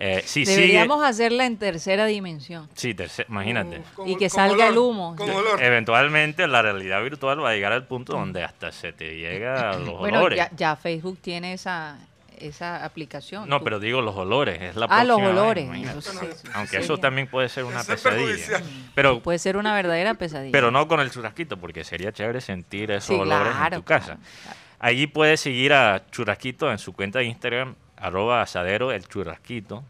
Eh, 0.00 0.22
si 0.24 0.46
sigue- 0.46 0.60
Deberíamos 0.60 1.02
hacerla 1.04 1.44
en 1.44 1.56
tercera 1.56 2.06
dimensión. 2.06 2.68
sí, 2.74 2.94
terce- 2.94 3.26
imagínate. 3.28 3.82
Y 4.06 4.14
que 4.14 4.30
salga 4.30 4.66
olor, 4.66 4.72
el 4.72 4.78
humo. 4.78 5.16
Con 5.16 5.26
Sí. 5.26 5.34
olor. 5.34 5.60
Eventualmente 5.60 6.46
la 6.46 6.62
realidad 6.62 7.02
virtual 7.02 7.42
va 7.42 7.50
a 7.50 7.54
llegar 7.54 7.72
al 7.72 7.84
punto 7.84 8.12
donde 8.12 8.44
hasta 8.44 8.70
se 8.70 8.92
te 8.92 9.16
llega 9.16 9.70
a 9.72 9.76
los 9.76 9.98
Bueno, 9.98 10.20
olores. 10.20 10.36
ya, 10.36 10.50
ya 10.56 10.76
Facebook 10.76 11.18
tiene 11.20 11.52
esa, 11.54 11.98
esa 12.40 12.84
aplicación. 12.84 13.48
No, 13.48 13.58
Tú- 13.58 13.64
pero 13.64 13.80
digo 13.80 14.00
los 14.00 14.14
olores, 14.16 14.60
es 14.62 14.76
la 14.76 14.86
Ah, 14.90 15.04
los 15.04 15.18
vez, 15.20 15.28
olores. 15.28 15.64
imagínate. 15.64 15.98
eso 15.98 16.12
sí, 16.12 16.26
eso 16.26 16.42
Aunque 16.54 16.70
sí 16.70 16.76
eso 16.76 16.86
sería- 16.94 17.00
también 17.02 17.26
puede 17.28 17.48
ser 17.48 17.64
una 17.64 17.80
Eso 17.80 17.92
pesadilla. 17.92 18.62
Pero, 18.94 19.20
Puede 19.22 19.38
ser 19.38 19.56
una 19.56 19.74
verdadera 19.74 20.14
pesadilla. 20.14 20.52
pero 20.52 20.70
no 20.70 20.86
con 20.88 21.00
el 21.00 21.10
churrasquito, 21.10 21.56
porque 21.58 21.84
sería 21.84 22.12
chévere 22.12 22.40
sentir 22.40 22.90
esos 22.90 23.06
Sí, 23.08 23.14
olores 23.14 23.52
en 23.54 23.72
tu 23.74 23.82
casa. 23.84 24.06
claro, 24.06 24.20
claro. 24.42 24.58
Allí 24.80 25.06
puedes 25.08 25.40
seguir 25.40 25.72
a 25.72 26.06
Churrasquito 26.10 26.70
en 26.70 26.78
su 26.78 26.92
cuenta 26.92 27.18
de 27.18 27.24
Instagram, 27.24 27.74
arroba 27.96 28.42
asadero 28.42 28.92
el 28.92 29.06
churrasquito, 29.08 29.82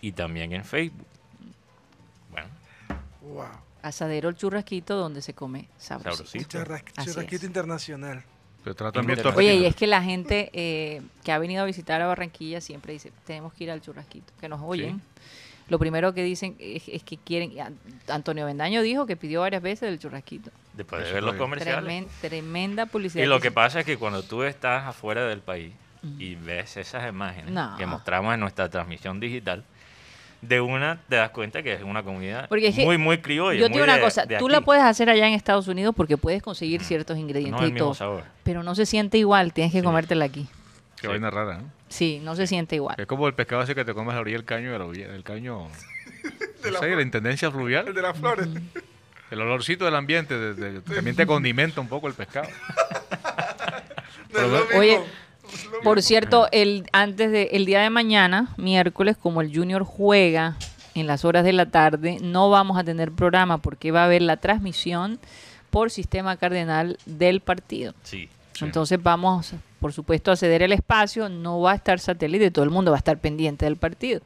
y 0.00 0.12
también 0.12 0.52
en 0.54 0.64
Facebook. 0.64 1.06
Bueno, 2.30 2.48
Wow. 3.20 3.44
Asadero 3.82 4.30
el 4.30 4.34
churrasquito 4.36 4.96
donde 4.96 5.20
se 5.20 5.34
come 5.34 5.68
sabrosito. 5.76 6.24
Sabrosito. 6.26 6.58
Churras- 6.58 6.82
Así 6.96 7.10
Churrasquito 7.10 7.36
es. 7.36 7.44
internacional. 7.44 8.24
Oye, 9.36 9.54
y 9.56 9.64
es 9.66 9.76
que 9.76 9.86
la 9.86 10.02
gente 10.02 10.50
eh, 10.52 11.02
que 11.22 11.32
ha 11.32 11.38
venido 11.38 11.62
a 11.62 11.66
visitar 11.66 12.00
a 12.02 12.06
Barranquilla 12.06 12.60
siempre 12.60 12.92
dice, 12.92 13.12
tenemos 13.26 13.52
que 13.52 13.64
ir 13.64 13.70
al 13.70 13.80
churrasquito, 13.80 14.32
que 14.40 14.48
nos 14.48 14.60
oyen. 14.62 15.00
Lo 15.68 15.78
primero 15.78 16.12
que 16.12 16.22
dicen 16.22 16.56
es, 16.58 16.82
es 16.88 17.02
que 17.04 17.16
quieren... 17.16 17.52
Antonio 18.08 18.44
Bendaño 18.44 18.82
dijo 18.82 19.06
que 19.06 19.16
pidió 19.16 19.40
varias 19.40 19.62
veces 19.62 19.88
el 19.88 19.98
churrasquito. 19.98 20.50
después 20.74 21.00
de 21.02 21.06
Eso 21.08 21.14
ver 21.14 21.22
los 21.24 21.36
comerciales. 21.36 21.84
Tremen- 21.84 22.06
tremenda 22.20 22.86
publicidad. 22.86 23.24
Y 23.24 23.26
lo 23.26 23.40
que 23.40 23.50
pasa 23.50 23.80
es 23.80 23.86
que 23.86 23.96
cuando 23.96 24.22
tú 24.22 24.42
estás 24.42 24.84
afuera 24.86 25.24
del 25.26 25.40
país 25.40 25.72
y 26.18 26.34
ves 26.34 26.76
esas 26.76 27.08
imágenes 27.08 27.50
No. 27.50 27.76
que 27.78 27.86
mostramos 27.86 28.34
en 28.34 28.40
nuestra 28.40 28.68
transmisión 28.68 29.20
digital, 29.20 29.64
de 30.48 30.60
una 30.60 31.00
te 31.08 31.16
das 31.16 31.30
cuenta 31.30 31.62
que 31.62 31.72
es 31.74 31.82
una 31.82 32.02
comunidad 32.02 32.48
Porque 32.48 32.68
es 32.68 32.74
que 32.76 32.84
muy, 32.84 32.98
muy 32.98 33.18
criolla. 33.18 33.58
Yo 33.58 33.66
te 33.66 33.72
digo 33.74 33.84
una 33.84 33.96
de- 33.96 34.00
cosa, 34.00 34.26
de 34.26 34.38
tú 34.38 34.48
la 34.48 34.60
puedes 34.60 34.82
hacer 34.82 35.08
allá 35.10 35.26
en 35.26 35.34
Estados 35.34 35.68
Unidos 35.68 35.94
porque 35.96 36.16
puedes 36.16 36.42
conseguir 36.42 36.82
ciertos 36.82 37.16
ingredientes 37.18 37.52
No 37.52 37.58
es 37.58 37.62
y 37.64 37.66
el 37.66 37.72
mismo 37.72 37.86
todo. 37.86 37.94
sabor. 37.94 38.24
Pero 38.42 38.62
no 38.62 38.74
se 38.74 38.86
siente 38.86 39.18
igual, 39.18 39.52
tienes 39.52 39.72
que 39.72 39.80
Sí. 39.80 39.84
comértela 39.84 40.24
aquí. 40.24 40.46
Qué 41.00 41.08
vaina 41.08 41.30
rara, 41.30 41.58
¿no? 41.58 41.70
Sí, 41.88 42.20
no 42.22 42.34
se 42.34 42.46
siente 42.46 42.76
igual. 42.76 42.96
Es 42.98 43.06
como 43.06 43.26
el 43.28 43.34
pescado 43.34 43.62
ese 43.62 43.74
que 43.74 43.84
te 43.84 43.94
comes 43.94 44.12
a 44.12 44.16
la 44.16 44.20
orilla 44.22 44.36
del 44.38 44.46
caño 44.46 44.72
de 44.72 44.78
la 44.78 44.84
orilla, 44.86 45.08
del 45.08 45.22
caño... 45.22 45.68
no 46.72 46.78
sé, 46.80 46.96
la 46.96 47.02
intendencia 47.02 47.46
El 47.48 47.52
fluvial. 47.54 47.92
de 47.94 48.02
las 48.02 48.16
flores. 48.18 48.48
El 49.30 49.40
olorcito 49.40 49.84
del 49.84 49.94
ambiente 49.96 50.36
de- 50.38 50.54
de- 50.54 50.80
también 50.80 51.16
te 51.16 51.26
condimenta 51.26 51.80
un 51.80 51.88
poco 51.88 52.08
el 52.08 52.14
pescado. 52.14 52.48
No 54.32 54.40
es 54.40 54.50
lo 54.50 54.58
mismo. 54.64 54.78
Oye, 54.80 55.00
Por 55.82 56.02
cierto, 56.02 56.48
el 56.52 56.86
antes 56.92 57.30
de 57.30 57.50
el 57.52 57.66
día 57.66 57.80
de 57.80 57.90
mañana, 57.90 58.54
miércoles, 58.56 59.16
como 59.16 59.40
el 59.40 59.54
Junior 59.54 59.84
juega 59.84 60.56
en 60.94 61.06
las 61.06 61.24
horas 61.24 61.44
de 61.44 61.52
la 61.52 61.66
tarde, 61.66 62.18
no 62.22 62.50
vamos 62.50 62.78
a 62.78 62.84
tener 62.84 63.12
programa 63.12 63.58
porque 63.58 63.90
va 63.90 64.02
a 64.02 64.04
haber 64.06 64.22
la 64.22 64.36
transmisión 64.36 65.18
por 65.70 65.90
sistema 65.90 66.36
cardenal 66.36 66.98
del 67.04 67.40
partido. 67.40 67.94
Sí. 68.04 68.28
Entonces 68.60 69.02
vamos, 69.02 69.54
por 69.80 69.92
supuesto, 69.92 70.30
a 70.30 70.36
ceder 70.36 70.62
el 70.62 70.72
espacio, 70.72 71.28
no 71.28 71.60
va 71.60 71.72
a 71.72 71.74
estar 71.74 71.98
satélite, 71.98 72.50
todo 72.50 72.64
el 72.64 72.70
mundo 72.70 72.92
va 72.92 72.96
a 72.96 72.98
estar 72.98 73.18
pendiente 73.18 73.64
del 73.64 73.76
partido. 73.76 74.20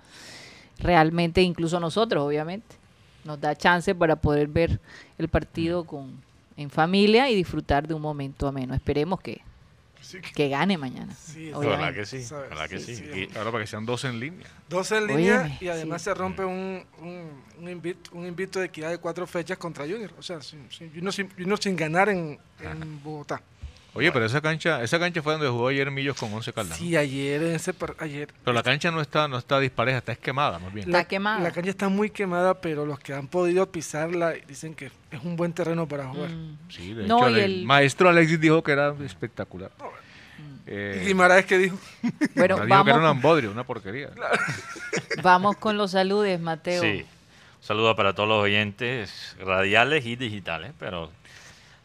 Realmente, 0.78 1.42
incluso 1.42 1.80
nosotros, 1.80 2.22
obviamente, 2.22 2.76
nos 3.24 3.40
da 3.40 3.56
chance 3.56 3.94
para 3.94 4.16
poder 4.16 4.48
ver 4.48 4.78
el 5.16 5.28
partido 5.28 5.84
con, 5.84 6.20
en 6.56 6.70
familia 6.70 7.30
y 7.30 7.34
disfrutar 7.34 7.88
de 7.88 7.94
un 7.94 8.02
momento 8.02 8.46
ameno. 8.46 8.74
Esperemos 8.74 9.20
que, 9.20 9.40
Que- 10.12 10.20
que 10.32 10.48
gane 10.48 10.78
mañana. 10.78 11.14
Sí, 11.14 11.50
Ojalá 11.52 11.92
que 11.92 12.06
sí. 12.06 12.24
Ojalá 12.32 12.68
que 12.68 12.78
Sí, 12.80 12.96
sí. 12.96 13.04
sí, 13.12 13.20
Y- 13.22 13.26
Claro, 13.28 13.52
para 13.52 13.64
que 13.64 13.68
sean 13.68 13.84
dos 13.86 14.04
en 14.04 14.18
línea. 14.18 14.46
Dos 14.68 14.90
en 14.92 15.06
línea 15.06 15.40
Óyeme, 15.42 15.58
y 15.60 15.68
además 15.68 16.00
sí. 16.02 16.06
se 16.06 16.14
rompe 16.14 16.44
un, 16.44 16.84
un, 17.00 17.42
un, 17.58 17.68
invito, 17.70 18.10
un 18.14 18.26
invito 18.26 18.58
de 18.60 18.66
equidad 18.66 18.90
de 18.90 18.98
cuatro 18.98 19.26
fechas 19.26 19.58
contra 19.58 19.84
Junior. 19.84 20.12
O 20.18 20.22
sea, 20.22 20.40
sin, 20.40 20.70
sin- 20.70 20.90
Junior, 20.92 21.12
sin, 21.12 21.30
Junior 21.30 21.58
sin 21.62 21.76
ganar 21.76 22.08
en, 22.08 22.38
en 22.60 23.02
Bogotá. 23.02 23.42
Oye, 23.94 24.12
pero 24.12 24.26
esa 24.26 24.40
cancha, 24.40 24.82
esa 24.82 24.98
cancha 24.98 25.22
fue 25.22 25.32
donde 25.32 25.48
jugó 25.48 25.68
ayer 25.68 25.90
Millos 25.90 26.16
con 26.16 26.32
11 26.32 26.52
Caldas. 26.52 26.78
Sí, 26.78 26.94
ayer, 26.96 27.42
en 27.42 27.54
ese 27.56 27.72
par- 27.74 27.96
ayer 27.98 28.28
Pero 28.44 28.54
la 28.54 28.62
cancha 28.62 28.90
no 28.92 29.00
está, 29.00 29.26
no 29.26 29.38
está 29.38 29.58
dispareja, 29.58 29.98
está 29.98 30.12
esquemada 30.12 30.58
más 30.60 30.72
bien. 30.72 30.90
La- 30.90 31.04
quemada. 31.04 31.40
la 31.40 31.50
cancha 31.50 31.70
está 31.70 31.88
muy 31.88 32.10
quemada, 32.10 32.60
pero 32.60 32.86
los 32.86 33.00
que 33.00 33.12
han 33.14 33.26
podido 33.26 33.70
pisarla 33.72 34.34
dicen 34.46 34.74
que 34.74 34.92
es 35.10 35.22
un 35.24 35.34
buen 35.36 35.52
terreno 35.52 35.88
para 35.88 36.06
jugar. 36.06 36.30
Mm. 36.30 36.58
Sí, 36.68 36.94
de 36.94 37.06
No, 37.08 37.18
hecho, 37.26 37.30
y 37.30 37.40
el, 37.40 37.52
el- 37.60 37.64
maestro 37.64 38.08
Alexis 38.08 38.38
dijo 38.40 38.62
que 38.62 38.72
era 38.72 38.94
espectacular. 39.04 39.70
¿Y 39.80 40.70
Eh, 40.70 41.04
Guimaraes 41.06 41.46
que 41.46 41.56
dijo? 41.58 41.78
Bueno, 42.36 42.56
dijo 42.56 42.56
que 42.56 42.62
era 42.62 42.64
un 42.64 42.68
vamos, 42.68 43.04
ambodrio, 43.04 43.50
una 43.50 43.64
porquería. 43.64 44.10
vamos 45.22 45.56
con 45.56 45.76
los 45.76 45.92
saludes, 45.92 46.38
Mateo. 46.38 46.82
Sí. 46.82 47.04
Un 47.60 47.64
saludo 47.64 47.96
para 47.96 48.12
todos 48.14 48.28
los 48.28 48.42
oyentes 48.44 49.34
radiales 49.40 50.06
y 50.06 50.14
digitales, 50.14 50.72
pero 50.78 51.10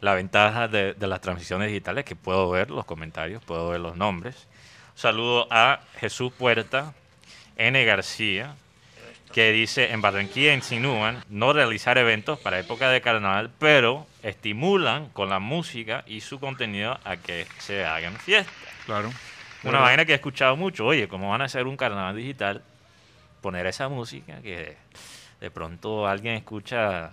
la 0.04 0.14
ventaja 0.16 0.68
de, 0.68 0.93
de 0.93 1.08
las 1.08 1.22
transmisiones 1.22 1.70
digitales 1.70 2.04
es 2.04 2.10
que 2.10 2.16
puedo 2.18 2.49
ver 2.49 2.70
los 2.70 2.84
comentarios, 2.84 3.41
puedo 3.41 3.70
ver 3.70 3.80
los 3.80 3.95
nombres. 3.95 4.49
Saludo 4.95 5.47
a 5.49 5.80
Jesús 5.97 6.34
Puerta, 6.34 6.93
N. 7.56 7.86
García, 7.86 8.56
que 9.32 9.54
dice, 9.54 9.93
en 9.93 10.01
Barranquilla 10.01 10.54
insinúan 10.54 11.24
no 11.30 11.54
realizar 11.54 11.97
eventos 11.97 12.38
para 12.38 12.60
época 12.60 12.89
de 12.89 12.99
carnaval, 12.99 13.49
pero 13.60 14.06
estimulan 14.24 15.08
con 15.10 15.30
la 15.30 15.39
música 15.39 16.04
y 16.06 16.20
su 16.20 16.38
contenido 16.38 16.99
a 17.06 17.16
que 17.16 17.47
se 17.60 17.86
hagan 17.86 18.18
fiestas. 18.18 18.54
Claro. 18.86 19.10
Una 19.64 19.80
vaina 19.80 20.04
que 20.04 20.12
he 20.12 20.16
escuchado 20.16 20.58
mucho, 20.58 20.86
oye, 20.86 21.08
¿cómo 21.08 21.30
van 21.30 21.41
a 21.41 21.45
hacer 21.45 21.66
un 21.66 21.78
carnaval 21.78 22.18
digital? 22.18 22.62
Poner 23.39 23.68
esa 23.68 23.88
música 23.88 24.41
que 24.41 24.76
de 25.39 25.49
pronto 25.49 26.06
alguien 26.06 26.36
escucha 26.36 27.12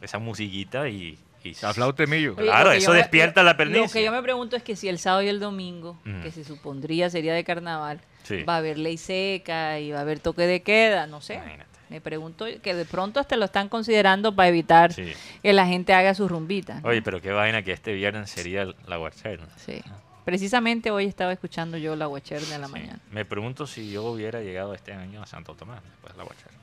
esa 0.00 0.18
musiquita 0.18 0.88
y... 0.88 1.16
y 1.44 1.54
La 1.62 1.72
flauta 1.74 2.02
de 2.02 2.06
Millo. 2.06 2.34
Oye, 2.36 2.44
Claro, 2.46 2.64
lo 2.66 2.70
que 2.72 2.76
eso 2.78 2.86
yo 2.88 2.92
me- 2.92 2.98
despierta 2.98 3.42
la 3.42 3.52
Lo 3.52 3.56
que 3.56 3.64
pernicia. 3.64 4.00
yo 4.00 4.12
me 4.12 4.22
pregunto 4.22 4.56
es 4.56 4.62
que 4.62 4.76
si 4.76 4.88
el 4.88 4.98
sábado 4.98 5.22
y 5.22 5.28
el 5.28 5.40
domingo, 5.40 5.98
que 6.22 6.30
se 6.30 6.44
supondría 6.44 7.10
sería 7.10 7.34
de 7.34 7.44
carnaval, 7.44 8.00
Sí. 8.22 8.42
va 8.44 8.54
a 8.54 8.58
haber 8.58 8.78
ley 8.78 8.96
seca 8.98 9.80
y 9.80 9.90
va 9.90 9.98
a 9.98 10.02
haber 10.02 10.20
toque 10.20 10.42
de 10.42 10.62
queda, 10.62 11.06
no 11.06 11.20
sé. 11.20 11.34
Imagínate. 11.34 11.70
Me 11.90 12.00
pregunto 12.00 12.46
que 12.62 12.74
de 12.74 12.84
pronto 12.86 13.20
hasta 13.20 13.36
lo 13.36 13.44
están 13.44 13.68
considerando 13.68 14.34
para 14.34 14.48
evitar 14.48 14.92
Sí. 14.94 15.12
que 15.42 15.52
la 15.52 15.66
gente 15.66 15.92
haga 15.92 16.14
sus 16.14 16.30
rumbitas. 16.30 16.82
¿no? 16.82 16.88
Oye, 16.88 17.02
pero 17.02 17.20
qué 17.20 17.32
vaina 17.32 17.62
que 17.62 17.72
este 17.72 17.92
viernes 17.92 18.30
sería 18.30 18.66
la 18.86 18.96
guacherna. 18.96 19.48
Sí. 19.56 19.82
Precisamente 20.24 20.90
hoy 20.90 21.06
estaba 21.06 21.32
escuchando 21.32 21.76
yo 21.76 21.96
la 21.96 22.06
guacherna 22.06 22.54
en 22.54 22.60
la 22.60 22.66
Sí. 22.68 22.72
mañana. 22.72 23.00
Me 23.10 23.24
pregunto 23.24 23.66
si 23.66 23.90
yo 23.90 24.04
hubiera 24.04 24.40
llegado 24.40 24.72
este 24.72 24.92
año 24.92 25.20
a 25.22 25.26
Santo 25.26 25.54
Tomás 25.54 25.82
después 25.82 26.14
de 26.14 26.18
la 26.18 26.24
guacherna. 26.24 26.58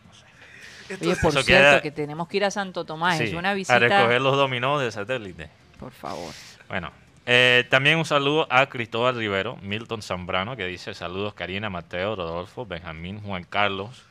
Oye, 1.01 1.11
es- 1.11 1.19
por 1.19 1.29
Eso 1.31 1.43
cierto, 1.43 1.69
queda- 1.69 1.81
que 1.81 1.91
tenemos 1.91 2.27
que 2.27 2.37
ir 2.37 2.45
a 2.45 2.51
Santo 2.51 2.85
Tomás. 2.85 3.17
Sí, 3.17 3.25
Es 3.25 3.33
una 3.33 3.51
a 3.51 3.53
visita. 3.53 3.79
recoger 3.79 4.21
los 4.21 4.35
dominós 4.35 4.81
del 4.81 4.91
satélite. 4.91 5.49
Por 5.79 5.91
favor. 5.91 6.33
Bueno, 6.67 6.91
eh, 7.25 7.65
también 7.69 7.97
un 7.97 8.05
saludo 8.05 8.47
a 8.49 8.67
Cristóbal 8.67 9.15
Rivero, 9.15 9.57
Milton 9.61 10.01
Zambrano, 10.01 10.55
que 10.55 10.65
dice 10.65 10.93
saludos 10.93 11.33
Karina, 11.33 11.69
Mateo, 11.69 12.15
Rodolfo, 12.15 12.65
Benjamín, 12.65 13.21
Juan 13.21 13.43
Carlos. 13.43 14.03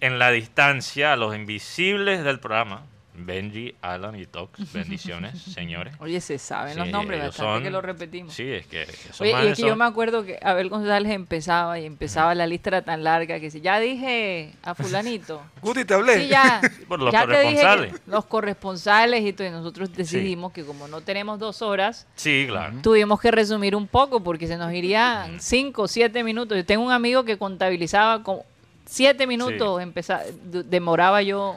En 0.00 0.18
la 0.18 0.30
distancia, 0.30 1.12
a 1.12 1.16
los 1.16 1.34
invisibles 1.36 2.24
del 2.24 2.40
programa, 2.40 2.82
Benji, 3.14 3.74
Alan 3.82 4.18
y 4.18 4.24
Tox. 4.26 4.72
Bendiciones, 4.72 5.40
señores. 5.42 5.94
Oye, 6.00 6.20
se 6.20 6.38
saben 6.38 6.76
los 6.78 6.86
Sí, 6.86 6.92
nombres, 6.92 7.20
ellos 7.20 7.28
bastante 7.36 7.54
son- 7.56 7.62
que 7.62 7.70
lo 7.70 7.80
repetimos. 7.82 8.32
Sí, 8.34 8.50
es 8.50 8.66
que 8.66 8.86
Oye, 9.20 9.30
y 9.30 9.46
es 9.48 9.56
que 9.56 9.62
yo 9.62 9.68
son- 9.68 9.78
me 9.78 9.84
acuerdo 9.84 10.24
que 10.24 10.38
Abel 10.42 10.68
González 10.70 11.12
empezaba 11.12 11.78
y 11.78 11.84
empezaba 11.84 12.34
la 12.34 12.46
lista 12.46 12.70
era 12.70 12.82
tan 12.82 13.04
larga 13.04 13.38
que 13.38 13.50
si 13.50 13.60
ya 13.60 13.78
dije 13.80 14.52
a 14.62 14.74
fulanito. 14.74 15.42
Guti, 15.62 15.84
te 15.84 15.94
hablé. 15.94 16.22
Sí, 16.22 16.28
ya. 16.28 16.60
Por 16.88 17.00
los 17.00 17.12
ya 17.12 17.26
te 17.26 17.40
dije 17.40 17.62
corresponsales. 17.62 18.00
los 18.06 18.24
corresponsales 18.24 19.24
y 19.24 19.32
todo. 19.32 19.46
Y 19.46 19.50
nosotros 19.50 19.92
decidimos 19.94 20.52
que 20.52 20.64
como 20.64 20.88
no 20.88 21.00
tenemos 21.02 21.38
dos 21.38 21.60
horas, 21.62 22.06
Sí, 22.14 22.46
claro. 22.48 22.76
tuvimos 22.82 23.20
que 23.20 23.30
resumir 23.30 23.76
un 23.76 23.86
poco 23.88 24.22
porque 24.22 24.46
se 24.46 24.56
nos 24.56 24.72
irían 24.72 25.40
cinco 25.40 25.82
o 25.82 25.88
siete 25.88 26.24
minutos. 26.24 26.56
Yo 26.56 26.64
tengo 26.64 26.84
un 26.84 26.92
amigo 26.92 27.24
que 27.24 27.36
contabilizaba 27.36 28.22
como 28.22 28.44
siete 28.86 29.26
minutos, 29.26 29.80
empeza- 29.82 30.22
d- 30.44 30.62
demoraba 30.64 31.22
yo 31.22 31.56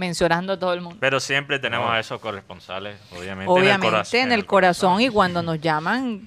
mencionando 0.00 0.54
a 0.54 0.58
todo 0.58 0.72
el 0.72 0.80
mundo. 0.80 0.96
Pero 0.98 1.20
siempre 1.20 1.58
tenemos 1.60 1.88
a 1.90 2.00
esos 2.00 2.18
corresponsales, 2.20 2.96
obviamente, 3.12 3.50
Obviamente 3.52 3.74
en 3.74 3.84
el 3.84 3.90
corazón. 3.92 4.20
en 4.20 4.32
el 4.32 4.46
corazón 4.46 5.00
y 5.02 5.08
cuando 5.10 5.42
nos 5.42 5.60
llaman 5.60 6.26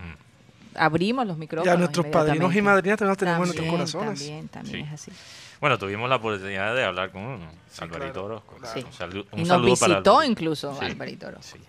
abrimos 0.76 1.26
los 1.28 1.36
Ya 1.36 1.40
micrófonos. 1.40 1.78
nuestros 1.80 2.06
padrinos 2.08 2.56
y 2.56 2.62
madrinas 2.62 2.98
también 2.98 3.10
los 3.10 3.18
tenemos 3.18 3.40
en 3.42 3.46
nuestros 3.46 3.70
corazones. 3.70 4.20
También, 4.20 4.48
también 4.48 4.76
Sí. 4.78 4.88
es 4.88 4.94
así. 4.94 5.12
Bueno, 5.60 5.78
tuvimos 5.78 6.10
la 6.10 6.16
oportunidad 6.18 6.76
de 6.76 6.84
hablar 6.84 7.12
con 7.12 7.22
uno, 7.22 7.46
Alvarito 7.80 8.12
claro, 8.14 8.26
Orozco. 8.26 8.56
claro. 8.60 8.80
Un, 8.82 8.92
salu- 8.94 9.26
un 9.32 9.40
Y 9.40 9.42
nos 9.42 9.48
saludo 9.48 9.76
para 9.76 9.94
visitó 9.94 10.12
Alvarito. 10.12 10.24
incluso 10.24 10.78
Sí, 10.80 10.86
Alvarito 10.86 11.28
Orozco. 11.28 11.58
sí. 11.58 11.64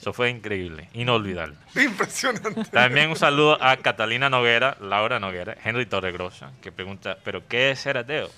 Eso 0.00 0.12
fue 0.12 0.30
increíble, 0.30 0.88
inolvidable. 0.94 1.56
Impresionante. 1.74 2.64
También 2.66 3.10
un 3.10 3.16
saludo 3.16 3.58
a 3.60 3.76
Catalina 3.78 4.30
Noguera, 4.30 4.76
Laura 4.80 5.18
Noguera, 5.18 5.56
Henry 5.64 5.86
Torregrosa, 5.86 6.52
que 6.62 6.70
pregunta, 6.72 7.18
¿pero 7.24 7.46
qué 7.48 7.72
es 7.72 7.80
ser 7.80 7.98
ateo? 7.98 8.30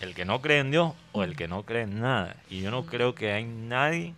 ¿El 0.00 0.14
que 0.14 0.24
no 0.24 0.40
cree 0.40 0.58
en 0.60 0.70
Dios 0.70 0.94
o 1.12 1.22
el 1.24 1.36
que 1.36 1.46
no 1.46 1.62
cree 1.64 1.82
en 1.82 2.00
nada? 2.00 2.36
Y 2.48 2.62
yo 2.62 2.70
no 2.70 2.86
creo 2.86 3.14
que 3.14 3.32
hay 3.32 3.44
nadie 3.44 4.14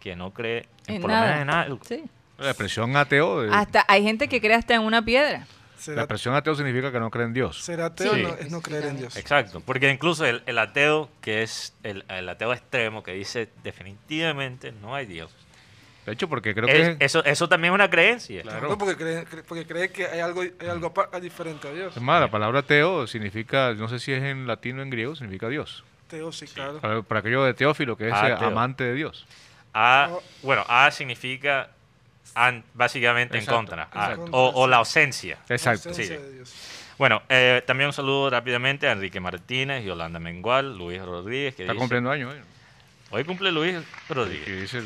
que 0.00 0.14
no 0.16 0.32
cree 0.32 0.66
en, 0.86 0.96
En 0.96 1.00
por 1.02 1.10
lo 1.10 1.16
nada. 1.16 1.30
menos 1.32 1.42
en 1.42 1.50
algo. 1.50 1.80
Sí. 1.86 2.04
La 2.38 2.50
expresión 2.50 2.96
ateo, 2.96 3.44
eh, 3.44 3.50
Hasta 3.52 3.84
hay 3.88 4.02
gente 4.02 4.28
que 4.28 4.40
cree 4.40 4.54
hasta 4.56 4.74
en 4.74 4.82
una 4.82 5.04
piedra. 5.04 5.46
la 5.86 6.00
expresión 6.02 6.34
ateo 6.34 6.54
significa 6.54 6.90
que 6.92 6.98
no 7.00 7.10
cree 7.10 7.26
en 7.26 7.32
Dios. 7.34 7.62
ser 7.62 7.80
ateo 7.80 8.14
Sí. 8.14 8.22
no- 8.22 8.34
es 8.34 8.50
no 8.50 8.60
creer 8.62 8.86
en 8.86 8.96
Dios. 8.98 9.16
Exacto, 9.16 9.60
porque 9.60 9.90
incluso 9.90 10.24
el, 10.24 10.42
el 10.46 10.58
ateo, 10.58 11.10
que 11.20 11.42
es 11.42 11.74
el, 11.82 12.04
el 12.08 12.28
ateo 12.28 12.52
extremo, 12.52 13.02
que 13.02 13.12
dice 13.12 13.48
definitivamente 13.62 14.72
no 14.72 14.94
hay 14.94 15.06
Dios. 15.06 15.30
De 16.06 16.12
hecho, 16.12 16.28
porque 16.28 16.54
creo 16.54 16.68
Es- 16.68 16.96
que... 16.98 17.04
eso, 17.04 17.24
eso 17.24 17.48
también 17.48 17.72
es 17.72 17.74
una 17.76 17.88
creencia. 17.88 18.42
Claro. 18.42 18.68
No, 18.68 18.78
porque 18.78 18.96
cree, 18.96 19.24
cre- 19.26 19.42
porque 19.46 19.66
cree 19.66 19.90
que 19.90 20.06
hay 20.06 20.20
algo, 20.20 20.42
hay 20.42 20.68
algo 20.68 20.92
diferente 21.20 21.68
a 21.68 21.72
Dios. 21.72 21.96
Es 21.96 22.02
más, 22.02 22.20
la 22.20 22.30
palabra 22.30 22.60
ateo 22.60 23.06
significa, 23.06 23.72
no 23.74 23.88
sé 23.88 23.98
si 23.98 24.12
es 24.12 24.22
en 24.22 24.46
latino 24.46 24.80
o 24.80 24.82
en 24.82 24.90
griego, 24.90 25.16
significa 25.16 25.48
Dios. 25.48 25.82
Ateo, 26.08 26.30
sí, 26.32 26.46
claro. 26.46 26.78
Para, 26.80 27.00
para 27.02 27.20
aquello 27.20 27.42
de 27.44 27.54
Teófilo, 27.54 27.96
que 27.96 28.08
es 28.08 28.14
Ateo. 28.14 28.48
amante 28.48 28.84
de 28.84 28.94
Dios. 28.94 29.26
A, 29.72 30.08
Oh. 30.12 30.22
bueno, 30.42 30.64
A 30.68 30.90
significa 30.90 31.70
an- 32.34 32.62
básicamente 32.74 33.38
Exacto, 33.38 33.60
en 33.60 33.66
contra, 33.66 33.88
a- 33.92 34.16
o, 34.30 34.50
o 34.62 34.66
la 34.66 34.76
ausencia. 34.76 35.38
Exacto. 35.48 35.88
Ausencia 35.88 36.16
sí. 36.18 36.22
de 36.22 36.32
Dios. 36.34 36.54
Bueno, 36.98 37.22
eh, 37.28 37.62
también 37.66 37.88
un 37.88 37.92
saludo 37.92 38.30
rápidamente 38.30 38.86
a 38.86 38.92
Enrique 38.92 39.18
Martínez, 39.20 39.84
Yolanda 39.84 40.18
Mengual, 40.20 40.76
Luis 40.78 41.02
Rodríguez, 41.02 41.54
que 41.54 41.62
Está 41.62 41.72
dice- 41.72 41.80
cumpliendo 41.80 42.10
años. 42.10 42.34
¿eh? 42.34 42.40
Hoy 43.10 43.24
cumple 43.24 43.50
Luis 43.50 43.76
Que 44.06 44.14
Rodríguez. 44.14 44.60
dice, 44.60 44.82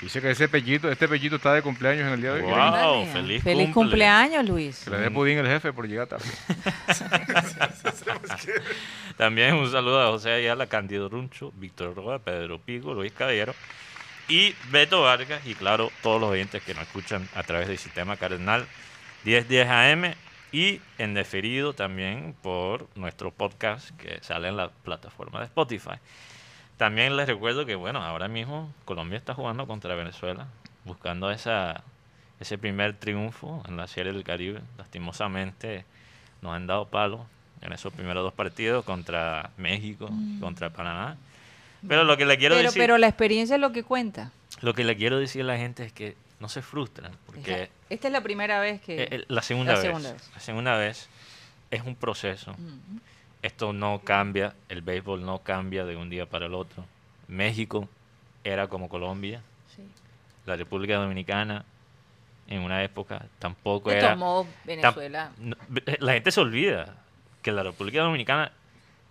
dice 0.00 0.20
que 0.20 0.30
ese 0.30 0.48
pellito, 0.48 0.90
este 0.90 1.08
pellito 1.08 1.36
está 1.36 1.54
de 1.54 1.62
cumpleaños 1.62 2.06
en 2.06 2.12
el 2.14 2.20
día 2.20 2.34
de 2.34 2.42
hoy. 2.42 2.50
Wow. 2.50 3.06
Feliz 3.12 3.42
Feliz 3.42 3.66
cumple. 3.66 3.72
cumpleaños, 3.72 4.48
Luis. 4.48 4.84
Que 4.84 4.90
le 4.90 4.98
dé 4.98 5.10
pudín 5.10 5.38
el 5.38 5.46
jefe 5.46 5.72
por 5.72 5.88
llegar 5.88 6.06
tarde. 6.06 6.24
También 9.16 9.54
un 9.54 9.70
saludo 9.70 10.00
a 10.00 10.10
José 10.10 10.32
Ayala, 10.32 10.66
Cándido 10.66 11.08
Runcho, 11.08 11.52
Víctor 11.56 11.94
Roa, 11.94 12.18
Pedro 12.18 12.58
Pico, 12.58 12.94
Luis 12.94 13.12
Caballero 13.12 13.54
y 14.28 14.54
Beto 14.70 15.02
Vargas 15.02 15.44
y 15.46 15.54
claro, 15.54 15.90
todos 16.02 16.20
los 16.20 16.30
oyentes 16.30 16.62
que 16.62 16.74
nos 16.74 16.84
escuchan 16.84 17.28
a 17.34 17.42
través 17.42 17.68
del 17.68 17.78
sistema 17.78 18.16
cardenal 18.16 18.66
1010 19.24 19.68
AM 19.68 20.14
y 20.52 20.80
en 20.98 21.14
deferido 21.14 21.74
también 21.74 22.34
por 22.42 22.88
nuestro 22.94 23.30
podcast 23.30 23.90
que 23.96 24.18
sale 24.22 24.48
en 24.48 24.56
la 24.56 24.70
plataforma 24.70 25.40
de 25.40 25.46
Spotify. 25.46 25.96
También 26.78 27.16
les 27.16 27.26
recuerdo 27.26 27.66
que 27.66 27.74
bueno, 27.74 28.02
ahora 28.02 28.28
mismo 28.28 28.72
Colombia 28.84 29.18
está 29.18 29.34
jugando 29.34 29.66
contra 29.66 29.94
Venezuela, 29.94 30.46
buscando 30.84 31.30
esa 31.30 31.82
ese 32.40 32.56
primer 32.56 32.94
triunfo 32.94 33.62
en 33.68 33.76
la 33.76 33.86
Serie 33.88 34.12
del 34.12 34.22
Caribe. 34.24 34.60
Lastimosamente 34.78 35.84
nos 36.40 36.54
han 36.54 36.68
dado 36.68 36.86
palos 36.86 37.20
en 37.62 37.72
esos 37.72 37.92
primeros 37.92 38.22
dos 38.22 38.32
partidos 38.32 38.84
contra 38.84 39.50
México, 39.56 40.08
contra 40.40 40.70
Panamá. 40.70 41.16
Pero 41.86 42.04
lo 42.04 42.16
que 42.16 42.24
le 42.24 42.38
quiero 42.38 42.54
Pero, 42.54 42.68
decir, 42.68 42.80
pero 42.82 42.96
la 42.98 43.08
experiencia 43.08 43.56
es 43.56 43.60
lo 43.60 43.72
que 43.72 43.82
cuenta. 43.82 44.30
lo 44.60 44.72
que 44.74 44.84
le 44.84 44.96
quiero 44.96 45.18
decir 45.18 45.42
a 45.42 45.46
la 45.46 45.56
gente 45.56 45.84
es 45.84 45.92
que 45.92 46.16
no 46.38 46.48
se 46.48 46.62
frustren, 46.62 47.10
porque 47.26 47.70
Esta 47.90 48.06
es 48.06 48.12
la 48.12 48.20
primera 48.20 48.60
vez 48.60 48.80
que... 48.80 49.02
eh, 49.02 49.08
eh, 49.10 49.24
la 49.26 49.42
segunda 49.42 49.72
la 49.72 49.78
vez, 49.80 49.86
segunda 49.88 50.12
vez. 50.12 50.30
la 50.34 50.40
segunda 50.40 50.76
vez 50.76 51.08
es 51.72 51.82
un 51.82 51.96
proceso. 51.96 52.52
Ujú. 52.52 53.00
Esto 53.42 53.72
no 53.72 54.00
cambia, 54.04 54.54
el 54.68 54.82
béisbol 54.82 55.24
no 55.24 55.38
cambia 55.40 55.84
de 55.84 55.96
un 55.96 56.10
día 56.10 56.26
para 56.26 56.46
el 56.46 56.54
otro. 56.54 56.84
México 57.28 57.88
era 58.44 58.66
como 58.68 58.88
Colombia, 58.88 59.42
Sí. 59.74 59.82
la 60.46 60.56
República 60.56 60.96
Dominicana 60.96 61.64
en 62.48 62.62
una 62.62 62.82
época 62.82 63.26
tampoco 63.38 63.90
era 63.90 64.16
Tam- 64.16 64.46
Venezuela... 64.64 65.30
no, 65.38 65.54
la 66.00 66.12
gente 66.14 66.30
se 66.30 66.40
olvida 66.40 66.96
que 67.42 67.52
la 67.52 67.62
República 67.62 68.00
Dominicana 68.02 68.50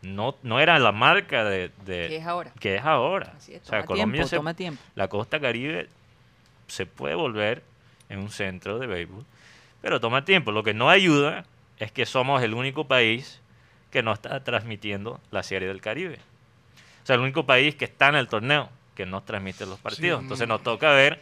no, 0.02 0.36
no 0.44 0.60
era 0.60 0.78
la 0.80 0.92
marca 0.92 1.44
de, 1.46 1.72
de- 1.86 2.08
Que 2.08 2.16
es 2.18 2.26
ahora. 2.26 2.52
que 2.60 2.76
es 2.76 2.84
ahora. 2.84 3.34
Así 3.38 3.54
es, 3.54 3.62
o 3.62 3.66
sea, 3.66 3.86
Colombia 3.86 4.14
tiempo, 4.22 4.28
se- 4.28 4.36
toma 4.38 4.54
tiempo. 4.56 4.82
la 4.96 5.08
costa 5.08 5.40
caribe 5.40 5.88
se 6.68 6.86
puede 6.86 7.16
volver 7.16 7.64
en 8.10 8.20
un 8.20 8.30
centro 8.30 8.80
de 8.80 8.88
béisbol, 8.88 9.24
pero 9.82 10.00
toma 10.02 10.26
tiempo. 10.26 10.52
Lo 10.52 10.64
que 10.64 10.74
no 10.74 10.90
ayuda 10.90 11.46
es 11.78 11.92
que 11.92 12.06
somos 12.06 12.42
el 12.44 12.54
único 12.56 12.88
país 12.88 13.40
que 13.98 14.04
no 14.04 14.14
está 14.14 14.44
transmitiendo 14.44 15.20
la 15.32 15.42
Serie 15.42 15.68
del 15.68 15.82
Caribe. 15.82 16.20
O 17.02 17.06
sea, 17.08 17.16
el 17.16 17.22
único 17.22 17.48
país 17.48 17.74
que 17.74 17.86
está 17.86 18.10
en 18.10 18.16
el 18.16 18.28
torneo 18.28 18.70
que 18.94 19.08
no 19.08 19.24
transmite 19.24 19.66
los 19.66 19.80
partidos. 19.80 20.20
Sí. 20.20 20.24
Entonces 20.26 20.48
nos 20.48 20.62
toca 20.62 20.92
ver 20.92 21.20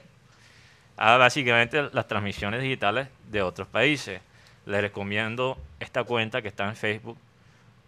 a 0.98 1.16
básicamente 1.16 1.90
las 1.94 2.06
transmisiones 2.06 2.62
digitales 2.62 3.08
de 3.32 3.42
otros 3.44 3.70
países. 3.70 4.20
Les 4.66 4.82
recomiendo 4.82 5.58
esta 5.80 6.04
cuenta 6.04 6.42
que 6.42 6.50
está 6.50 6.68
en 6.68 6.76
Facebook, 6.76 7.18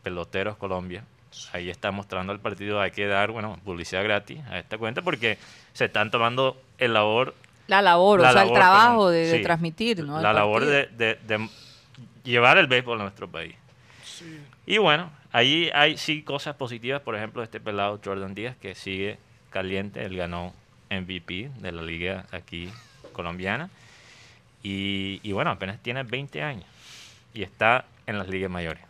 Peloteros 0.03 0.55
Colombia. 0.55 1.03
Ahí 1.51 1.69
está 1.69 1.91
mostrando 1.91 2.31
el 2.31 2.39
partido. 2.39 2.79
Hay 2.79 2.91
que 2.91 3.07
dar, 3.07 3.31
bueno, 3.31 3.59
publicidad 3.65 4.05
gratis 4.05 4.39
a 4.49 4.57
esta 4.57 4.77
cuenta 4.77 5.01
porque 5.01 5.37
se 5.73 5.83
están 5.85 6.11
tomando 6.11 6.61
el 6.77 6.93
labor 6.93 7.35
La 7.67 7.81
labor, 7.81 8.21
la 8.21 8.29
o 8.29 8.31
sea, 8.31 8.41
labor, 8.43 8.55
el 8.57 8.61
trabajo 8.61 8.97
perdón, 9.07 9.11
de, 9.11 9.19
de 9.27 9.37
sí, 9.39 9.43
transmitir, 9.43 10.03
¿no? 10.05 10.15
El 10.15 10.23
la 10.23 10.31
labor 10.31 10.61
partido. 10.61 10.71
de, 10.97 11.15
de- 11.27 11.37
de 11.37 11.49
llevar 12.23 12.57
el 12.57 12.67
béisbol 12.67 12.99
a 13.01 13.03
nuestro 13.03 13.27
país. 13.27 13.53
Sí. 14.17 14.39
Y 14.65 14.77
bueno, 14.79 15.11
ahí 15.31 15.69
hay 15.73 15.97
sí 15.97 16.23
cosas 16.23 16.55
positivas, 16.55 17.01
por 17.01 17.15
ejemplo, 17.15 17.43
este 17.43 17.59
pelado 17.59 17.99
Jordan 18.03 18.33
Díaz 18.33 18.55
que 18.57 18.75
sigue 18.75 19.17
caliente, 19.49 20.03
él 20.05 20.15
ganó 20.17 20.53
MVP 20.89 21.51
de 21.59 21.71
la 21.71 21.81
liga 21.81 22.25
aquí 22.31 22.69
colombiana 23.13 23.69
y, 24.63 25.19
y 25.23 25.31
bueno, 25.31 25.51
apenas 25.51 25.81
tiene 25.81 26.03
20 26.03 26.41
años 26.41 26.65
y 27.33 27.43
está 27.43 27.85
en 28.05 28.17
las 28.17 28.27
ligas 28.27 28.49
mayores 28.49 28.83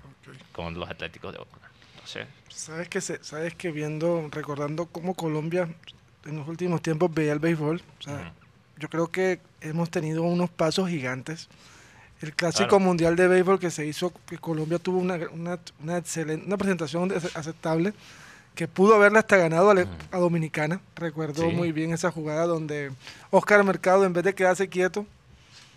con 0.51 0.73
los 0.79 0.89
Atléticos 0.89 1.33
de 1.33 1.39
Oakland. 1.39 1.63
Entonces, 1.93 2.27
Sabes 2.49 2.89
que, 2.89 3.01
se- 3.01 3.23
sabes 3.23 3.53
que 3.53 3.71
viendo, 3.71 4.27
recordando 4.31 4.87
cómo 4.87 5.13
Colombia 5.13 5.67
en 6.25 6.37
los 6.37 6.47
últimos 6.47 6.81
tiempos 6.81 7.13
veía 7.13 7.33
el 7.33 7.39
béisbol, 7.39 7.81
o 7.99 8.01
sea, 8.01 8.33
yo 8.77 8.89
creo 8.89 9.07
que 9.07 9.39
hemos 9.61 9.89
tenido 9.91 10.23
unos 10.23 10.49
pasos 10.49 10.89
gigantes. 10.89 11.49
El 12.21 12.33
clásico 12.33 12.69
Claro. 12.69 12.83
mundial 12.85 13.15
de 13.15 13.27
béisbol 13.27 13.59
que 13.59 13.69
se 13.69 13.85
hizo, 13.85 14.11
que 14.25 14.37
Colombia 14.39 14.79
tuvo 14.79 14.97
una, 14.99 15.19
una, 15.31 15.59
una 15.83 15.97
excelente, 15.97 16.45
una 16.47 16.57
presentación 16.57 17.11
ace- 17.11 17.29
aceptable, 17.35 17.93
que 18.55 18.67
pudo 18.67 18.95
haberle 18.95 19.19
hasta 19.19 19.37
ganado 19.37 19.69
a, 19.69 19.75
le- 19.75 19.87
a 20.11 20.17
Dominicana. 20.17 20.81
Recuerdo 20.95 21.43
Sí. 21.43 21.55
muy 21.55 21.71
bien 21.71 21.93
esa 21.93 22.11
jugada 22.11 22.47
donde 22.47 22.91
Oscar 23.29 23.63
Mercado, 23.63 24.03
en 24.03 24.13
vez 24.13 24.23
de 24.23 24.33
quedarse 24.33 24.67
quieto, 24.67 25.05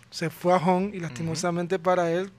se 0.09 0.29
fue 0.31 0.53
a 0.53 0.57
home 0.57 0.89
y 0.95 0.99
lastimosamente 0.99 1.77
para 1.77 2.09
él 2.11 2.31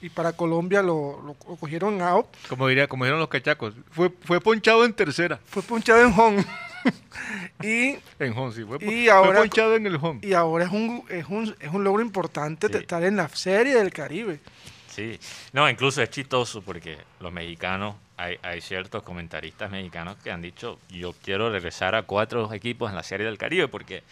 y 0.00 0.08
para 0.08 0.32
Colombia 0.34 0.80
lo, 0.80 1.20
lo- 1.22 1.36
lo 1.48 1.56
cogieron 1.56 2.00
out. 2.00 2.26
Como 2.48 2.68
diría, 2.68 2.86
como 2.86 3.04
dijeron 3.04 3.18
los 3.18 3.28
cachacos, 3.28 3.74
fue, 3.90 4.12
fue 4.22 4.40
ponchado 4.40 4.84
en 4.84 4.92
tercera. 4.92 5.40
Fue 5.46 5.62
punchado 5.62 6.00
en 6.06 6.12
home. 6.16 6.44
y, 7.62 7.98
En 8.18 8.36
home, 8.36 8.52
sí. 8.52 8.64
Fue, 8.64 8.76
Y 8.76 8.80
fue 9.06 9.10
ahora- 9.10 9.40
ponchado 9.40 9.76
en 9.76 9.86
el 9.86 9.96
home. 9.96 10.20
y 10.22 10.32
ahora 10.32 10.64
es 10.64 10.70
un, 10.72 11.04
es, 11.08 11.26
un, 11.28 11.54
es 11.60 11.72
un 11.72 11.84
logro 11.84 12.02
importante 12.02 12.68
Sí. 12.68 12.76
estar 12.76 13.02
en 13.04 13.16
la 13.16 13.28
serie 13.28 13.74
del 13.74 13.92
Caribe. 13.92 14.40
Sí, 14.88 15.18
no, 15.52 15.68
incluso 15.70 16.02
es 16.02 16.10
chistoso 16.10 16.60
porque 16.62 16.98
los 17.20 17.32
mexicanos, 17.32 17.94
hay, 18.16 18.36
hay 18.42 18.60
ciertos 18.60 19.02
comentaristas 19.04 19.70
mexicanos 19.70 20.16
que 20.24 20.30
han 20.32 20.42
dicho, 20.42 20.78
yo 20.88 21.14
quiero 21.22 21.50
regresar 21.50 21.94
a 21.94 22.02
cuatro 22.02 22.52
equipos 22.52 22.90
en 22.90 22.96
la 22.96 23.04
Serie 23.04 23.26
del 23.26 23.38
Caribe 23.38 23.68
porque 23.68 24.02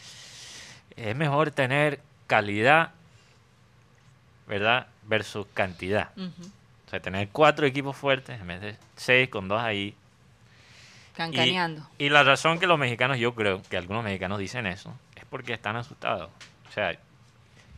es 0.96 1.16
mejor 1.16 1.50
tener 1.50 2.00
calidad, 2.28 2.92
¿verdad? 4.46 4.86
Versus 5.04 5.46
cantidad. 5.54 6.10
O 6.16 6.90
sea, 6.90 7.00
tener 7.00 7.28
cuatro 7.30 7.66
equipos 7.66 7.96
fuertes 7.96 8.40
en 8.40 8.46
vez 8.46 8.60
de 8.60 8.76
seis 8.96 9.28
con 9.28 9.48
dos 9.48 9.60
ahí. 9.60 9.94
Y, 11.16 11.18
Cancaneando. 11.18 11.88
y 11.98 12.10
la 12.10 12.22
razón 12.24 12.58
que 12.58 12.66
los 12.66 12.78
mexicanos, 12.78 13.18
yo 13.18 13.34
creo 13.34 13.62
que 13.62 13.76
algunos 13.78 14.04
mexicanos 14.04 14.38
dicen 14.38 14.66
eso, 14.66 14.94
es 15.14 15.24
porque 15.24 15.54
están 15.54 15.76
asustados. 15.76 16.30
O 16.68 16.72
sea, 16.72 16.98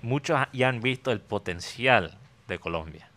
muchos 0.02 0.40
ya 0.52 0.68
han 0.68 0.80
visto 0.80 1.12
el 1.12 1.20
potencial 1.20 2.18
de 2.48 2.58
Colombia. 2.58 3.08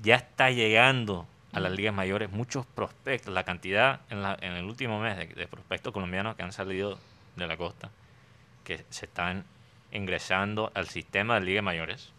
Ya 0.00 0.14
está 0.14 0.50
llegando 0.50 1.26
a 1.52 1.58
las 1.60 1.72
ligas 1.72 1.92
mayores 1.94 2.30
muchos 2.30 2.66
prospectos. 2.66 3.34
La 3.34 3.42
cantidad 3.44 4.00
en, 4.10 4.22
la- 4.22 4.38
en 4.40 4.52
el 4.52 4.64
último 4.64 5.00
mes 5.00 5.16
de, 5.16 5.26
de 5.26 5.46
prospectos 5.48 5.92
colombianos 5.92 6.36
que 6.36 6.42
han 6.44 6.52
salido 6.52 6.98
de 7.34 7.46
la 7.48 7.56
costa, 7.56 7.90
que 8.64 8.84
se 8.90 9.06
están 9.06 9.44
ingresando 9.90 10.70
al 10.74 10.86
sistema 10.88 11.34
de 11.34 11.40
ligas 11.46 11.64
mayores, 11.64 12.12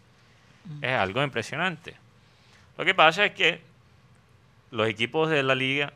es 0.82 0.92
algo 0.92 1.24
impresionante. 1.24 1.96
Lo 2.78 2.84
que 2.84 2.94
pasa 2.96 3.24
es 3.26 3.32
que 3.34 3.62
los 4.72 4.88
equipos 4.90 5.30
de 5.30 5.42
la 5.44 5.56
liga 5.56 5.94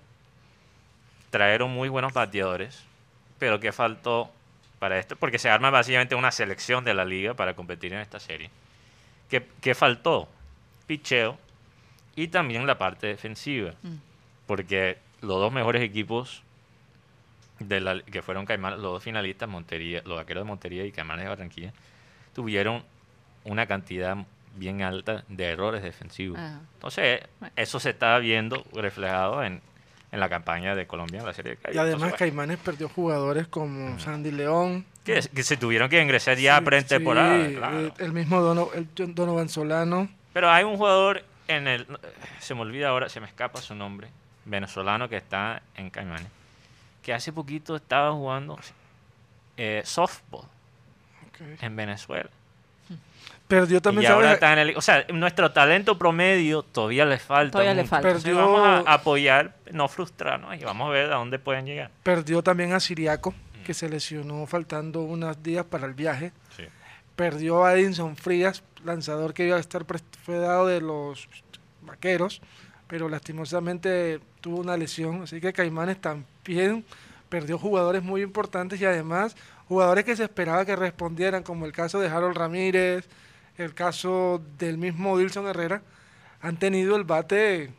trajeron 1.34 1.72
muy 1.72 1.90
buenos 1.90 2.14
bateadores, 2.14 2.84
pero 3.40 3.60
que 3.60 3.72
faltó 3.72 4.32
para 4.78 5.00
esto, 5.00 5.16
porque 5.16 5.40
se 5.40 5.50
arma 5.50 5.72
básicamente 5.72 6.14
una 6.14 6.32
selección 6.32 6.86
de 6.86 6.94
la 6.94 7.06
liga 7.06 7.34
para 7.34 7.56
competir 7.56 7.92
en 7.92 8.00
esta 8.02 8.20
serie. 8.20 8.52
¿Qué, 9.30 9.44
qué 9.60 9.74
faltó? 9.74 10.30
Picheo 10.86 11.40
y 12.16 12.28
también 12.28 12.68
la 12.68 12.78
parte 12.78 13.08
defensiva, 13.08 13.74
Mm. 13.82 13.96
porque 14.46 15.00
los 15.22 15.40
dos 15.40 15.52
mejores 15.52 15.82
equipos 15.82 16.44
de 17.58 17.82
la, 17.82 18.00
que 18.02 18.22
fueron 18.22 18.46
Caimanes, 18.46 18.78
los 18.80 18.92
dos 18.94 19.04
finalistas, 19.04 19.50
Montería, 19.50 20.04
los 20.06 20.18
vaqueros 20.18 20.44
de 20.44 20.48
Montería 20.48 20.86
y 20.86 20.92
Caimanes 20.92 21.24
de 21.26 21.30
Barranquilla, 21.30 21.74
tuvieron 22.36 22.84
una 23.46 23.66
cantidad 23.66 24.18
bien 24.56 24.84
alta 24.84 25.24
de 25.30 25.46
errores 25.46 25.82
defensivos. 25.82 26.38
Ajá. 26.38 26.60
Entonces, 26.76 27.22
eso 27.56 27.80
se 27.80 27.90
está 27.90 28.20
viendo 28.20 28.64
reflejado 28.74 29.44
en, 29.44 29.62
en 30.14 30.20
la 30.20 30.30
campaña 30.30 30.76
de 30.76 30.86
Colombia 30.88 31.20
en 31.22 31.26
la 31.26 31.34
Serie 31.34 31.54
de 31.54 31.58
Caribe. 31.58 31.76
Y 31.76 31.80
además 31.80 31.94
Entonces, 32.04 32.20
bueno, 32.20 32.34
Caimanes 32.38 32.58
perdió 32.60 32.88
jugadores 32.88 33.48
como 33.48 34.00
Sandy 34.00 34.32
León. 34.32 34.86
que, 35.04 35.20
que 35.34 35.44
se 35.44 35.58
tuvieron 35.58 35.90
que 35.90 36.00
ingresar 36.02 36.38
ya 36.38 36.60
Sí, 36.60 36.64
pretemporada. 36.66 37.46
sí, 37.48 37.56
claro. 37.56 37.80
eh, 37.88 37.94
el 37.98 38.14
mismo 38.14 38.40
Dono- 38.42 38.70
el 38.76 38.88
Donovan 39.16 39.50
Solano. 39.50 40.08
Pero 40.32 40.50
hay 40.52 40.64
un 40.64 40.78
jugador 40.78 41.24
en 41.48 41.68
el. 41.68 41.88
Se 42.40 42.54
me 42.56 42.62
olvida 42.62 42.90
ahora, 42.90 43.10
se 43.10 43.20
me 43.20 43.26
escapa 43.28 43.60
su 43.62 43.74
nombre. 43.76 44.08
Venezolano 44.46 45.10
que 45.10 45.18
está 45.18 45.62
en 45.76 45.90
Caimanes. 45.90 46.28
Que 47.02 47.14
hace 47.14 47.34
poquito 47.34 47.76
estaba 47.76 48.12
jugando 48.14 48.58
eh, 49.58 49.82
softball 49.84 50.46
en 51.62 51.76
Venezuela. 51.76 52.30
Perdió 53.48 53.78
Y 53.78 53.82
también, 53.82 54.12
ahora 54.12 54.28
¿sabes? 54.28 54.36
está 54.36 54.54
en 54.54 54.60
el. 54.60 54.78
O 54.78 54.82
sea, 54.82 55.06
nuestro 55.14 55.52
talento 55.52 55.98
promedio 55.98 56.64
todavía 56.64 57.06
le 57.06 57.20
falta. 57.20 57.52
Todavía 57.52 57.74
le 57.74 57.82
mucho. 57.84 57.90
falta. 57.90 58.08
Entonces 58.10 58.32
Perdió- 58.34 58.52
vamos 58.52 58.88
a 58.88 58.94
apoyar, 58.94 59.56
no 59.72 59.88
frustrarnos 59.88 60.56
y 60.60 60.64
vamos 60.64 60.88
a 60.88 60.92
ver 60.92 61.12
a 61.12 61.16
dónde 61.18 61.40
pueden 61.40 61.66
llegar. 61.66 61.92
Perdió 62.04 62.42
también 62.42 62.74
a 62.74 62.80
Siriaco, 62.80 63.32
Mm. 63.32 63.64
que 63.66 63.74
se 63.74 63.90
lesionó 63.90 64.46
faltando 64.48 65.02
unos 65.02 65.44
días 65.44 65.66
para 65.66 65.86
el 65.86 65.94
viaje. 65.94 66.32
Sí. 66.56 66.64
Perdió 67.16 67.66
a 67.66 67.74
Edinson 67.76 68.16
Frías, 68.16 68.64
lanzador 68.84 69.34
que 69.34 69.46
iba 69.46 69.58
a 69.58 69.60
estar 69.60 69.86
pres- 69.86 70.04
fue 70.24 70.38
dado 70.38 70.66
de 70.68 70.82
los 70.82 71.28
vaqueros, 71.82 72.42
pero 72.88 73.08
lastimosamente 73.10 74.20
tuvo 74.42 74.62
una 74.62 74.78
lesión. 74.78 75.24
Así 75.24 75.40
que 75.42 75.54
Caimanes 75.54 76.00
también 76.02 76.86
perdió 77.30 77.58
jugadores 77.60 78.04
muy 78.04 78.22
importantes 78.22 78.80
y 78.82 78.86
además 78.86 79.36
jugadores 79.68 80.04
que 80.06 80.16
se 80.16 80.24
esperaba 80.24 80.66
que 80.66 80.76
respondieran, 80.76 81.44
como 81.44 81.66
el 81.66 81.72
caso 81.72 82.00
de 82.00 82.10
Harold 82.10 82.38
Ramírez, 82.38 83.08
el 83.58 83.74
caso 83.74 84.42
del 84.58 84.78
mismo 84.78 85.18
Dilson 85.18 85.48
Herrera, 85.48 85.82
han 86.42 86.58
tenido 86.58 86.96
el 86.96 87.04
bate 87.04 87.72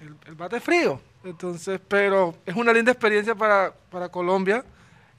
el, 0.00 0.34
bate 0.34 0.60
frío. 0.60 1.00
Entonces, 1.24 1.80
pero 1.86 2.36
es 2.46 2.54
una 2.54 2.72
linda 2.72 2.92
experiencia 2.92 3.34
para, 3.34 3.72
para 3.90 4.08
Colombia 4.08 4.64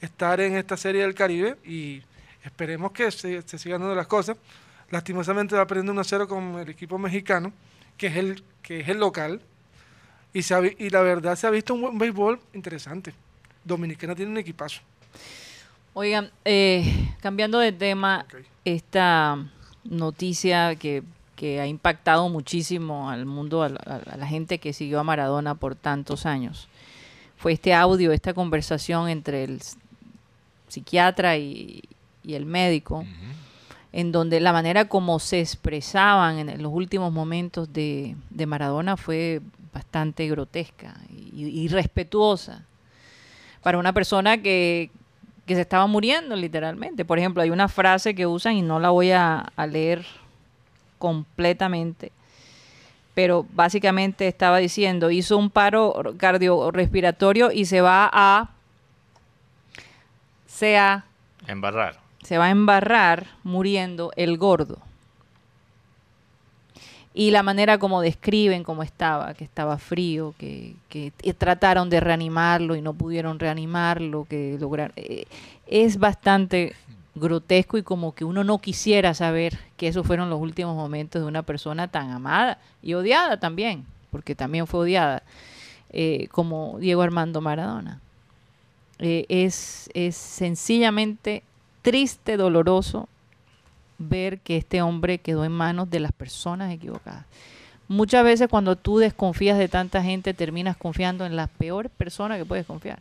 estar 0.01 0.39
en 0.39 0.55
esta 0.55 0.77
serie 0.77 1.01
del 1.01 1.13
Caribe 1.13 1.57
y 1.65 2.01
esperemos 2.43 2.91
que 2.91 3.11
se, 3.11 3.41
sigan 3.41 3.81
dando 3.81 3.95
las 3.95 4.07
cosas. 4.07 4.37
Lastimosamente 4.89 5.55
va 5.55 5.67
perdiendo 5.67 5.93
1-0 5.93 6.27
con 6.27 6.59
el 6.59 6.69
equipo 6.69 6.97
mexicano, 6.97 7.51
que 7.97 8.07
es 8.07 8.15
el, 8.15 8.43
que 8.61 8.79
es 8.79 8.89
el 8.89 8.99
local. 8.99 9.41
Y, 10.33 10.39
y 10.83 10.89
la 10.89 11.01
verdad 11.01 11.35
se 11.35 11.47
ha 11.47 11.49
visto 11.49 11.73
un 11.73 11.81
buen 11.81 11.97
béisbol 11.97 12.39
interesante. 12.53 13.13
Dominicana 13.63 14.15
tiene 14.15 14.31
un 14.31 14.37
equipazo. 14.37 14.81
Oigan, 16.01 16.31
eh, 16.45 17.13
cambiando 17.19 17.59
de 17.59 17.73
tema, 17.73 18.25
esta 18.63 19.37
noticia 19.83 20.77
que, 20.77 21.03
que 21.35 21.59
ha 21.59 21.67
impactado 21.67 22.29
muchísimo 22.29 23.09
al 23.09 23.25
mundo, 23.25 23.63
a 23.63 23.67
la, 23.67 24.01
a 24.09 24.15
la 24.15 24.25
gente 24.25 24.59
que 24.59 24.71
siguió 24.71 25.01
a 25.01 25.03
Maradona 25.03 25.55
por 25.55 25.75
tantos 25.75 26.25
años, 26.25 26.69
fue 27.35 27.51
este 27.51 27.73
audio, 27.73 28.13
esta 28.13 28.33
conversación 28.33 29.09
entre 29.09 29.43
el 29.43 29.59
psiquiatra 30.69 31.35
y, 31.35 31.83
y 32.23 32.35
el 32.35 32.45
médico, 32.45 33.03
en 33.91 34.13
donde 34.13 34.39
la 34.39 34.53
manera 34.53 34.87
como 34.87 35.19
se 35.19 35.41
expresaban 35.41 36.39
en, 36.39 36.47
en 36.47 36.63
los 36.63 36.71
últimos 36.71 37.11
momentos 37.11 37.73
de, 37.73 38.15
de 38.29 38.45
Maradona 38.45 38.95
fue 38.95 39.41
bastante 39.73 40.29
grotesca 40.29 40.95
y, 41.09 41.43
y 41.45 41.59
irrespetuosa 41.63 42.63
para 43.61 43.77
una 43.77 43.91
persona 43.91 44.41
que, 44.41 44.91
que 45.49 45.55
se 45.55 45.61
estaba 45.61 45.87
muriendo 45.87 46.35
literalmente. 46.35 47.03
Por 47.05 47.17
ejemplo, 47.17 47.41
hay 47.41 47.49
una 47.49 47.67
frase 47.67 48.13
que 48.13 48.27
usan 48.27 48.53
y 48.53 48.61
no 48.61 48.79
la 48.79 48.91
voy 48.91 49.09
a, 49.09 49.39
a 49.55 49.65
leer 49.65 50.05
completamente, 50.99 52.11
pero 53.15 53.47
básicamente 53.53 54.27
estaba 54.27 54.59
diciendo, 54.59 55.09
hizo 55.09 55.37
un 55.39 55.49
paro 55.49 56.13
cardiorrespiratorio 56.17 57.51
y 57.51 57.65
se 57.65 57.81
va 57.81 58.07
a, 58.13 58.51
sea, 60.45 61.05
Embarrar. 61.47 61.97
se 62.21 62.37
va 62.37 62.45
a 62.45 62.49
embarrar 62.51 63.25
muriendo 63.43 64.11
el 64.15 64.37
gordo. 64.37 64.77
Y 67.19 67.31
la 67.31 67.43
manera 67.43 67.79
como 67.79 67.99
describen 67.99 68.63
cómo 68.63 68.81
estaba, 68.81 69.33
que 69.33 69.43
estaba 69.43 69.77
frío, 69.77 70.33
que, 70.37 70.77
trataron 71.37 71.89
de 71.89 71.99
reanimarlo 71.99 72.77
y 72.77 72.81
no 72.81 72.93
pudieron 72.93 73.39
reanimarlo, 73.39 74.25
que 74.29 74.55
lograron... 74.57 74.93
eh, 74.95 75.25
es 75.67 75.99
bastante 75.99 76.77
grotesco 77.15 77.77
y 77.77 77.83
como 77.83 78.15
que 78.15 78.23
uno 78.23 78.45
no 78.45 78.59
quisiera 78.59 79.13
saber 79.13 79.59
que 79.75 79.89
esos 79.89 80.07
fueron 80.07 80.29
los 80.29 80.39
últimos 80.39 80.77
momentos 80.77 81.21
de 81.21 81.27
una 81.27 81.43
persona 81.43 81.89
tan 81.89 82.09
amada 82.11 82.57
y 82.81 82.93
odiada 82.93 83.37
también, 83.37 83.85
porque 84.11 84.33
también 84.33 84.65
fue 84.65 84.79
odiada, 84.79 85.21
eh, 85.89 86.29
como 86.31 86.77
Diego 86.79 87.01
Armando 87.01 87.41
Maradona. 87.41 87.99
Eh, 88.99 89.25
es, 89.27 89.89
es 89.93 90.15
sencillamente 90.15 91.43
triste, 91.81 92.37
doloroso 92.37 93.09
ver 93.99 94.39
que 94.39 94.57
este 94.57 94.81
hombre 94.81 95.19
quedó 95.19 95.45
en 95.45 95.51
manos 95.51 95.89
de 95.89 95.99
las 95.99 96.11
personas 96.11 96.73
equivocadas. 96.73 97.25
Muchas 97.87 98.23
veces 98.23 98.47
cuando 98.47 98.75
tú 98.75 98.99
desconfías 98.99 99.57
de 99.57 99.67
tanta 99.67 100.01
gente, 100.03 100.33
terminas 100.33 100.77
confiando 100.77 101.25
en 101.25 101.35
la 101.35 101.47
peor 101.47 101.89
persona 101.89 102.37
que 102.37 102.45
puedes 102.45 102.65
confiar. 102.65 102.99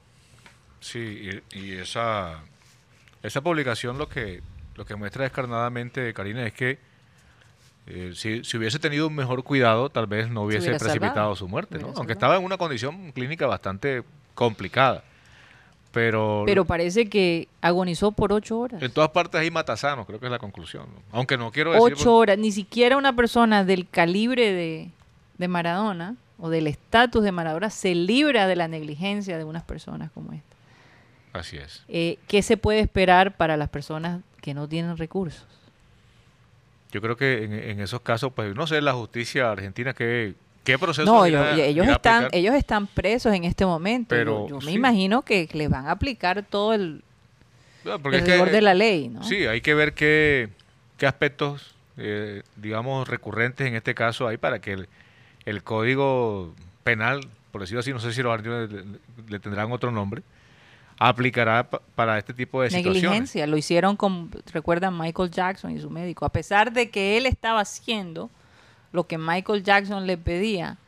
Sí, 0.80 1.42
y, 1.52 1.58
y 1.58 1.72
esa, 1.72 2.40
esa 3.22 3.40
publicación 3.40 3.98
lo 3.98 4.08
que, 4.08 4.42
lo 4.76 4.84
que 4.84 4.96
muestra 4.96 5.24
descarnadamente, 5.24 6.12
Karina, 6.14 6.46
es 6.46 6.52
que 6.52 6.78
eh, 7.86 8.12
si, 8.14 8.44
si 8.44 8.56
hubiese 8.58 8.78
tenido 8.78 9.06
un 9.06 9.14
mejor 9.14 9.42
cuidado, 9.44 9.88
tal 9.88 10.06
vez 10.06 10.30
no 10.30 10.42
hubiese 10.42 10.70
precipitado 10.70 11.14
salvado. 11.14 11.36
su 11.36 11.48
muerte, 11.48 11.78
¿no? 11.78 11.86
Aunque 11.86 11.94
salvado. 11.96 12.12
estaba 12.12 12.36
en 12.36 12.44
una 12.44 12.58
condición 12.58 13.12
clínica 13.12 13.46
bastante 13.46 14.04
complicada. 14.34 15.04
Pero, 15.92 16.42
Pero 16.46 16.64
parece 16.64 17.08
que 17.08 17.48
agonizó 17.62 18.12
por 18.12 18.32
ocho 18.32 18.58
horas. 18.58 18.82
en 18.82 18.92
todas 18.92 19.10
partes 19.10 19.40
hay 19.40 19.50
matasanos, 19.50 20.06
creo 20.06 20.20
que 20.20 20.26
es 20.26 20.32
la 20.32 20.38
conclusión. 20.38 20.86
¿no? 20.94 21.02
Aunque 21.12 21.38
no 21.38 21.50
quiero 21.50 21.72
decir... 21.72 21.94
Ocho 21.94 22.14
horas. 22.14 22.36
Ni 22.38 22.52
siquiera 22.52 22.96
una 22.96 23.16
persona 23.16 23.64
del 23.64 23.88
calibre 23.88 24.52
de, 24.52 24.90
de 25.38 25.48
Maradona 25.48 26.16
o 26.38 26.50
del 26.50 26.66
estatus 26.66 27.24
de 27.24 27.32
Maradona 27.32 27.70
se 27.70 27.94
libra 27.94 28.46
de 28.46 28.56
la 28.56 28.68
negligencia 28.68 29.38
de 29.38 29.44
unas 29.44 29.64
personas 29.64 30.10
como 30.12 30.32
esta. 30.32 30.56
Así 31.32 31.56
es. 31.56 31.82
Eh, 31.88 32.18
¿Qué 32.28 32.42
se 32.42 32.56
puede 32.56 32.80
esperar 32.80 33.36
para 33.36 33.56
las 33.56 33.68
personas 33.68 34.20
que 34.42 34.54
no 34.54 34.68
tienen 34.68 34.96
recursos? 34.96 35.46
Yo 36.92 37.00
creo 37.00 37.16
que 37.16 37.44
en, 37.44 37.52
en 37.52 37.80
esos 37.80 38.00
casos, 38.00 38.32
pues 38.34 38.54
no 38.54 38.66
sé, 38.66 38.80
la 38.80 38.92
justicia 38.92 39.50
argentina, 39.50 39.94
¿qué, 39.94 40.34
qué 40.68 40.78
proceso 40.78 41.10
No, 41.10 41.26
irá- 41.26 41.56
ellos, 41.58 41.86
están, 41.88 42.28
ellos 42.32 42.54
están 42.54 42.86
presos 42.86 43.32
en 43.32 43.44
este 43.44 43.64
momento. 43.64 44.10
Pero, 44.10 44.46
yo 44.48 44.60
yo 44.60 44.66
me 44.66 44.72
imagino 44.72 45.22
que 45.22 45.48
les 45.54 45.70
van 45.70 45.86
a 45.86 45.92
aplicar 45.92 46.42
todo 46.44 46.74
el, 46.74 47.02
No, 47.84 47.98
porque 47.98 48.18
el 48.18 48.22
es 48.22 48.26
que, 48.26 48.32
rigor 48.34 48.50
de 48.50 48.60
la 48.60 48.74
ley, 48.74 49.08
¿no? 49.08 49.22
Sí, 49.24 49.46
hay 49.46 49.62
que 49.62 49.72
ver 49.72 49.94
qué, 49.94 50.50
qué 50.98 51.06
aspectos, 51.06 51.74
eh, 51.96 52.42
digamos, 52.56 53.08
recurrentes 53.08 53.66
en 53.66 53.76
este 53.76 53.94
caso 53.94 54.28
hay 54.28 54.36
para 54.36 54.58
que 54.60 54.74
el, 54.74 54.88
el 55.46 55.62
código 55.62 56.54
penal, 56.84 57.20
por 57.50 57.62
decirlo 57.62 57.80
así, 57.80 57.90
no 57.92 57.98
sé 58.00 58.12
si 58.12 58.22
los 58.22 58.30
argentinos 58.34 58.70
le, 58.70 59.30
le 59.30 59.38
tendrán 59.40 59.72
otro 59.72 59.90
nombre, 59.90 60.22
aplicará 60.98 61.70
pa- 61.70 61.80
para 61.94 62.18
este 62.18 62.34
tipo 62.34 62.60
de 62.60 62.68
situaciones. 62.70 63.02
Negligencia, 63.02 63.46
lo 63.46 63.56
hicieron 63.56 63.96
con, 63.96 64.30
recuerdan, 64.52 64.98
Michael 64.98 65.30
Jackson 65.30 65.70
y 65.70 65.80
su 65.80 65.88
médico. 65.88 66.26
A 66.26 66.28
pesar 66.32 66.72
de 66.72 66.90
que 66.90 67.16
él 67.16 67.24
estaba 67.24 67.60
haciendo 67.60 68.28
lo 68.92 69.06
que 69.06 69.18
Michael 69.18 69.62
Jackson 69.62 70.06
le 70.06 70.16
pedía, 70.18 70.78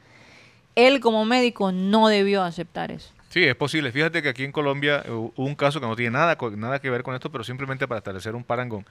él 0.75 1.01
como 1.01 1.25
médico 1.25 1.73
no 1.73 2.09
debió 2.09 2.43
aceptar 2.43 2.91
eso. 2.91 3.13
Sí, 3.29 3.45
es 3.45 3.55
posible. 3.55 3.93
Fíjate 3.93 4.23
que 4.23 4.29
aquí 4.29 4.45
en 4.45 4.53
Colombia 4.53 5.03
eh, 5.05 5.11
hubo 5.11 5.33
un 5.37 5.55
caso 5.55 5.81
que 5.81 5.87
no 5.87 5.95
tiene 5.95 6.13
nada, 6.13 6.37
nada 6.57 6.81
que 6.81 6.91
ver 6.91 7.03
con 7.03 7.15
esto, 7.15 7.31
pero 7.31 7.45
simplemente 7.45 7.87
para 7.87 7.99
establecer 7.99 8.35
un 8.35 8.43
parangón. 8.45 8.85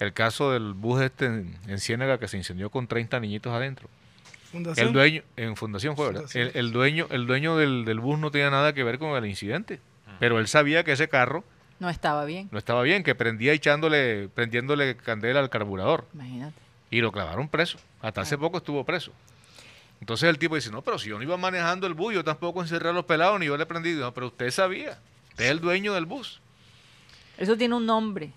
El 0.00 0.12
caso 0.12 0.50
del 0.50 0.72
bus 0.72 1.00
este 1.00 1.26
en, 1.26 1.56
en 1.68 1.78
Ciénaga 1.78 2.18
que 2.18 2.26
se 2.26 2.36
incendió 2.36 2.70
con 2.70 2.88
30 2.88 3.20
niñitos 3.20 3.52
adentro. 3.52 3.88
Fundación. 4.50 4.88
El 4.88 4.92
dueño, 4.92 5.22
en 5.36 5.56
Fundación 5.56 5.96
fue, 5.96 6.06
¿verdad? 6.12 6.24
El, 6.34 6.50
el 6.54 6.72
dueño, 6.72 7.06
el 7.10 7.26
dueño 7.26 7.56
del, 7.56 7.84
del 7.84 8.00
bus 8.00 8.18
no 8.18 8.30
tenía 8.30 8.50
nada 8.50 8.72
que 8.72 8.82
ver 8.82 8.98
con 8.98 9.16
el 9.16 9.26
incidente, 9.30 9.78
pero 10.18 10.38
él 10.40 10.48
sabía 10.48 10.82
que 10.84 10.92
ese 10.92 11.08
carro 11.08 11.44
No 11.78 11.88
estaba 11.88 12.24
bien, 12.24 12.48
no 12.50 12.58
estaba 12.58 12.82
bien, 12.82 13.02
que 13.04 13.14
prendía 13.14 13.52
echándole, 13.52 14.28
prendiéndole 14.34 14.96
candela 14.96 15.40
al 15.40 15.48
carburador 15.50 16.06
imagínate. 16.12 16.54
y 16.90 17.00
lo 17.00 17.12
clavaron 17.12 17.48
preso. 17.48 17.78
Hasta 18.02 18.20
hace 18.22 18.36
poco 18.36 18.58
estuvo 18.58 18.84
preso. 18.84 19.12
Entonces 20.00 20.28
el 20.28 20.36
tipo 20.38 20.56
dice, 20.56 20.70
no, 20.70 20.82
pero 20.82 20.98
si 20.98 21.08
yo 21.08 21.16
no 21.16 21.22
iba 21.22 21.36
manejando 21.36 21.86
el 21.86 21.94
bus, 21.94 22.12
yo 22.14 22.24
tampoco 22.24 22.60
encerré 22.60 22.88
a 22.88 22.92
los 22.92 23.04
pelados 23.04 23.38
ni 23.38 23.46
yo 23.46 23.56
le 23.56 23.64
prendí. 23.66 23.92
No, 23.92 24.12
pero 24.12 24.26
usted 24.26 24.50
sabía, 24.50 24.98
usted 25.30 25.44
es 25.44 25.50
el 25.52 25.60
dueño 25.60 25.94
del 25.94 26.06
bus. 26.06 26.40
Eso 27.38 27.56
tiene 27.56 27.74
un 27.76 27.86
nombre, 27.86 28.30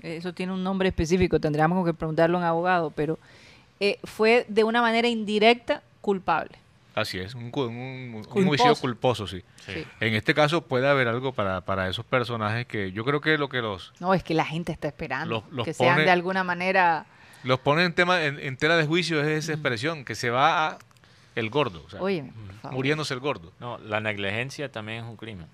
eso 0.00 0.32
tiene 0.32 0.52
un 0.52 0.64
nombre 0.64 0.88
específico, 0.88 1.38
tendríamos 1.38 1.84
que 1.86 1.92
preguntarle 1.94 2.36
a 2.36 2.38
un 2.38 2.44
abogado, 2.44 2.90
pero 2.90 3.18
eh, 3.78 3.98
fue 4.04 4.46
de 4.48 4.64
una 4.64 4.80
manera 4.80 5.06
indirecta 5.08 5.82
culpable. 6.00 6.58
Así 6.94 7.18
es, 7.18 7.34
un, 7.34 7.44
un, 7.44 7.50
un 8.16 8.24
Culposo. 8.24 8.64
juicio 8.64 8.74
culposo, 8.76 9.26
sí. 9.26 9.42
Sí. 9.64 9.84
En 10.00 10.14
este 10.14 10.34
caso 10.34 10.62
puede 10.62 10.88
haber 10.88 11.08
algo 11.08 11.32
para, 11.32 11.60
para 11.62 11.88
esos 11.88 12.04
personajes 12.04 12.66
que 12.66 12.92
yo 12.92 13.04
creo 13.04 13.20
que 13.22 13.38
lo 13.38 13.48
que 13.48 13.62
los, 13.62 13.92
No, 14.00 14.12
es 14.12 14.22
que 14.22 14.34
la 14.34 14.44
gente 14.44 14.72
está 14.72 14.88
esperando 14.88 15.36
Los- 15.46 15.52
los 15.52 15.64
que 15.66 15.74
sean 15.74 15.98
de 15.98 16.10
alguna 16.10 16.42
manera... 16.44 17.06
los 17.44 17.58
pone 17.60 17.84
en, 17.84 17.92
tema, 17.94 18.24
en, 18.24 18.38
en 18.38 18.56
tela 18.56 18.76
de 18.76 18.86
juicio 18.86 19.20
es 19.22 19.44
esa 19.44 19.52
expresión, 19.52 20.04
que 20.04 20.14
se 20.14 20.30
va 20.30 20.68
a 20.68 20.78
el 21.34 21.48
gordo, 21.50 21.82
o 21.86 21.90
sea, 21.90 22.00
Óyeme, 22.02 22.32
por 22.32 22.54
favor. 22.56 22.76
muriéndose 22.76 23.14
el 23.14 23.20
gordo. 23.20 23.52
No, 23.58 23.78
la 23.78 24.00
negligencia 24.00 24.70
también 24.70 25.04
es 25.04 25.10
un 25.10 25.16
crimen. 25.16 25.46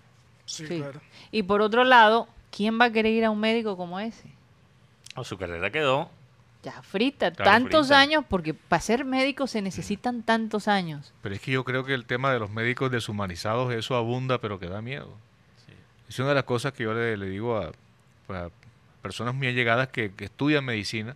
Sí, 0.44 0.66
Sí. 0.66 0.78
claro. 0.78 1.00
Y 1.30 1.42
por 1.44 1.60
otro 1.62 1.84
lado, 1.84 2.26
¿quién 2.50 2.80
va 2.80 2.86
a 2.86 2.90
querer 2.92 3.12
ir 3.12 3.24
a 3.24 3.30
un 3.30 3.38
médico 3.40 3.76
como 3.76 4.00
ese? 4.00 4.28
O 5.14 5.24
su 5.24 5.36
carrera 5.38 5.70
quedó. 5.70 6.10
Ya 6.64 6.82
frita, 6.82 7.30
Claro, 7.30 7.50
tantos 7.52 7.86
frita. 7.86 8.00
años, 8.00 8.24
porque 8.28 8.52
para 8.54 8.80
ser 8.82 9.04
médico 9.04 9.46
se 9.46 9.62
necesitan 9.62 10.24
tantos 10.24 10.66
años. 10.66 11.12
Pero 11.22 11.34
es 11.36 11.40
que 11.40 11.52
yo 11.52 11.64
creo 11.64 11.84
que 11.84 11.94
el 11.94 12.04
tema 12.04 12.32
de 12.32 12.40
los 12.40 12.50
médicos 12.50 12.90
deshumanizados, 12.90 13.72
eso 13.72 13.94
abunda, 13.94 14.38
pero 14.38 14.58
que 14.58 14.68
da 14.68 14.82
miedo. 14.82 15.08
Es 16.08 16.18
una 16.18 16.30
de 16.30 16.34
las 16.34 16.44
cosas 16.44 16.72
que 16.72 16.82
yo 16.84 16.94
le, 16.94 17.16
le 17.16 17.26
digo 17.26 17.56
a, 17.58 17.70
pues, 18.26 18.40
a 18.40 18.50
personas 19.02 19.34
muy 19.34 19.46
allegadas 19.46 19.88
que, 19.88 20.12
que 20.12 20.24
estudian 20.24 20.64
medicina, 20.64 21.14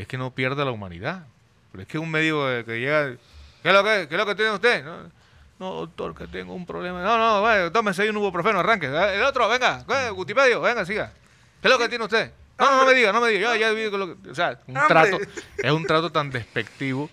es 0.00 0.06
que 0.06 0.18
no 0.18 0.30
pierda 0.30 0.64
la 0.64 0.70
humanidad. 0.70 1.24
Pero 1.72 1.82
es 1.82 1.88
que 1.88 1.98
un 1.98 2.10
médico 2.10 2.48
eh, 2.50 2.64
que 2.64 2.78
llega, 2.80 3.12
¿qué 3.62 3.68
es 3.68 3.72
lo 3.74 3.84
que, 3.84 4.06
qué 4.08 4.14
es 4.14 4.18
lo 4.18 4.26
que 4.26 4.34
tiene 4.34 4.50
usted? 4.52 4.84
No, 4.84 4.96
no, 5.58 5.74
doctor, 5.74 6.14
que 6.14 6.26
tengo 6.26 6.54
un 6.54 6.66
problema. 6.66 7.02
No, 7.02 7.18
no, 7.18 7.40
bueno, 7.40 7.72
tómese 7.72 8.02
ahí 8.02 8.08
un 8.08 8.16
ibuprofeno, 8.16 8.60
arranque. 8.60 8.86
El 8.86 9.22
otro, 9.22 9.48
venga, 9.48 9.84
eh, 9.88 10.10
Gutipedio, 10.10 10.60
venga, 10.60 10.84
siga. 10.84 11.12
¿Qué 11.60 11.68
es 11.68 11.72
lo 11.72 11.78
que 11.78 11.88
tiene 11.88 12.04
usted? 12.04 12.30
No, 12.58 12.70
no, 12.70 12.76
no 12.78 12.86
me 12.86 12.94
diga, 12.94 13.12
no 13.12 13.20
me 13.20 13.28
diga. 13.28 13.54
Yo 13.54 13.60
ya 13.60 13.70
vi 13.72 13.90
lo 13.90 14.22
que... 14.22 14.30
O 14.30 14.34
sea, 14.34 14.58
un 14.66 14.76
Hambre. 14.78 14.88
trato, 14.88 15.18
es 15.62 15.72
un 15.72 15.84
trato 15.84 16.10
tan 16.10 16.30
despectivo. 16.30 17.10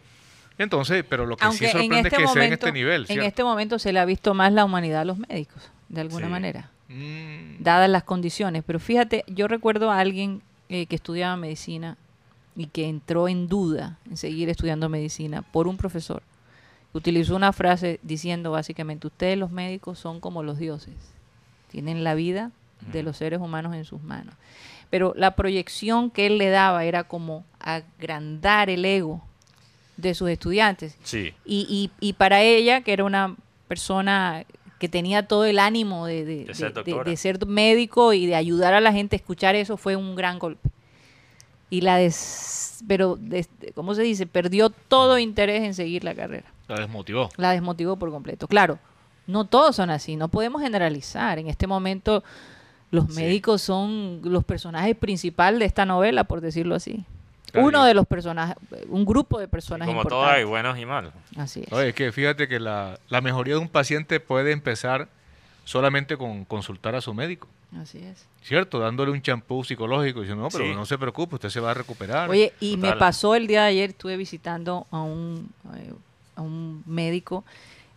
Entonces, 0.57 1.03
pero 1.09 1.25
lo 1.25 1.36
que 1.36 1.45
Aunque 1.45 1.57
sí 1.57 1.65
en 1.65 1.71
sorprende 1.71 1.97
este, 1.97 2.07
es 2.09 2.21
que 2.21 2.27
sea 2.27 2.45
en 2.45 2.53
este 2.53 2.71
nivel. 2.71 3.01
en 3.01 3.07
¿cierto? 3.07 3.25
este 3.27 3.43
momento 3.43 3.79
se 3.79 3.91
le 3.91 3.99
ha 3.99 4.05
visto 4.05 4.34
más 4.34 4.53
la 4.53 4.63
humanidad 4.65 5.01
a 5.01 5.05
los 5.05 5.17
médicos, 5.17 5.71
de 5.89 6.01
alguna 6.01 6.27
Sí. 6.27 6.31
manera, 6.31 6.69
Mm, 6.89 7.63
dadas 7.63 7.89
las 7.89 8.03
condiciones. 8.03 8.63
Pero 8.67 8.79
fíjate, 8.79 9.23
yo 9.27 9.47
recuerdo 9.47 9.89
a 9.89 9.99
alguien 9.99 10.43
eh, 10.69 10.86
que 10.86 10.95
estudiaba 10.95 11.36
medicina 11.38 11.97
y 12.55 12.67
que 12.67 12.87
entró 12.87 13.27
en 13.27 13.47
duda 13.47 13.97
en 14.09 14.17
seguir 14.17 14.49
estudiando 14.49 14.89
medicina 14.89 15.41
por 15.41 15.67
un 15.67 15.77
profesor. 15.77 16.21
Utilizó 16.93 17.35
una 17.35 17.53
frase 17.53 17.99
diciendo 18.03 18.51
básicamente, 18.51 19.07
ustedes 19.07 19.37
los 19.37 19.51
médicos 19.51 19.97
son 19.97 20.19
como 20.19 20.43
los 20.43 20.59
dioses, 20.59 20.93
tienen 21.71 22.03
la 22.03 22.13
vida 22.13 22.51
de 22.91 23.01
los 23.01 23.17
seres 23.17 23.39
humanos 23.39 23.73
en 23.75 23.85
sus 23.85 24.03
manos. 24.03 24.35
Pero 24.89 25.13
la 25.17 25.35
proyección 25.35 26.11
que 26.11 26.27
él 26.27 26.37
le 26.37 26.49
daba 26.49 26.83
era 26.85 27.03
como 27.05 27.43
agrandar 27.59 28.69
el 28.69 28.85
ego 28.85 29.21
de 29.97 30.13
sus 30.13 30.29
estudiantes. 30.29 30.95
Sí. 31.03 31.33
Y, 31.45 31.65
y, 31.99 32.05
y 32.05 32.13
para 32.13 32.41
ella, 32.43 32.81
que 32.81 32.93
era 32.93 33.03
una 33.03 33.35
persona 33.67 34.45
que 34.79 34.89
tenía 34.89 35.27
todo 35.27 35.45
el 35.45 35.57
ánimo 35.59 36.05
de, 36.05 36.25
de- 36.25 36.45
De 36.45 36.53
ser 36.53 36.73
de 36.73 37.17
ser 37.17 37.45
médico 37.47 38.13
y 38.13 38.25
de 38.27 38.35
ayudar 38.35 38.73
a 38.73 38.81
la 38.81 38.91
gente 38.91 39.15
a 39.15 39.17
escuchar 39.17 39.55
eso, 39.55 39.77
fue 39.77 39.95
un 39.95 40.13
gran 40.15 40.37
golpe. 40.37 40.69
Y 41.74 41.82
la 41.82 41.97
des, 41.97 42.84
pero, 42.88 43.15
des- 43.19 43.49
¿cómo 43.74 43.95
se 43.95 44.03
dice? 44.03 44.28
Perdió 44.28 44.69
todo 44.69 45.17
interés 45.17 45.63
en 45.63 45.74
seguir 45.74 46.03
la 46.03 46.13
carrera. 46.13 46.45
la 46.67 46.76
desmotivó. 46.80 47.30
La 47.38 47.51
desmotivó 47.51 47.97
por 47.97 48.11
completo. 48.11 48.47
Claro, 48.47 48.78
no 49.28 49.45
todos 49.45 49.76
son 49.76 49.89
así, 49.89 50.15
no 50.15 50.28
podemos 50.28 50.61
generalizar. 50.61 51.39
En 51.39 51.47
este 51.47 51.65
momento 51.67 52.24
los 52.91 53.05
Sí. 53.13 53.21
médicos 53.21 53.61
son 53.63 54.21
los 54.24 54.43
personajes 54.43 54.95
principales 54.95 55.59
de 55.59 55.65
esta 55.65 55.86
novela, 55.86 56.24
por 56.26 56.41
decirlo 56.41 56.76
así. 56.76 57.05
Claro, 57.51 57.67
Uno 57.67 57.84
y- 57.86 57.88
de 57.88 57.93
los 57.95 58.05
personajes, 58.05 58.55
un 58.88 59.03
grupo 59.03 59.39
de 59.39 59.47
personas 59.47 59.88
Como 59.88 60.05
todo 60.05 60.26
hay 60.26 60.43
buenos 60.43 60.78
y 60.78 60.86
malos. 60.86 61.11
Así 61.36 61.61
es. 61.65 61.74
Oye, 61.74 61.89
es 61.89 61.95
que 61.95 62.11
fíjate 62.11 62.47
que 62.47 62.59
la, 62.59 62.99
la 63.09 63.21
mejoría 63.21 63.55
de 63.55 63.59
un 63.59 63.67
paciente 63.69 64.19
puede 64.19 64.51
empezar 64.51 65.07
solamente 65.64 66.18
con 66.18 66.45
consultar 66.45 66.95
a 66.95 67.01
su 67.01 67.14
médico, 67.14 67.47
Así 67.82 67.97
es. 67.99 68.26
¿cierto? 68.41 68.80
Dándole 68.80 69.11
un 69.11 69.22
champú 69.22 69.64
psicológico 69.64 70.20
y 70.20 70.24
diciendo, 70.24 70.43
no, 70.43 70.49
pero 70.49 70.66
Sí. 70.66 70.76
no 70.76 70.86
se 70.86 70.97
preocupe, 70.97 71.36
usted 71.36 71.49
se 71.49 71.59
va 71.59 71.72
a 71.72 71.74
recuperar. 71.74 72.30
Oye, 72.30 72.53
y 72.59 72.78
me 72.78 72.93
pasó 72.93 73.34
el 73.36 73.47
día 73.47 73.61
de 73.64 73.70
ayer, 73.70 73.89
estuve 73.91 74.18
visitando 74.18 74.86
a 74.91 75.01
un, 75.01 75.49
eh, 75.76 75.93
a 76.36 76.41
un 76.41 76.84
médico, 76.86 77.43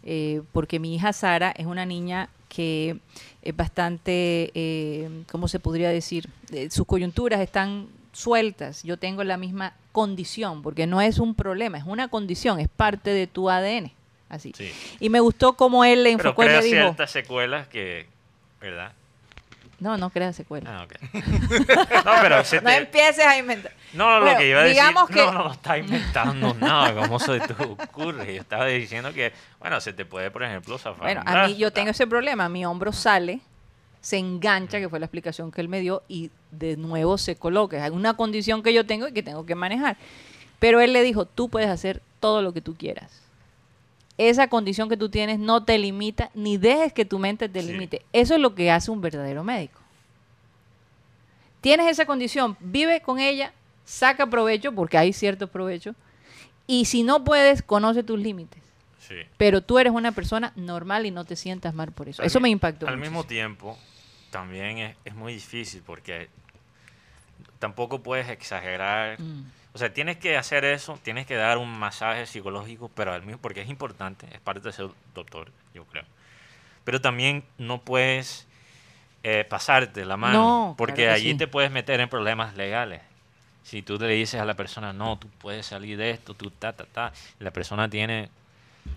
eh, 0.05 0.43
porque 0.53 0.79
mi 0.79 0.95
hija 0.95 1.13
Sara 1.13 1.51
es 1.51 1.67
una 1.67 1.85
niña 1.85 2.29
que 2.49 2.97
es 3.43 3.57
bastante, 3.57 4.51
eh, 4.55 5.11
¿cómo 5.31 5.49
se 5.49 5.59
podría 5.61 5.91
decir? 5.91 6.29
Eh, 6.53 6.71
sus 6.71 6.87
coyunturas 6.87 7.41
están 7.41 7.89
sueltas. 8.13 8.83
Yo 8.83 8.97
tengo 8.97 9.25
la 9.25 9.37
misma 9.37 9.75
condición, 9.93 10.63
porque 10.63 10.87
no 10.87 11.01
es 11.01 11.19
un 11.19 11.35
problema, 11.35 11.77
es 11.77 11.85
una 11.85 12.09
condición, 12.09 12.61
es 12.61 12.69
parte 12.69 13.11
de 13.11 13.27
tu 13.27 13.51
ADN. 13.51 13.93
Así. 14.29 14.53
Sí. 14.57 14.73
Y 15.01 15.09
me 15.09 15.21
gustó 15.21 15.55
cómo 15.55 15.85
él 15.85 16.03
le 16.05 16.17
Pero 16.17 16.31
enfocó 16.31 16.43
y 16.43 16.47
crea 16.47 16.61
le 16.61 16.67
dijo, 16.67 16.81
ciertas 16.81 17.11
secuelas 17.11 17.69
que. 17.69 18.07
¿Verdad? 18.61 18.93
no, 19.79 19.99
no 19.99 20.09
creas 20.11 20.35
secuela. 20.35 20.71
Ah, 20.71 20.87
no, 22.05 22.13
pero 22.23 22.43
se 22.45 22.61
No 22.63 22.71
empieces 22.71 23.25
a 23.27 23.39
inventar. 23.39 23.73
No, 23.93 24.21
no, 24.21 24.33
lo 24.33 24.39
que 24.39 24.49
iba 24.49 24.61
a 24.61 24.65
decir. 24.65 24.81
digamos 24.81 25.09
que- 25.09 25.17
No, 25.21 25.33
no, 25.33 25.45
no 25.45 25.53
está 25.53 25.79
inventando 25.79 26.55
nada. 26.61 26.95
¿Cómo 26.95 27.19
se 27.19 27.39
te 27.41 27.53
ocurre? 27.63 28.35
Yo 28.35 28.41
estaba 28.41 28.67
diciendo 28.67 29.13
que, 29.13 29.33
bueno, 29.61 29.81
se 29.81 29.93
te 29.93 30.05
puede, 30.07 30.31
por 30.31 30.43
ejemplo, 30.43 30.79
zafar. 30.79 31.03
Bueno, 31.03 31.23
a 31.27 31.47
mí 31.47 31.57
yo 31.57 31.73
tengo 31.73 31.91
ese 31.91 32.07
problema, 32.07 32.49
mi 32.49 32.65
hombro 32.65 32.93
sale, 32.93 33.41
se 34.01 34.17
engancha, 34.19 34.79
que 34.81 34.89
fue 34.89 34.99
la 34.99 35.07
explicación 35.07 35.53
que 35.53 35.61
él 35.61 35.69
me 35.69 35.81
dio, 35.81 36.03
y 36.09 36.31
de 36.51 36.77
nuevo 36.79 37.19
se 37.19 37.37
coloca. 37.37 37.85
Es 37.85 37.93
una 37.93 38.15
condición 38.15 38.63
que 38.63 38.73
yo 38.73 38.87
tengo 38.87 39.09
y 39.09 39.13
que 39.13 39.23
tengo 39.23 39.45
que 39.45 39.55
manejar. 39.55 39.99
Pero 40.59 40.81
él 40.81 40.95
le 40.95 41.03
dijo, 41.03 41.27
tú 41.27 41.51
puedes 41.51 41.69
hacer 41.69 42.01
todo 42.19 42.41
lo 42.41 42.55
que 42.55 42.63
tú 42.63 42.77
quieras. 42.77 43.21
Esa 44.19 44.49
condición 44.49 44.89
que 44.89 44.97
tú 44.97 45.09
tienes 45.11 45.39
no 45.39 45.65
te 45.65 45.77
limita, 45.79 46.31
ni 46.35 46.57
dejes 46.57 46.93
que 46.93 47.05
tu 47.05 47.19
mente 47.19 47.49
te 47.49 47.61
Sí. 47.63 47.73
limite. 47.73 48.03
Eso 48.13 48.35
es 48.35 48.41
lo 48.41 48.55
que 48.55 48.71
hace 48.71 48.91
un 48.91 49.01
verdadero 49.01 49.45
médico. 49.45 49.79
Tienes 51.61 51.89
esa 51.89 52.07
condición, 52.07 52.57
vive 52.61 53.01
con 53.01 53.19
ella, 53.19 53.53
saca 53.85 54.27
provecho, 54.27 54.73
porque 54.73 54.99
hay 54.99 55.13
cierto 55.13 55.49
provecho, 55.49 55.95
y 56.67 56.85
si 56.87 57.03
no 57.03 57.25
puedes, 57.25 57.63
conoce 57.63 58.03
tus 58.03 58.19
límites 58.19 58.63
Sí. 58.99 59.15
pero 59.37 59.61
tú 59.63 59.79
eres 59.79 59.93
una 59.93 60.11
persona 60.13 60.53
normal 60.57 61.07
y 61.07 61.13
no 61.13 61.25
te 61.25 61.37
sientas 61.37 61.75
mal 61.75 61.93
por 61.93 62.09
eso. 62.09 62.23
Al 62.23 62.27
Eso 62.27 62.41
me 62.41 62.49
impactó. 62.49 62.89
Al 62.89 62.97
muchísimo. 62.97 63.19
mismo 63.21 63.29
tiempo, 63.29 63.79
también 64.31 64.79
es, 64.79 64.97
es 65.05 65.15
muy 65.15 65.35
difícil 65.35 65.83
porque 65.87 66.29
tampoco 67.61 68.03
puedes 68.03 68.29
exagerar. 68.29 69.21
Mm. 69.21 69.45
O 69.77 69.79
sea, 69.79 69.93
tienes 69.93 70.17
que 70.17 70.39
hacer 70.39 70.65
eso, 70.65 70.99
tienes 71.03 71.27
que 71.27 71.35
dar 71.35 71.59
un 71.59 71.69
masaje 71.79 72.25
psicológico, 72.25 72.91
pero 72.95 73.13
al 73.13 73.21
mismo, 73.21 73.39
porque 73.43 73.61
es 73.61 73.69
importante, 73.69 74.27
es 74.33 74.41
parte 74.41 74.63
de 74.63 74.73
ser 74.73 74.89
doctor, 75.15 75.53
yo 75.75 75.85
creo. 75.85 76.05
Pero 76.85 77.03
también 77.03 77.45
no 77.59 77.83
puedes 77.83 78.49
eh, 79.23 79.45
pasarte 79.45 80.07
la 80.07 80.17
mano, 80.17 80.39
No, 80.39 80.75
porque 80.79 81.03
claro 81.03 81.13
allí 81.13 81.33
sí. 81.33 81.37
te 81.37 81.47
puedes 81.47 81.71
meter 81.71 82.01
en 82.01 82.09
problemas 82.09 82.57
legales. 82.57 83.03
Si 83.65 83.83
tú 83.83 83.99
le 83.99 84.09
dices 84.09 84.41
a 84.41 84.47
la 84.47 84.55
persona, 84.55 84.95
no, 84.95 85.19
tú 85.19 85.29
puedes 85.29 85.67
salir 85.67 85.99
de 85.99 86.09
esto, 86.09 86.33
tú 86.33 86.51
ta, 86.51 86.73
ta, 86.73 86.87
ta, 86.87 87.13
la 87.39 87.51
persona 87.51 87.87
tiene, 87.91 88.31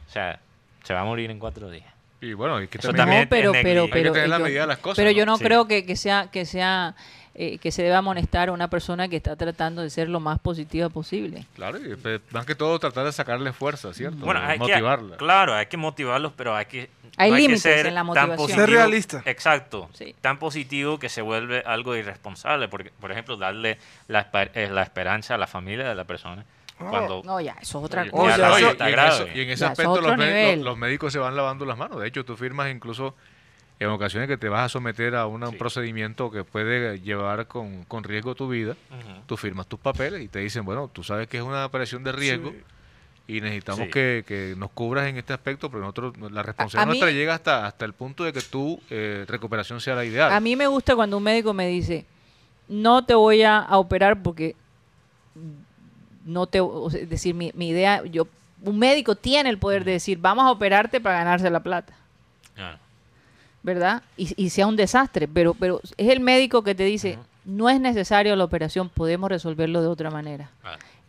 o 0.07 0.09
sea, 0.09 0.39
se 0.85 0.93
va 0.93 1.01
a 1.01 1.03
morir 1.03 1.29
en 1.29 1.39
cuatro 1.39 1.69
días. 1.69 1.93
Y 2.21 2.33
bueno, 2.33 2.59
es 2.59 2.69
que 2.69 2.77
Eso 2.79 2.89
también, 2.93 3.05
también 3.05 3.23
no, 3.23 3.29
pero, 3.29 3.53
es 3.55 3.63
pero, 3.63 3.81
hay 3.83 3.87
que 3.87 3.93
pero, 3.93 4.11
tener 4.13 4.29
la 4.29 4.37
yo, 4.39 4.43
medida 4.43 4.61
de 4.61 4.67
las 4.67 4.77
cosas, 4.79 4.97
pero 4.97 5.11
¿no? 5.11 5.17
yo 5.17 5.25
no 5.25 5.37
Sí. 5.37 5.43
creo 5.43 5.67
que, 5.67 5.85
que 5.85 5.95
sea 5.95 6.27
que 6.31 6.45
sea 6.45 6.95
eh, 7.35 7.57
que 7.59 7.71
se 7.71 7.83
deba 7.83 7.99
amonestar 7.99 8.49
a 8.49 8.51
una 8.51 8.69
persona 8.69 9.07
que 9.07 9.15
está 9.15 9.37
tratando 9.37 9.81
de 9.81 9.89
ser 9.89 10.09
lo 10.09 10.19
más 10.19 10.39
positiva 10.39 10.89
posible. 10.89 11.45
claro, 11.55 11.77
y 11.77 11.95
más 12.31 12.45
que 12.45 12.55
todo 12.55 12.77
tratar 12.79 13.05
de 13.05 13.13
sacarle 13.13 13.53
fuerza, 13.53 13.93
¿cierto? 13.93 14.17
Bueno, 14.25 14.41
hay 14.43 14.59
Motivarla. 14.59 15.11
que, 15.11 15.17
claro, 15.17 15.53
hay 15.55 15.67
que 15.67 15.77
motivarlos, 15.77 16.33
pero 16.35 16.53
hay 16.53 16.65
que 16.65 16.89
Hay 17.15 17.29
no 17.29 17.35
que 17.37 17.41
límites 17.43 17.61
ser 17.61 17.85
en 17.87 17.93
la 17.95 18.01
tan 18.01 18.07
motivación. 18.07 18.37
positivo- 18.37 18.59
Ser 18.65 18.69
realista. 18.69 19.21
Exacto. 19.25 19.89
Sí. 19.93 20.13
Tan 20.19 20.37
positivo 20.39 20.99
que 20.99 21.07
se 21.07 21.21
vuelve 21.21 21.63
algo 21.65 21.95
irresponsable, 21.95 22.67
porque 22.67 22.91
por 22.99 23.11
ejemplo, 23.13 23.37
darle 23.37 23.77
la, 24.09 24.29
esper- 24.29 24.51
eh, 24.55 24.67
la 24.69 24.83
esperanza 24.83 25.35
a 25.35 25.37
la 25.37 25.47
familia 25.47 25.87
de 25.87 25.95
la 25.95 26.03
persona. 26.03 26.43
Cuando 26.87 27.21
No, 27.25 27.41
ya, 27.41 27.55
eso 27.61 27.79
es 27.79 27.85
otra 27.85 28.09
cosa. 28.09 28.35
eso- 28.35 28.43
cosa 28.47 28.61
y, 28.61 28.63
está 28.65 28.85
en 28.85 28.91
grave. 28.91 29.09
eso- 29.15 29.27
y 29.27 29.41
en 29.41 29.49
ese 29.49 29.49
Ya, 29.49 29.53
eso 29.53 29.65
es 29.65 29.71
aspecto 29.71 30.01
los, 30.01 30.17
los- 30.17 30.57
los 30.65 30.77
médicos 30.77 31.11
se 31.13 31.19
van 31.19 31.35
lavando 31.35 31.65
las 31.65 31.77
manos. 31.77 31.99
De 31.99 32.07
hecho, 32.07 32.23
tú 32.23 32.35
firmas 32.37 32.71
incluso 32.71 33.15
en 33.79 33.87
ocasiones 33.89 34.27
que 34.27 34.37
te 34.37 34.49
vas 34.49 34.65
a 34.65 34.69
someter 34.69 35.15
a 35.15 35.25
una- 35.25 35.49
un 35.49 35.57
procedimiento 35.57 36.29
que 36.31 36.43
puede 36.43 36.99
llevar 36.99 37.47
con, 37.47 37.83
con 37.85 38.03
riesgo 38.03 38.35
tu 38.35 38.47
vida. 38.49 38.75
Tú 39.25 39.37
firmas 39.37 39.67
tus 39.67 39.79
papeles 39.79 40.21
y 40.21 40.27
te 40.27 40.39
dicen, 40.39 40.65
bueno, 40.65 40.89
tú 40.91 41.03
sabes 41.03 41.27
que 41.27 41.37
es 41.37 41.43
una 41.43 41.65
operación 41.65 42.03
de 42.03 42.11
riesgo 42.11 42.53
y 43.27 43.41
necesitamos 43.41 43.85
Sí. 43.85 43.91
que, 43.91 44.23
que 44.27 44.55
nos 44.57 44.71
cubras 44.71 45.07
en 45.07 45.17
este 45.17 45.33
aspecto, 45.33 45.69
pero 45.69 45.81
nosotros, 45.81 46.13
la 46.31 46.41
responsabilidad 46.43 46.87
nuestra 46.87 47.11
llega 47.11 47.35
hasta, 47.35 47.67
hasta 47.67 47.85
el 47.85 47.93
punto 47.93 48.23
de 48.23 48.33
que 48.33 48.41
tu 48.41 48.81
eh, 48.89 49.23
recuperación 49.27 49.79
sea 49.79 49.95
la 49.95 50.03
ideal. 50.03 50.33
A 50.33 50.39
mí 50.39 50.55
me 50.55 50.65
gusta 50.67 50.95
cuando 50.95 51.15
un 51.17 51.23
médico 51.23 51.53
me 51.53 51.67
dice, 51.67 52.05
no 52.67 53.05
te 53.05 53.13
voy 53.13 53.43
a, 53.43 53.59
a 53.59 53.77
operar 53.77 54.21
porque 54.23 54.55
no 56.25 56.47
te, 56.47 56.59
o 56.61 56.89
sea, 56.89 57.01
es 57.01 57.09
decir, 57.09 57.35
mi, 57.35 57.51
mi 57.53 57.69
idea, 57.69 58.03
yo, 58.05 58.27
un 58.63 58.77
médico 58.77 59.15
tiene 59.15 59.49
el 59.49 59.57
poder 59.57 59.83
de 59.83 59.93
decir, 59.93 60.17
vamos 60.19 60.45
a 60.45 60.51
operarte 60.51 60.99
para 60.99 61.19
ganarse 61.19 61.49
la 61.49 61.61
plata. 61.61 61.93
Claro. 62.55 62.77
¿verdad? 63.63 64.03
Y, 64.17 64.41
y 64.41 64.49
sea 64.49 64.67
un 64.67 64.75
desastre, 64.75 65.27
pero, 65.27 65.53
pero 65.53 65.81
es 65.97 66.09
el 66.09 66.19
médico 66.19 66.63
que 66.63 66.75
te 66.75 66.83
dice, 66.83 67.19
no 67.45 67.69
es 67.69 67.79
necesario 67.79 68.35
la 68.35 68.43
operación, 68.43 68.89
podemos 68.89 69.29
resolverlo 69.29 69.81
de 69.81 69.87
otra 69.87 70.09
manera. 70.09 70.49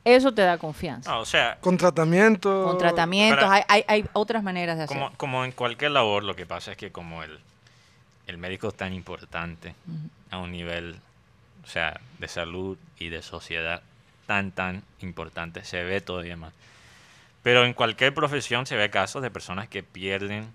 Eso 0.05 0.33
te 0.33 0.43
da 0.43 0.57
confianza. 0.57 1.11
No, 1.11 1.21
o 1.21 1.27
sea, 1.27 1.59
Con 1.61 1.77
tratamiento. 1.77 2.65
Con 2.65 2.79
tratamientos, 2.79 3.45
hay, 3.49 3.63
hay, 3.69 3.85
hay 3.87 4.05
otras 4.15 4.43
maneras 4.43 4.79
de 4.79 4.85
hacerlo. 4.85 5.05
como, 5.05 5.17
como 5.17 5.45
en 5.45 5.53
cualquier 5.53 5.91
labor, 5.91 6.25
lo 6.25 6.35
que 6.35 6.47
pasa 6.47 6.73
es 6.73 6.77
que 6.79 6.91
como 6.91 7.23
el, 7.23 7.39
el 8.27 8.39
médico 8.39 8.69
es 8.69 8.75
tan 8.75 8.95
importante 8.95 9.75
a 10.31 10.39
un 10.39 10.53
nivel, 10.53 10.97
o 11.65 11.67
sea, 11.67 12.01
de 12.19 12.29
salud 12.29 12.79
y 12.99 13.11
de 13.11 13.23
sociedad 13.23 13.83
tan, 14.31 14.53
tan 14.53 14.85
importante, 15.01 15.65
se 15.65 15.83
ve 15.83 16.01
todavía 16.01 16.37
más. 16.37 16.53
Pero 17.43 17.65
en 17.65 17.73
cualquier 17.75 18.15
profesión 18.15 18.65
se 18.65 18.77
ve 18.77 18.89
casos 18.89 19.23
de 19.23 19.31
personas 19.33 19.67
que 19.67 19.83
pierden 19.83 20.47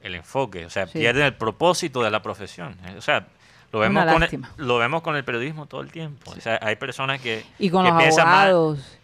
el 0.00 0.14
enfoque, 0.14 0.64
o 0.64 0.70
sea, 0.70 0.86
Sí. 0.86 1.00
pierden 1.00 1.26
el 1.26 1.34
propósito 1.34 2.02
de 2.02 2.10
la 2.10 2.22
profesión. 2.22 2.78
eh, 2.86 2.94
O 2.96 3.02
sea, 3.02 3.26
lo 3.72 3.80
vemos, 3.80 4.06
con 4.10 4.22
el, 4.22 4.40
lo 4.56 4.78
vemos 4.78 5.02
con 5.02 5.16
el 5.16 5.24
periodismo 5.24 5.66
todo 5.66 5.82
el 5.82 5.92
tiempo. 5.92 6.30
O 6.30 6.40
sea, 6.40 6.58
hay 6.62 6.76
personas 6.76 7.20
que, 7.20 7.44
Y 7.58 7.68
con 7.68 7.84
que 7.84 7.90
los 7.90 7.98
piensan 8.00 8.26
mal. 8.26 8.48
abogados. 8.48 8.98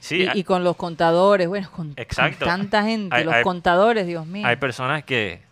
Sí, 0.00 0.16
y, 0.24 0.26
hay- 0.26 0.40
y 0.40 0.42
con 0.42 0.64
los 0.64 0.74
contadores, 0.74 1.46
bueno, 1.46 1.70
con, 1.70 1.94
con 1.94 2.02
Exacto. 2.02 2.44
tanta 2.44 2.82
gente, 2.82 3.14
Hay- 3.14 3.22
los 3.24 3.34
hay- 3.34 3.44
contadores, 3.44 4.04
Dios 4.04 4.26
mío. 4.26 4.44
Hay 4.48 4.56
personas 4.56 5.04
que, 5.04 5.42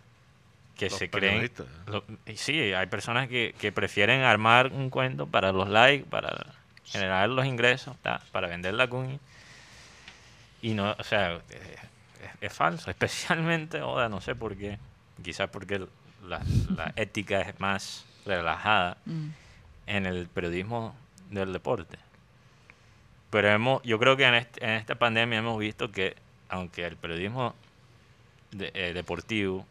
que 0.75 0.89
Los 0.89 0.99
se 0.99 1.09
creen. 1.09 1.35
periodistas. 1.35 1.67
lo- 1.87 2.03
y 2.25 2.35
sí, 2.35 2.73
hay 2.73 2.87
personas 2.87 3.29
que, 3.29 3.55
que 3.59 3.71
prefieren 3.71 4.23
armar 4.23 4.73
un 4.73 4.89
cuento 4.89 5.25
para 5.25 5.53
los 5.53 5.69
likes, 5.69 6.03
para 6.09 6.31
generar 6.93 7.29
los 7.29 7.45
ingresos, 7.45 7.95
para 8.31 8.47
vender 8.47 8.73
la 8.75 8.87
cuña. 8.87 9.17
Y 10.61 10.73
no, 10.73 10.95
o 10.97 11.03
sea, 11.03 11.33
es, 11.49 11.79
es 12.41 12.53
falso. 12.53 12.89
Especialmente, 12.95 13.79
ahora 13.79 14.07
no 14.09 14.21
sé 14.21 14.35
por 14.35 14.55
qué. 14.55 14.77
Quizás 15.21 15.49
porque 15.49 15.85
la, 16.25 16.41
la 16.75 16.93
ética 16.95 17.41
es 17.41 17.59
más 17.59 18.05
relajada 18.25 18.97
Mm. 19.05 19.29
en 19.87 20.05
el 20.05 20.27
periodismo 20.27 20.95
del 21.29 21.51
deporte. 21.51 21.97
Pero 23.29 23.49
hemos, 23.49 23.81
yo 23.83 23.99
creo 23.99 24.15
que 24.15 24.25
en, 24.25 24.35
este- 24.35 24.63
en 24.63 24.71
esta 24.71 24.95
pandemia 24.95 25.39
hemos 25.39 25.59
visto 25.59 25.91
que, 25.91 26.15
aunque 26.49 26.85
el 26.85 26.95
periodismo 26.95 27.53
de- 28.51 28.71
eh, 28.75 28.93
deportivo 28.93 29.65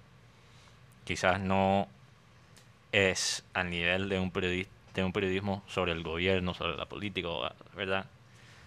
quizás 1.05 1.41
no 1.41 1.89
es 2.93 3.45
al 3.55 3.71
nivel 3.71 4.09
de 4.09 4.19
un, 4.19 4.33
periodi- 4.33 4.67
de 4.95 5.05
un 5.05 5.13
periodismo 5.13 5.63
sobre 5.67 5.93
el 5.93 6.03
gobierno, 6.03 6.55
sobre 6.55 6.77
la 6.77 6.87
política, 6.87 7.29
¿verdad? 7.75 8.07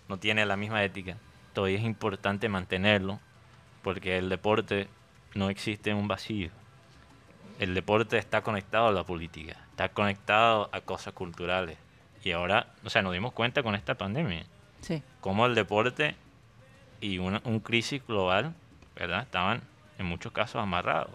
No 0.07 0.17
tiene 0.17 0.45
la 0.45 0.55
misma 0.57 0.83
ética. 0.83 1.17
Todavía 1.53 1.77
es 1.77 1.83
importante 1.83 2.49
mantenerlo 2.49 3.19
porque 3.83 4.17
el 4.17 4.29
deporte 4.29 4.87
no 5.35 5.49
existe 5.49 5.91
en 5.91 5.97
un 5.97 6.07
vacío. 6.07 6.49
El 7.59 7.73
deporte 7.73 8.17
está 8.17 8.41
conectado 8.41 8.87
a 8.87 8.91
la 8.91 9.03
política, 9.03 9.55
está 9.71 9.89
conectado 9.89 10.69
a 10.73 10.81
cosas 10.81 11.13
culturales. 11.13 11.77
Y 12.23 12.31
ahora, 12.31 12.73
o 12.83 12.89
sea, 12.89 13.01
nos 13.01 13.13
dimos 13.13 13.33
cuenta 13.33 13.63
con 13.63 13.75
esta 13.75 13.95
pandemia 13.95 14.45
Sí. 14.81 15.01
cómo 15.21 15.45
el 15.45 15.55
deporte 15.55 16.15
y 17.01 17.17
una, 17.19 17.41
un 17.45 17.59
crisis 17.59 18.05
global, 18.05 18.53
¿verdad? 18.95 19.21
Estaban 19.23 19.61
en 19.97 20.05
muchos 20.07 20.31
casos 20.31 20.61
amarrados. 20.61 21.11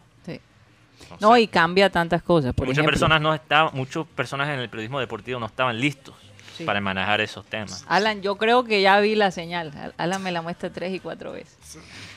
Entonces, 1.03 1.21
No, 1.21 1.37
y 1.37 1.47
cambia 1.47 1.91
tantas 1.91 2.23
cosas. 2.23 2.55
Por 2.55 2.67
muchas 2.67 2.79
ejemplo, 2.79 2.93
personas 2.93 3.21
no 3.21 3.35
estaban, 3.35 3.75
muchas 3.75 4.07
personas 4.15 4.49
en 4.49 4.61
el 4.61 4.69
periodismo 4.69 5.01
deportivo 5.01 5.41
no 5.41 5.47
estaban 5.47 5.81
listos 5.81 6.15
Sí. 6.57 6.65
para 6.65 6.81
manejar 6.81 7.21
esos 7.23 7.47
temas. 7.47 7.85
Alan, 7.89 8.21
yo 8.21 8.37
creo 8.37 8.65
que 8.65 8.83
ya 8.83 9.01
vi 9.01 9.15
la 9.15 9.31
señal. 9.31 9.73
Al- 9.77 9.95
Alan 9.97 10.23
me 10.23 10.31
la 10.31 10.43
muestra 10.43 10.69
tres 10.71 10.93
y 10.95 11.01
cuatro 11.01 11.33
veces. 11.33 11.57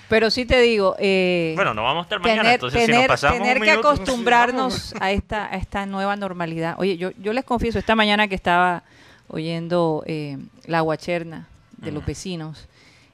Pero 0.09 0.29
sí 0.29 0.45
te 0.45 0.59
digo, 0.59 0.95
eh, 0.99 1.53
Bueno, 1.55 1.73
no 1.73 1.83
vamos 1.83 2.01
a 2.01 2.03
estar 2.03 2.19
mañana, 2.19 2.41
tener, 2.41 2.53
entonces 2.55 2.81
si 2.81 2.85
tener- 2.87 3.01
nos 3.01 3.07
pasamos 3.07 3.37
tener 3.37 3.57
un 3.57 3.63
que 3.63 3.69
minuto, 3.71 3.89
acostumbrarnos 3.89 4.93
a 4.99 5.11
esta, 5.11 5.45
a 5.45 5.55
esta 5.55 5.85
nueva 5.85 6.15
normalidad. 6.17 6.75
Oye, 6.77 6.97
yo, 6.97 7.11
yo 7.19 7.31
les 7.31 7.45
confieso, 7.45 7.79
esta 7.79 7.95
mañana 7.95 8.27
que 8.27 8.35
estaba 8.35 8.83
oyendo 9.29 10.03
eh, 10.05 10.37
la 10.65 10.81
guacherna 10.81 11.47
de 11.77 11.91
los 11.91 11.99
Ujú. 12.01 12.07
vecinos, 12.07 12.67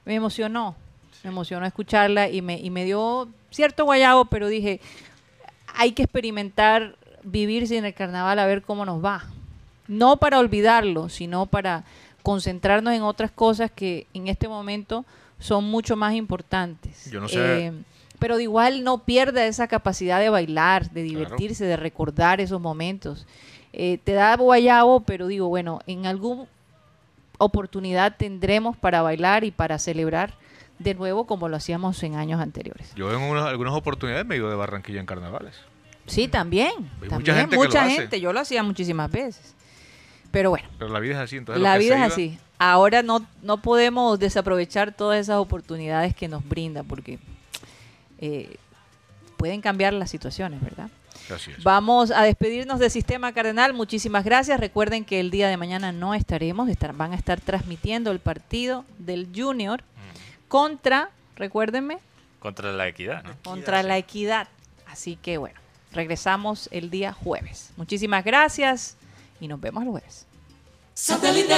me 0.04 0.14
emocionó, 0.16 0.74
me 1.22 1.30
emocionó 1.30 1.64
escucharla 1.64 2.28
y 2.28 2.42
me, 2.42 2.58
y 2.58 2.70
me 2.70 2.84
dio 2.84 3.28
cierto 3.50 3.84
guayabo, 3.84 4.24
pero 4.26 4.48
dije, 4.48 4.80
hay 5.76 5.92
que 5.92 6.02
experimentar 6.04 6.96
vivir 7.22 7.66
sin 7.68 7.84
el 7.84 7.94
carnaval 7.94 8.38
a 8.38 8.46
ver 8.46 8.62
cómo 8.62 8.84
nos 8.84 9.04
va. 9.04 9.24
No 9.88 10.16
para 10.16 10.38
olvidarlo, 10.38 11.08
sino 11.08 11.46
para 11.46 11.84
concentrarnos 12.22 12.94
en 12.94 13.02
otras 13.02 13.30
cosas 13.30 13.70
que 13.70 14.06
en 14.14 14.28
este 14.28 14.46
momento 14.48 15.04
son 15.38 15.64
mucho 15.64 15.96
más 15.96 16.14
importantes. 16.14 17.10
Yo 17.10 17.20
no 17.20 17.28
sé- 17.28 17.66
Eh, 17.68 17.72
pero 18.18 18.36
de 18.36 18.42
igual 18.42 18.84
no 18.84 18.98
pierda 18.98 19.46
esa 19.46 19.66
capacidad 19.66 20.20
de 20.20 20.28
bailar, 20.28 20.90
de 20.90 21.02
divertirse, 21.02 21.64
de 21.64 21.76
recordar 21.76 22.40
esos 22.40 22.60
momentos. 22.60 23.26
Eh, 23.72 23.98
te 24.04 24.12
da 24.12 24.36
guayabo, 24.36 25.00
pero 25.00 25.26
digo, 25.26 25.48
bueno, 25.48 25.80
en 25.86 26.04
alguna 26.06 26.44
oportunidad 27.38 28.16
tendremos 28.18 28.76
para 28.76 29.02
bailar 29.02 29.44
y 29.44 29.50
para 29.50 29.78
celebrar 29.78 30.34
de 30.80 30.94
nuevo 30.94 31.26
como 31.26 31.48
lo 31.48 31.56
hacíamos 31.56 32.02
en 32.02 32.16
años 32.16 32.40
anteriores. 32.40 32.92
Yo 32.96 33.12
en 33.12 33.20
unas- 33.20 33.46
algunas 33.46 33.74
oportunidades 33.74 34.26
me 34.26 34.34
he 34.34 34.38
ido 34.38 34.50
de 34.50 34.56
Barranquilla 34.56 34.98
en 34.98 35.06
carnavales. 35.06 35.54
Sí, 36.06 36.26
también. 36.26 36.72
Hay 37.02 37.08
también, 37.08 37.20
mucha 37.20 37.34
gente 37.34 37.50
que 37.50 37.56
lo 37.56 37.62
mucha 37.68 37.84
hace. 37.84 37.94
gente. 37.94 38.20
Yo 38.20 38.32
lo 38.32 38.40
hacía 38.40 38.62
muchísimas 38.64 39.10
veces. 39.12 39.54
Pero 40.32 40.50
bueno, 40.50 40.68
Pero 40.78 40.90
la 40.90 40.98
vida 41.00 41.14
es 41.14 41.20
así. 41.20 41.36
Entonces 41.36 41.62
la 41.62 41.76
vida 41.78 41.96
es 42.06 42.12
así. 42.12 42.38
Ahora 42.58 43.02
no, 43.02 43.24
no 43.42 43.58
podemos 43.62 44.18
desaprovechar 44.18 44.92
todas 44.92 45.20
esas 45.20 45.36
oportunidades 45.36 46.14
que 46.14 46.28
nos 46.28 46.46
brinda 46.48 46.82
porque 46.82 47.18
eh, 48.18 48.56
pueden 49.36 49.60
cambiar 49.60 49.92
las 49.92 50.10
situaciones, 50.10 50.60
¿verdad? 50.62 50.88
Así 51.34 51.50
es. 51.52 51.62
Vamos 51.62 52.10
a 52.10 52.22
despedirnos 52.22 52.78
del 52.80 52.90
Sistema 52.90 53.32
Cardenal. 53.32 53.72
Muchísimas 53.72 54.24
gracias. 54.24 54.58
Recuerden 54.60 55.04
que 55.04 55.20
el 55.20 55.30
día 55.30 55.48
de 55.48 55.56
mañana 55.56 55.92
no 55.92 56.14
estaremos. 56.14 56.68
estar- 56.68 56.94
van 56.96 57.12
a 57.12 57.16
estar 57.16 57.40
transmitiendo 57.40 58.10
el 58.10 58.18
partido 58.18 58.84
del 58.98 59.28
Junior 59.34 59.82
contra, 60.50 61.10
recuérdenme, 61.36 61.98
Contra 62.40 62.72
la 62.72 62.88
equidad, 62.88 63.22
¿no? 63.22 63.30
contra 63.44 63.82
la 63.82 63.96
equidad. 63.98 64.48
Así 64.86 65.16
que 65.16 65.38
bueno, 65.38 65.58
regresamos 65.92 66.68
el 66.72 66.90
día 66.90 67.12
jueves. 67.12 67.70
Muchísimas 67.76 68.24
gracias 68.24 68.96
y 69.40 69.46
nos 69.46 69.60
vemos 69.60 69.84
el 69.84 69.90
jueves. 69.90 70.26
Satellite. 70.94 71.54